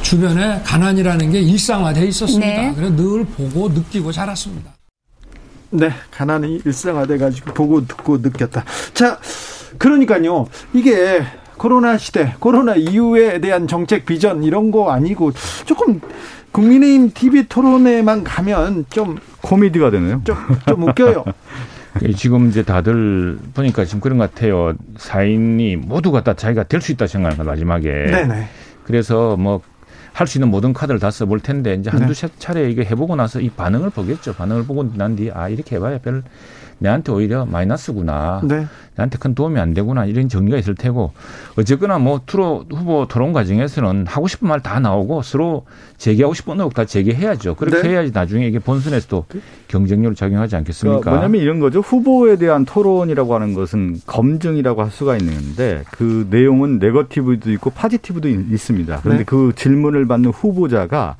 주변에 0.00 0.62
가난이라는 0.64 1.30
게 1.32 1.38
일상화돼 1.38 2.06
있었습니다. 2.06 2.46
네. 2.46 2.72
그래서 2.74 2.96
늘 2.96 3.26
보고 3.26 3.68
느끼고 3.68 4.10
자랐습니다. 4.10 4.72
네, 5.68 5.92
가난이 6.10 6.62
일상화돼 6.64 7.18
가지고 7.18 7.52
보고 7.52 7.86
듣고 7.86 8.16
느꼈다. 8.16 8.64
자, 8.94 9.18
그러니까요. 9.76 10.46
이게 10.72 11.24
코로나 11.58 11.98
시대, 11.98 12.34
코로나 12.40 12.74
이후에 12.74 13.38
대한 13.42 13.68
정책 13.68 14.06
비전 14.06 14.42
이런 14.42 14.70
거 14.70 14.90
아니고 14.90 15.32
조금 15.66 16.00
국민의힘 16.52 17.10
TV 17.12 17.48
토론회만 17.48 18.24
가면 18.24 18.86
좀 18.88 19.18
코미디가 19.42 19.90
되네요. 19.90 20.22
좀, 20.24 20.36
좀 20.66 20.88
웃겨요. 20.88 21.24
지금 22.16 22.48
이제 22.48 22.62
다들 22.62 23.38
보니까 23.54 23.84
지금 23.84 24.00
그런 24.00 24.18
것 24.18 24.32
같아요. 24.34 24.74
사인이 24.96 25.76
모두가 25.76 26.22
다 26.24 26.34
자기가 26.34 26.64
될 26.64 26.80
수 26.80 26.92
있다 26.92 27.06
생각하는 27.06 27.36
거 27.44 27.44
마지막에. 27.50 27.88
네네. 28.06 28.48
그래서 28.84 29.36
뭐 29.36 29.60
할 30.12 30.26
수 30.26 30.38
있는 30.38 30.48
모든 30.48 30.72
카드를 30.72 31.00
다 31.00 31.10
써볼 31.10 31.40
텐데 31.40 31.74
이제 31.74 31.90
한두 31.90 32.12
네. 32.12 32.28
차례 32.38 32.70
이게 32.70 32.84
해보고 32.84 33.16
나서 33.16 33.40
이 33.40 33.48
반응을 33.48 33.90
보겠죠. 33.90 34.34
반응을 34.34 34.64
보고 34.64 34.82
난뒤아 34.94 35.48
이렇게 35.48 35.76
해봐야 35.76 35.98
별 35.98 36.22
내한테 36.80 37.12
오히려 37.12 37.44
마이너스구나. 37.46 38.40
네. 38.44 38.66
나한테 38.96 39.18
큰 39.18 39.34
도움이 39.34 39.58
안 39.60 39.72
되구나. 39.74 40.04
이런 40.06 40.28
정리가 40.28 40.58
있을 40.58 40.74
테고 40.74 41.12
어쨌거나 41.56 41.98
뭐 41.98 42.20
투로 42.26 42.64
후보 42.70 43.06
토론 43.06 43.32
과정에서는 43.32 44.06
하고 44.08 44.26
싶은 44.28 44.48
말 44.48 44.60
다 44.60 44.78
나오고 44.80 45.22
서로 45.22 45.64
제기하고 45.96 46.34
싶은 46.34 46.58
의혹 46.58 46.74
다 46.74 46.84
제기해야죠. 46.84 47.54
그렇게 47.54 47.82
네. 47.82 47.90
해야지 47.90 48.10
나중에 48.12 48.46
이게 48.46 48.58
본선에서도 48.58 49.24
경쟁력을 49.68 50.14
작용하지 50.14 50.56
않겠습니까? 50.56 51.00
그러니까 51.00 51.10
뭐냐면 51.10 51.40
이런 51.40 51.60
거죠. 51.60 51.80
후보에 51.80 52.36
대한 52.36 52.64
토론이라고 52.64 53.34
하는 53.34 53.54
것은 53.54 54.00
검증이라고 54.06 54.82
할 54.82 54.90
수가 54.90 55.16
있는데 55.18 55.84
그 55.92 56.26
내용은 56.30 56.78
네거티브도 56.78 57.52
있고 57.52 57.70
파지티브도 57.70 58.28
있습니다. 58.28 59.00
그런데 59.02 59.18
네. 59.18 59.24
그 59.24 59.52
질문을 59.54 60.06
받는 60.06 60.30
후보자가 60.30 61.16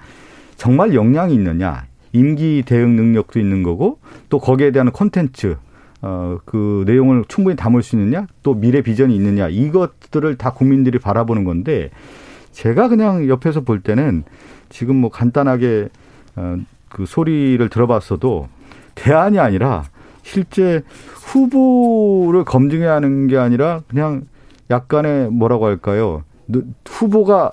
정말 0.57 0.95
역량이 0.95 1.33
있느냐 1.35 1.85
임기 2.13 2.65
대응 2.67 2.97
능력도 2.97 3.39
있는 3.39 3.63
거고 3.63 3.99
또 4.29 4.39
거기에 4.39 4.73
대한 4.73 4.91
콘텐츠 4.91 5.57
어, 6.03 6.39
그 6.45 6.85
내용을 6.87 7.25
충분히 7.29 7.57
담을 7.57 7.83
수 7.83 7.97
있느냐, 7.97 8.27
또 8.43 8.55
미래 8.55 8.81
비전이 8.81 9.15
있느냐, 9.15 9.49
이것들을 9.49 10.37
다 10.39 10.53
국민들이 10.53 10.99
바라보는 10.99 11.45
건데, 11.45 11.91
제가 12.53 12.89
그냥 12.89 13.29
옆에서 13.29 13.61
볼 13.61 13.81
때는 13.81 14.25
지금 14.71 14.97
뭐 14.97 15.11
간단하게, 15.11 15.89
어, 16.37 16.57
그 16.89 17.05
소리를 17.07 17.69
들어봤어도 17.69 18.49
대안이 18.95 19.39
아니라 19.39 19.85
실제 20.23 20.83
후보를 21.15 22.45
검증해야 22.45 22.95
하는 22.95 23.29
게 23.29 23.37
아니라 23.37 23.83
그냥 23.89 24.23
약간의 24.71 25.31
뭐라고 25.31 25.67
할까요? 25.67 26.25
후보가 26.87 27.51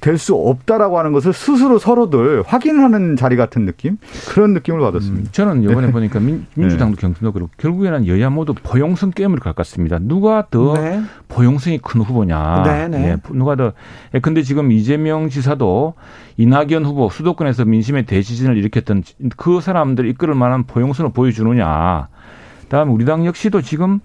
될 0.00 0.18
수 0.18 0.34
없다라고 0.34 0.98
하는 0.98 1.12
것을 1.12 1.32
스스로 1.32 1.78
서로들 1.78 2.42
확인하는 2.46 3.16
자리 3.16 3.36
같은 3.36 3.66
느낌 3.66 3.98
그런 4.28 4.54
느낌을 4.54 4.80
받았습니다. 4.80 5.28
음, 5.28 5.32
저는 5.32 5.62
이번에 5.62 5.88
네. 5.88 5.92
보니까 5.92 6.20
민, 6.20 6.46
주당도 6.54 6.96
네. 6.96 7.00
경선도 7.00 7.32
그렇고 7.32 7.50
결국에는 7.56 8.06
여야 8.06 8.30
모두 8.30 8.54
포용성 8.54 9.10
게임을 9.10 9.38
가깝습니다. 9.40 9.98
누가 10.00 10.46
더 10.50 10.74
네. 10.74 11.02
포용성이 11.28 11.78
큰 11.78 12.00
후보냐. 12.00 12.62
네, 12.64 12.88
네. 12.88 13.08
예, 13.10 13.16
누가 13.32 13.56
더. 13.56 13.72
예, 14.14 14.20
근데 14.20 14.42
지금 14.42 14.72
이재명 14.72 15.28
지사도 15.28 15.94
이낙연 16.36 16.84
후보 16.84 17.08
수도권에서 17.10 17.64
민심의 17.64 18.06
대지진을 18.06 18.56
일으켰던 18.56 19.02
그 19.36 19.60
사람들 19.60 20.06
이끌을 20.08 20.34
만한 20.34 20.64
포용성을 20.64 21.10
보여주느냐. 21.12 22.08
다음 22.68 22.90
우리 22.90 23.04
당 23.04 23.26
역시도 23.26 23.62
지금 23.62 24.00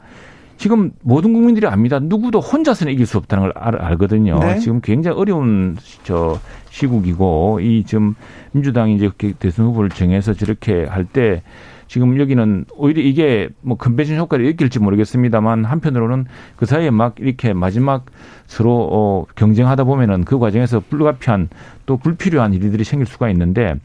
지금 0.61 0.91
모든 1.01 1.33
국민들이 1.33 1.65
압니다. 1.65 1.97
누구도 1.97 2.39
혼자서는 2.39 2.93
이길 2.93 3.07
수 3.07 3.17
없다는 3.17 3.45
걸 3.45 3.53
알, 3.55 3.75
알거든요. 3.81 4.37
네. 4.37 4.59
지금 4.59 4.79
굉장히 4.79 5.17
어려운 5.17 5.75
저 6.03 6.39
시국이고 6.69 7.61
이 7.61 7.83
지금 7.83 8.13
민주당이 8.51 8.95
이제 8.95 9.09
대선 9.39 9.65
후보를 9.65 9.89
정해서 9.89 10.33
저렇게 10.33 10.85
할 10.85 11.05
때 11.05 11.41
지금 11.87 12.19
여기는 12.19 12.65
오히려 12.75 13.01
이게 13.01 13.49
뭐 13.61 13.75
컨벤션 13.75 14.17
효과를 14.17 14.45
일으킬지 14.45 14.77
모르겠습니다만 14.77 15.65
한편으로는 15.65 16.25
그 16.57 16.67
사이에 16.67 16.91
막 16.91 17.15
이렇게 17.17 17.53
마지막 17.53 18.05
서로 18.45 18.87
어 18.91 19.25
경쟁하다 19.35 19.83
보면은 19.85 20.23
그 20.25 20.37
과정에서 20.37 20.79
불가피한 20.79 21.49
또 21.87 21.97
불필요한 21.97 22.53
일들이 22.53 22.83
생길 22.83 23.07
수가 23.07 23.31
있는데 23.31 23.75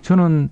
저는 0.00 0.48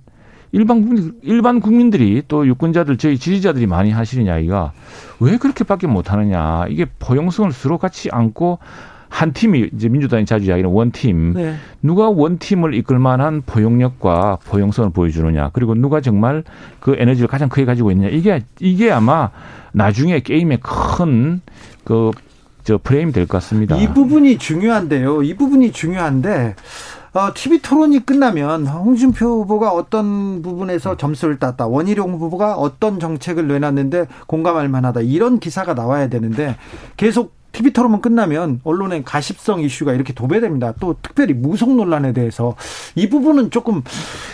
일반 0.53 0.83
국민, 0.83 1.13
일반 1.23 1.61
국민들이 1.61 2.23
또 2.29 2.47
유권자들 2.47 2.97
저희 2.97 3.19
지지자들이 3.19 3.67
많이 3.67 3.91
하시는 3.91 4.25
이야기가 4.25 4.73
왜 5.21 5.37
그렇게밖에 5.37 5.87
못 5.87 6.13
하느냐 6.13 6.67
이게 6.69 6.87
포용성을 6.99 7.53
서로 7.53 7.79
같이 7.79 8.09
안고 8.11 8.59
한 9.09 9.33
팀이 9.33 9.71
이제 9.75 9.89
민주당이 9.89 10.27
자주 10.27 10.47
이야기하는 10.47 10.75
원팀 10.75 11.33
네. 11.35 11.55
누가 11.83 12.11
원팀을 12.11 12.75
이끌 12.75 12.99
만한 12.99 13.43
포용력과 13.45 14.39
포용성을 14.45 14.91
보여주느냐 14.91 15.51
그리고 15.53 15.75
누가 15.75 16.01
정말 16.01 16.45
그 16.81 16.95
에너지를 16.99 17.29
가장 17.29 17.49
크게 17.49 17.65
가지고 17.65 17.91
있느냐 17.91 18.09
이게 18.11 18.45
이게 18.61 18.91
아마 18.91 19.31
나중에 19.73 20.21
게임의 20.21 20.61
큰그 20.61 22.11
저 22.65 22.79
프레임이 22.83 23.13
될것 23.13 23.29
같습니다. 23.41 23.77
이 23.77 23.89
부분이 23.95 24.37
중요한데요. 24.37 25.23
이 25.23 25.35
부분이 25.35 25.73
중요한데 25.73 26.55
어, 27.15 27.33
TV 27.35 27.61
토론이 27.61 28.05
끝나면 28.05 28.67
홍준표 28.67 29.25
후보가 29.43 29.71
어떤 29.73 30.43
부분에서 30.43 30.97
점수를 30.97 31.39
땄다. 31.39 31.67
원희룡 31.67 32.15
후보가 32.15 32.55
어떤 32.57 33.01
정책을 33.01 33.49
내놨는데 33.49 34.07
공감할 34.27 34.69
만하다. 34.69 35.01
이런 35.03 35.41
기사가 35.41 35.75
나와야 35.75 36.09
되는데 36.09 36.57
계속 36.97 37.37
TV 37.51 37.73
토론만 37.73 38.03
끝나면 38.03 38.61
언론의 38.63 39.05
가십성 39.05 39.63
이슈가 39.63 39.95
이렇게 39.95 40.13
도배됩니다. 40.13 40.75
또 40.79 40.97
특별히 41.01 41.33
무속 41.33 41.75
논란에 41.75 42.13
대해서 42.13 42.55
이 42.95 43.09
부분은 43.09 43.51
조금 43.51 43.83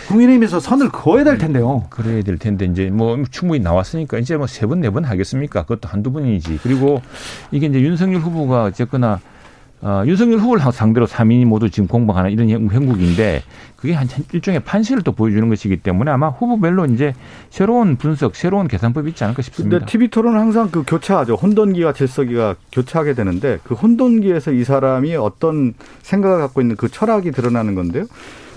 국민의힘에서 0.09 0.59
선을 0.59 0.89
그어야 0.89 1.23
될 1.23 1.37
텐데요. 1.37 1.85
그래야 1.89 2.21
될 2.23 2.37
텐데 2.37 2.65
이제 2.65 2.89
뭐 2.91 3.17
충분히 3.31 3.61
나왔으니까 3.61 4.17
이제 4.19 4.35
뭐 4.35 4.45
세 4.47 4.67
번 4.67 4.81
네 4.81 4.89
번 4.89 5.05
하겠습니까? 5.05 5.61
그것도 5.63 5.87
한두 5.87 6.11
번이지. 6.11 6.59
그리고 6.61 7.01
이게 7.51 7.67
이제 7.67 7.79
윤석열 7.79 8.19
후보가 8.19 8.63
어쨌거나 8.65 9.21
어, 9.85 10.03
윤석열 10.07 10.39
후보를 10.39 10.63
상대로 10.71 11.05
3인이 11.05 11.45
모두 11.45 11.69
지금 11.69 11.87
공방하는 11.87 12.31
이런 12.31 12.49
형국인데 12.49 13.43
그게 13.75 13.93
한 13.93 14.07
일종의 14.33 14.61
판시를 14.61 15.03
또 15.03 15.11
보여주는 15.11 15.47
것이기 15.47 15.77
때문에 15.77 16.09
아마 16.09 16.29
후보별로 16.29 16.87
이제 16.87 17.13
새로운 17.51 17.95
분석, 17.95 18.35
새로운 18.35 18.67
계산법이 18.67 19.09
있지 19.09 19.23
않을까 19.23 19.43
싶습니다. 19.43 19.77
근데 19.77 19.91
TV 19.91 20.07
토론은 20.07 20.39
항상 20.39 20.71
그 20.71 20.81
교차하죠. 20.87 21.35
혼돈기와 21.35 21.93
질서기가 21.93 22.55
교차하게 22.71 23.13
되는데 23.13 23.59
그 23.63 23.75
혼돈기에서 23.75 24.53
이 24.53 24.63
사람이 24.63 25.15
어떤 25.17 25.75
생각을 26.01 26.39
갖고 26.39 26.61
있는 26.61 26.77
그 26.77 26.89
철학이 26.89 27.29
드러나는 27.31 27.75
건데요. 27.75 28.05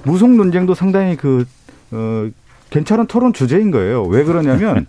무속 0.05 0.31
논쟁도 0.31 0.73
상당히 0.73 1.15
그 1.17 1.45
어, 1.91 2.31
괜찮은 2.71 3.07
토론 3.07 3.33
주제인 3.33 3.71
거예요. 3.71 4.05
왜 4.05 4.25
그러냐면 4.25 4.87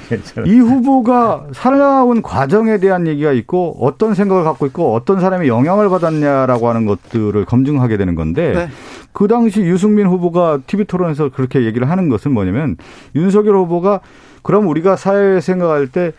이 0.46 0.58
후보가 0.58 1.48
살아온 1.52 2.22
과정에 2.22 2.78
대한 2.78 3.06
얘기가 3.06 3.32
있고 3.32 3.76
어떤 3.80 4.14
생각을 4.14 4.44
갖고 4.44 4.66
있고 4.66 4.94
어떤 4.94 5.20
사람이 5.20 5.48
영향을 5.48 5.88
받았냐라고 5.88 6.68
하는 6.68 6.86
것들을 6.86 7.44
검증하게 7.44 7.96
되는 7.96 8.14
건데 8.14 8.52
네. 8.54 8.68
그 9.12 9.28
당시 9.28 9.60
유승민 9.60 10.06
후보가 10.06 10.60
TV 10.66 10.84
토론에서 10.86 11.30
그렇게 11.30 11.64
얘기를 11.64 11.88
하는 11.88 12.08
것은 12.08 12.32
뭐냐면 12.32 12.76
윤석열 13.14 13.56
후보가 13.56 14.00
그럼 14.42 14.68
우리가 14.68 14.96
사회에 14.96 15.40
생각할 15.40 15.86
때 15.86 16.12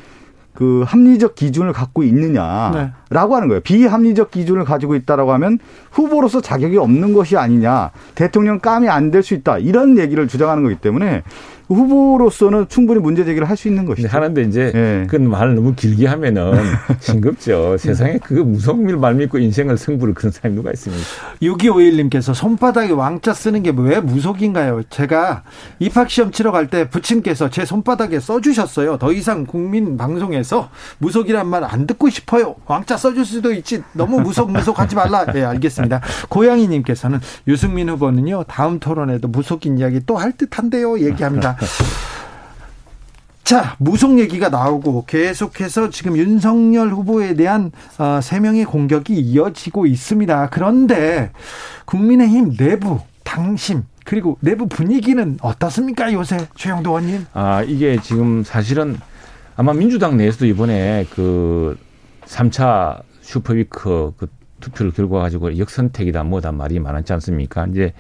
그 0.54 0.84
합리적 0.86 1.36
기준을 1.36 1.74
갖고 1.74 2.04
있느냐라고 2.04 2.78
네. 2.78 3.18
하는 3.18 3.48
거예요. 3.48 3.62
비합리적 3.62 4.32
기준을 4.32 4.66
가지고 4.66 4.96
있다라고 4.96 5.34
하면 5.34 5.60
후보로서 5.92 6.42
자격이 6.42 6.78
없는 6.78 7.14
것이 7.14 7.38
아니냐. 7.38 7.92
대통령 8.16 8.60
감이 8.60 8.88
안 8.90 9.12
될 9.12 9.24
수 9.24 9.34
있다. 9.34 9.58
이런 9.58 9.98
얘기를 9.98 10.28
주장하는 10.28 10.64
거기 10.64 10.76
때문에 10.76 11.24
후보로서는 11.74 12.68
충분히 12.70 13.00
문제 13.00 13.24
제기를 13.26 13.50
할 13.50 13.58
수 13.58 13.68
있는 13.68 13.86
것이죠. 13.86 14.08
하는데 14.08 14.42
이제 14.42 14.72
네. 14.74 15.06
그 15.08 15.16
말을 15.18 15.54
너무 15.56 15.76
길게 15.76 16.08
하면은 16.08 16.54
싱겁죠. 17.00 17.78
세상에 17.78 18.18
그 18.24 18.34
무속밀 18.34 18.98
말 18.98 19.14
믿고 19.16 19.38
인생을 19.38 19.78
승부를 19.78 20.14
그런 20.16 20.32
사람이 20.32 20.56
누가 20.56 20.72
있습니까? 20.72 21.04
6251님께서 21.42 22.34
손바닥에 22.34 22.92
왕자 22.94 23.34
쓰는 23.34 23.62
게 23.64 23.72
왜 23.76 24.00
무속인가요? 24.00 24.84
제가 24.90 25.44
입학시험 25.80 26.32
치러 26.32 26.52
갈 26.52 26.68
때 26.68 26.90
부친께서 26.90 27.50
제 27.50 27.66
손바닥에 27.66 28.20
써주셨어요. 28.20 28.98
더 28.98 29.12
이상 29.12 29.46
국민 29.46 29.98
방송에서 29.98 30.70
무속이란 31.00 31.48
말 31.48 31.64
안 31.64 31.86
듣고 31.88 32.10
싶어요. 32.10 32.56
왕자 32.66 32.98
써줄 32.98 33.26
수도 33.26 33.52
있지. 33.54 33.84
너무 33.94 34.20
무속 34.22 34.52
무속 34.52 34.80
하지 34.80 34.96
말라. 34.96 35.26
네, 35.26 35.44
알겠습니다. 35.44 36.02
고양이님께서는 36.30 37.20
유승민 37.48 37.90
후보는요. 37.90 38.44
다음 38.48 38.80
토론에도 38.80 39.28
무속인 39.28 39.78
이야기 39.78 40.00
또 40.06 40.18
할 40.18 40.32
듯한데요. 40.34 41.00
얘기합니다. 41.00 41.58
자, 43.44 43.76
무속 43.78 44.20
얘기가 44.20 44.50
나오고 44.50 45.06
계속해서 45.06 45.90
지금 45.90 46.18
윤석열 46.18 46.90
후보에 46.90 47.34
대한 47.36 47.72
어, 47.98 48.20
세 48.22 48.40
명의 48.40 48.64
공격이 48.64 49.14
이어지고 49.14 49.86
있습니다. 49.86 50.50
그런데 50.50 51.32
국민의힘 51.86 52.56
내부 52.56 53.00
당심 53.24 53.84
그리고 54.06 54.38
내부 54.42 54.68
분위기는 54.68 55.38
어떻습니까 55.42 56.12
요새 56.14 56.48
최영도 56.56 56.92
의원님? 56.92 57.26
아 57.34 57.64
이게 57.64 58.00
지금 58.02 58.44
사실은 58.44 58.98
아마 59.56 59.74
민주당 59.74 60.18
내에서도 60.18 60.46
이번에 60.46 61.06
그 61.14 61.78
3차 62.26 63.02
슈퍼위크 63.22 64.14
그 64.18 64.28
투표를 64.60 64.92
결과 64.92 65.20
가지고 65.20 65.58
역선택이다 65.58 66.24
뭐다 66.24 66.52
말이 66.52 66.80
많았지 66.80 67.14
않습니까? 67.14 67.68
이제 67.68 67.94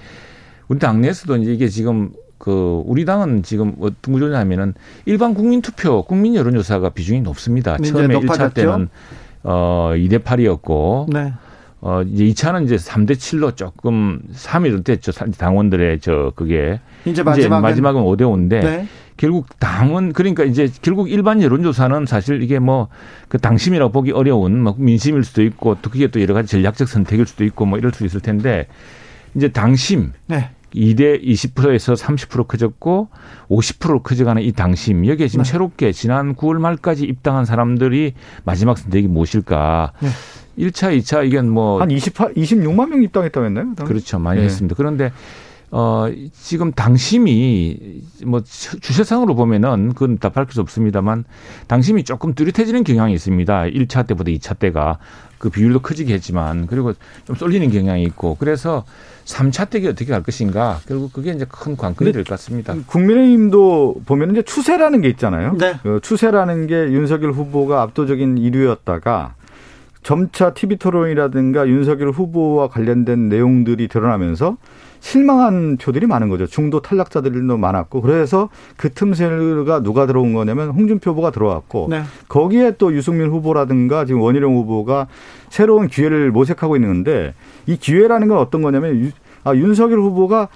우리 0.68 0.80
당 0.80 1.02
내에서도 1.02 1.38
이제 1.38 1.54
이게 1.54 1.68
지금 1.68 2.12
그 2.44 2.82
우리 2.86 3.06
당은 3.06 3.44
지금 3.44 3.74
어떤 3.80 4.14
구조냐면은 4.14 4.74
일반 5.06 5.34
국민 5.34 5.62
투표, 5.62 6.04
국민 6.04 6.36
여론조사가 6.36 6.90
비중이 6.90 7.22
높습니다. 7.22 7.78
처음에 7.78 8.20
1차 8.20 8.54
때는 8.54 8.90
어 9.44 9.94
2대 9.96 10.20
8이었고 10.20 11.14
네. 11.14 11.32
어 11.80 12.02
이제 12.02 12.26
2차는 12.26 12.66
이제 12.66 12.76
3대 12.76 13.12
7로 13.12 13.56
조금 13.56 14.22
3위 14.34 14.84
됐죠. 14.84 15.14
당원들의 15.38 16.02
저 16.02 16.34
그게 16.36 16.82
이제 17.06 17.24
마지막은, 17.24 17.32
이제 17.32 17.48
마지막은 17.50 18.02
5대 18.02 18.22
5인데 18.24 18.50
네. 18.50 18.88
결국 19.16 19.48
당은 19.60 20.12
그러니까 20.12 20.44
이제 20.44 20.70
결국 20.82 21.10
일반 21.10 21.42
여론조사는 21.42 22.06
사실 22.08 22.44
이게 22.44 22.60
뭐 22.60 22.90
그 23.34 23.40
당심이라고 23.40 23.92
보기 23.92 24.12
어려운 24.12 24.62
뭐 24.62 24.76
민심일 24.78 25.24
수도 25.24 25.42
있고 25.42 25.78
또 25.82 25.90
그게 25.90 26.06
또 26.06 26.22
여러 26.22 26.36
가지 26.36 26.50
전략적 26.50 26.88
선택일 26.88 27.26
수도 27.26 27.44
있고 27.46 27.66
뭐 27.66 27.80
이럴 27.80 27.92
수 27.92 28.06
있을 28.06 28.20
텐데 28.20 28.68
이제 29.34 29.48
당심 29.48 30.12
네. 30.28 30.52
2대 30.76 31.24
20%에서 31.24 31.94
30% 31.94 32.48
커졌고 32.48 33.10
50%로 33.50 34.02
커져가는 34.02 34.42
이 34.42 34.52
당심 34.52 35.06
여기에 35.06 35.28
지금 35.28 35.44
네. 35.44 35.52
새롭게 35.52 35.92
지난 35.92 36.36
9월 36.36 36.60
말까지 36.60 37.06
입당한 37.06 37.46
사람들이 37.46 38.14
마지막 38.44 38.78
선택이 38.78 39.08
무엇일까? 39.08 39.94
네. 40.00 40.10
1차, 40.58 40.98
2차 41.00 41.28
이건 41.28 41.50
뭐한 41.50 41.90
28, 41.92 42.34
26만 42.36 42.90
명 42.90 43.04
입당했다고 43.04 43.46
했나요? 43.46 43.74
그렇죠. 43.76 44.20
많이 44.20 44.40
네. 44.40 44.46
했습니다. 44.46 44.76
그런데 44.76 45.12
어, 45.76 46.06
지금 46.32 46.72
당심이 46.72 48.02
뭐 48.26 48.44
주세상으로 48.44 49.34
보면은 49.34 49.94
그건 49.94 50.20
다 50.20 50.30
밝힐 50.30 50.54
수 50.54 50.62
없습니다만 50.62 51.24
당심이 51.66 52.04
조금 52.04 52.36
뚜렷해지는 52.36 52.84
경향이 52.84 53.12
있습니다. 53.14 53.64
1차 53.64 54.06
때보다 54.06 54.30
2차 54.30 54.60
때가 54.60 55.00
그 55.40 55.50
비율도 55.50 55.80
커지게 55.80 56.14
했지만 56.14 56.68
그리고 56.68 56.94
좀 57.26 57.36
쏠리는 57.36 57.72
경향이 57.72 58.04
있고 58.04 58.36
그래서 58.36 58.86
3차 59.26 59.70
때가 59.70 59.90
어떻게 59.90 60.12
갈 60.12 60.22
것인가 60.24 60.80
결국 60.88 61.14
그게 61.14 61.32
이제 61.32 61.46
큰 61.50 61.78
관건이 61.78 62.12
될 62.12 62.24
것 62.24 62.30
같습니다. 62.32 62.76
국민의힘도 62.88 64.02
보면 64.06 64.32
이제 64.32 64.42
추세라는 64.42 65.02
게 65.02 65.10
있잖아요. 65.10 65.56
네. 65.58 65.76
그 65.84 66.00
추세라는 66.02 66.68
게 66.68 66.76
윤석열 66.92 67.32
후보가 67.32 67.82
압도적인 67.82 68.36
1위였다가 68.36 69.32
점차 70.04 70.54
TV 70.54 70.78
토론이라든가 70.78 71.68
윤석열 71.68 72.10
후보와 72.12 72.68
관련된 72.68 73.30
내용들이 73.30 73.88
드러나면서 73.88 74.58
실망한 75.04 75.76
표들이 75.76 76.08
많은 76.08 76.30
거죠. 76.30 76.48
중도 76.48 76.80
탈락자들도 76.80 77.58
많았고 77.58 78.02
그래서 78.02 78.48
그 78.78 78.90
틈새가 78.90 79.84
누가 79.84 80.06
들어온 80.06 80.32
거냐면 80.32 80.70
홍준표 80.70 81.12
후보가 81.12 81.32
들어왔고 81.32 81.88
네. 81.90 82.04
거기에 82.30 82.78
또 82.78 82.94
유승민 82.94 83.28
후보라든가 83.30 84.06
지금 84.06 84.22
원희룡 84.22 84.56
후보가 84.56 85.08
새로운 85.50 85.90
기회를 85.90 86.32
모색하고 86.32 86.78
있는데 86.78 87.34
이 87.66 87.76
기회라는 87.76 88.30
건 88.30 88.38
어떤 88.38 88.62
거냐면 88.62 88.96
유, 88.96 89.10
아, 89.44 89.54
윤석열 89.54 90.00
후보가 90.00 90.48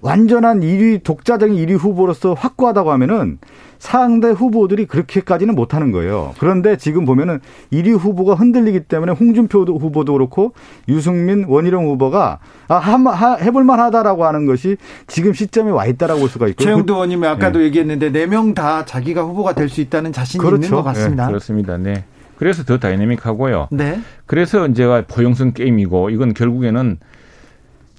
완전한 0.00 0.60
1위 0.60 1.02
독자적인 1.02 1.56
1위 1.56 1.76
후보로서 1.78 2.34
확고하다고 2.34 2.92
하면은 2.92 3.38
상대 3.78 4.28
후보들이 4.28 4.86
그렇게까지는 4.86 5.54
못하는 5.54 5.92
거예요. 5.92 6.34
그런데 6.38 6.76
지금 6.76 7.04
보면은 7.04 7.40
1위 7.72 7.96
후보가 7.96 8.34
흔들리기 8.34 8.80
때문에 8.80 9.12
홍준표 9.12 9.64
후보도 9.64 10.12
그렇고 10.14 10.52
유승민, 10.88 11.44
원희룡 11.44 11.86
후보가 11.86 12.38
아, 12.68 12.74
하, 12.74 13.34
해볼만 13.36 13.78
하다라고 13.78 14.24
하는 14.24 14.46
것이 14.46 14.76
지금 15.06 15.32
시점에 15.32 15.70
와 15.70 15.86
있다라고 15.86 16.20
볼 16.20 16.28
수가 16.28 16.48
있고. 16.48 16.64
최영도 16.64 16.94
의원님이 16.94 17.26
아까도 17.26 17.60
네. 17.60 17.66
얘기했는데 17.66 18.10
4명 18.10 18.54
다 18.54 18.84
자기가 18.84 19.22
후보가 19.22 19.54
될 19.54 19.68
수 19.68 19.80
있다는 19.80 20.12
자신이 20.12 20.42
그렇죠. 20.42 20.56
있는 20.64 20.70
것 20.70 20.82
같습니다. 20.82 21.24
네, 21.26 21.28
그렇습니다. 21.28 21.76
네. 21.76 22.04
그래서 22.36 22.64
더 22.64 22.78
다이내믹하고요. 22.78 23.68
네. 23.70 24.00
그래서 24.26 24.66
이제가 24.66 25.04
포용성 25.06 25.52
게임이고 25.52 26.10
이건 26.10 26.32
결국에는 26.34 26.98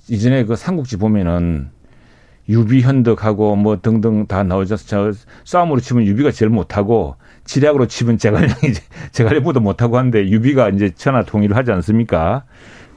이전에 0.10 0.46
그 0.46 0.56
삼국지 0.56 0.98
보면은 0.98 1.70
유비현덕하고 2.50 3.56
뭐 3.56 3.80
등등 3.82 4.26
다 4.28 4.44
나오죠. 4.44 4.76
저 4.78 5.12
싸움으로 5.46 5.80
치면 5.80 6.06
유비가 6.06 6.32
제일 6.32 6.50
못하고 6.50 7.16
지략으로 7.46 7.86
치면 7.88 8.18
제갈량이 8.18 8.74
제갈량보다 9.14 9.60
못하고 9.60 9.98
하는데 9.98 10.28
유비가 10.30 10.70
이제 10.70 10.90
천하 10.90 11.24
통일을 11.24 11.56
하지 11.56 11.72
않습니까? 11.72 12.44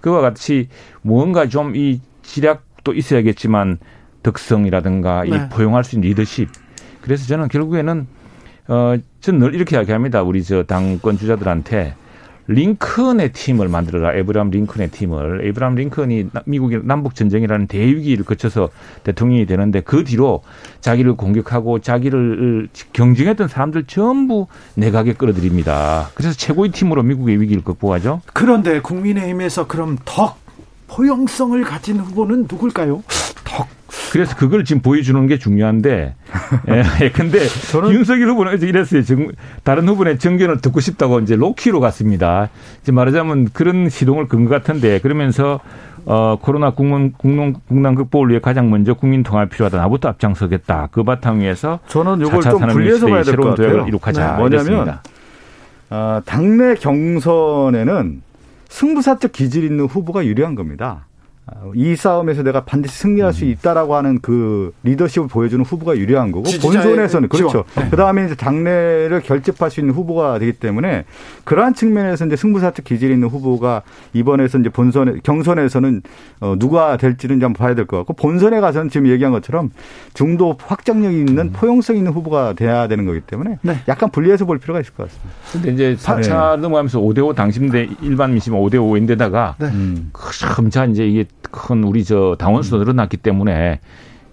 그와 0.01 0.21
같이 0.21 0.69
무언가 1.03 1.47
좀 1.49 1.75
이 1.77 2.01
지략도 2.23 2.95
있어야겠지만 2.95 3.79
덕성이라든가 4.23 5.25
네. 5.25 5.37
이 5.37 5.49
포용할 5.51 5.85
수 5.85 5.97
있는 5.97 6.09
리더십. 6.09 6.49
그래서 7.03 7.27
저는 7.27 7.49
결국에는 7.49 8.07
어, 8.69 8.95
저는 9.21 9.41
늘 9.41 9.55
이렇게 9.55 9.77
이야기합니다. 9.77 10.23
우리 10.23 10.43
저 10.43 10.63
당권 10.63 11.19
주자들한테 11.19 11.95
링컨의 12.53 13.33
팀을 13.33 13.69
만들어라. 13.69 14.15
에브람 14.15 14.51
링컨의 14.51 14.91
팀을. 14.91 15.47
에브람 15.47 15.75
링컨이 15.75 16.29
미국의 16.45 16.81
남북 16.85 17.15
전쟁이라는 17.15 17.67
대위기를 17.67 18.25
거쳐서 18.25 18.71
대통령이 19.05 19.47
되는데 19.47 19.81
그 19.81 20.05
뒤로 20.05 20.43
자기를 20.81 21.15
공격하고 21.15 21.81
자기를 21.81 22.69
경쟁했던 22.93 23.49
사람들 23.49 23.85
전부 23.85 24.47
내각에 24.75 25.15
끌어들입니다. 25.15 26.11
그래서 26.15 26.35
최고의 26.37 26.71
팀으로 26.73 27.03
미국의 27.03 27.41
위기를 27.41 27.63
극복하죠. 27.65 28.21
그런데 28.33 28.81
국민의힘에서 28.81 29.67
그럼 29.67 29.99
더 30.05 30.37
포용성을 30.89 31.61
가진 31.63 31.99
후보는 31.99 32.47
누굴까요? 32.51 33.03
덕. 34.13 34.13
그래서 34.13 34.37
그걸 34.37 34.65
지금 34.65 34.83
보여주는 34.83 35.27
게 35.27 35.39
중요한데, 35.39 36.15
예, 37.01 37.11
근데 37.11 37.41
저는 37.71 37.93
윤석열 37.93 38.29
후보는 38.29 38.61
이랬어요. 38.61 39.03
다른 39.65 39.89
후보의 39.89 40.19
정견을 40.19 40.61
듣고 40.61 40.81
싶다고 40.81 41.21
이제 41.21 41.35
로키로 41.37 41.81
갔습니다. 41.81 42.51
이제 42.83 42.93
말하자면 42.93 43.49
그런 43.53 43.89
시동을 43.89 44.29
건것 44.29 44.51
같은데, 44.51 44.99
그러면서 45.01 45.61
어, 46.05 46.37
코로나 46.41 46.71
국민, 46.71 47.13
국론, 47.13 47.55
국난 47.69 47.95
극복을 47.95 48.31
위해 48.31 48.41
가장 48.41 48.71
먼저 48.71 48.93
국민 48.95 49.23
통합이 49.23 49.51
필요하다. 49.51 49.79
나부터 49.79 50.09
앞장서겠다. 50.09 50.89
그 50.91 51.05
바탕 51.05 51.41
위에서 51.41 51.79
저는 51.87 52.21
이걸 52.27 52.41
좀 52.43 52.59
분리해서 52.61 53.07
봐야 53.07 53.23
될 53.23 53.37
것 53.37 53.51
같아요. 53.51 53.87
이룩하자. 53.87 54.33
네. 54.33 54.39
뭐냐면 54.39 54.99
어, 55.91 56.21
당내 56.25 56.75
경선에는 56.75 58.23
승부사적 58.69 59.33
기질 59.33 59.63
있는 59.65 59.85
후보가 59.85 60.25
유리한 60.27 60.55
겁니다. 60.55 61.07
이 61.75 61.97
싸움에서 61.97 62.43
내가 62.45 62.65
반드시 62.65 62.97
승리할 62.99 63.33
수 63.33 63.45
음. 63.45 63.51
있다라고 63.51 63.97
하는 63.97 64.21
그 64.21 64.73
리더십을 64.85 65.27
보여주는 65.29 65.63
후보가 65.65 65.97
유리한 65.97 66.31
거고 66.31 66.45
본선에서는 66.63 67.29
그렇죠. 67.29 67.65
네. 67.77 67.91
그다음에 67.91 68.27
이제 68.27 68.35
당내를 68.37 69.21
결집할 69.25 69.71
수 69.71 69.81
있는 69.81 69.93
후보가 69.93 70.39
되기 70.39 70.53
때문에 70.53 71.05
그러한 71.45 71.75
측면에서 71.75 72.27
이제 72.27 72.37
승부사적 72.37 72.85
기질이 72.85 73.13
있는 73.15 73.29
후보가 73.29 73.83
이번에서 74.13 74.59
이제 74.59 74.69
본선에 74.69 75.15
경선에서는 75.25 76.03
어 76.41 76.55
누가 76.59 76.97
될지는 76.97 77.41
좀 77.41 77.53
봐야 77.53 77.75
될 77.75 77.87
것 77.87 77.97
같고 77.99 78.13
본선에 78.15 78.61
가서는 78.61 78.89
지금 78.89 79.09
얘기한 79.09 79.33
것처럼 79.33 79.71
중도 80.15 80.57
확장력이 80.65 81.19
있는 81.19 81.39
음. 81.49 81.53
포용성 81.53 81.97
있는 81.97 82.13
후보가 82.13 82.53
돼야 82.53 82.87
되는 82.87 83.05
거기 83.05 83.21
때문에 83.21 83.59
네. 83.63 83.79
약간 83.89 84.11
분리해서 84.11 84.45
볼 84.45 84.59
필요가 84.59 84.81
있을 84.81 84.95
것 84.95 85.09
같습니다. 85.09 85.31
근데 85.53 85.73
이제 85.73 85.97
4차 86.01 86.57
네. 86.57 86.63
넘어가면서 86.63 87.01
5대5 87.01 87.35
당심대 87.35 87.89
일반 88.01 88.31
민심 88.31 88.55
5대5인데다가 88.55 89.55
네. 89.59 89.67
음. 89.67 90.11
점차 90.55 90.85
이제 90.85 91.07
이게 91.07 91.25
큰 91.51 91.85
우리 91.85 92.05
저 92.05 92.37
당원 92.39 92.63
수도 92.63 92.79
늘어났기 92.79 93.17
때문에 93.19 93.81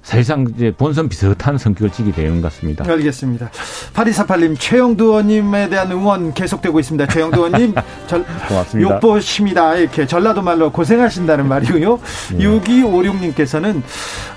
사실상 0.02 0.48
이제 0.56 0.74
본선 0.76 1.10
비슷한 1.10 1.58
성격을 1.58 1.92
띠게 1.92 2.14
되는 2.14 2.42
것 2.42 2.52
같습니다. 2.54 2.90
알겠습니다. 2.90 3.52
8248님, 3.94 4.56
최영두 4.58 5.04
의원님에 5.04 5.68
대한 5.70 5.92
응원 5.92 6.34
계속되고 6.34 6.80
있습니다. 6.80 7.06
최영두 7.08 7.38
의원님, 7.46 7.76
절, 8.08 8.26
고맙습니다. 8.48 8.96
욕보십니다. 8.96 9.76
이렇게 9.76 10.08
전라도 10.08 10.42
말로 10.42 10.72
고생하신다는 10.72 11.46
말이고요. 11.50 12.00
네. 12.32 12.46
6256님께서는 12.46 13.82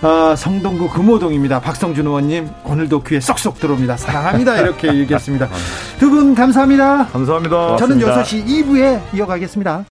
어, 0.03 0.35
성동구 0.37 0.91
금호동입니다. 0.91 1.61
박성준 1.61 2.07
의원님, 2.07 2.49
오늘도 2.65 3.05
귀에 3.05 3.21
쏙쏙 3.21 3.61
들어옵니다. 3.61 3.97
사랑합니다. 3.97 4.59
이렇게 4.59 4.89
얘기했습니다. 4.99 5.49
두 6.01 6.11
분 6.11 6.35
감사합니다. 6.35 7.07
감사합니다. 7.07 7.77
저는 7.77 8.01
고맙습니다. 8.01 8.23
6시 8.25 8.67
2부에 8.67 9.01
이어가겠습니다. 9.15 9.81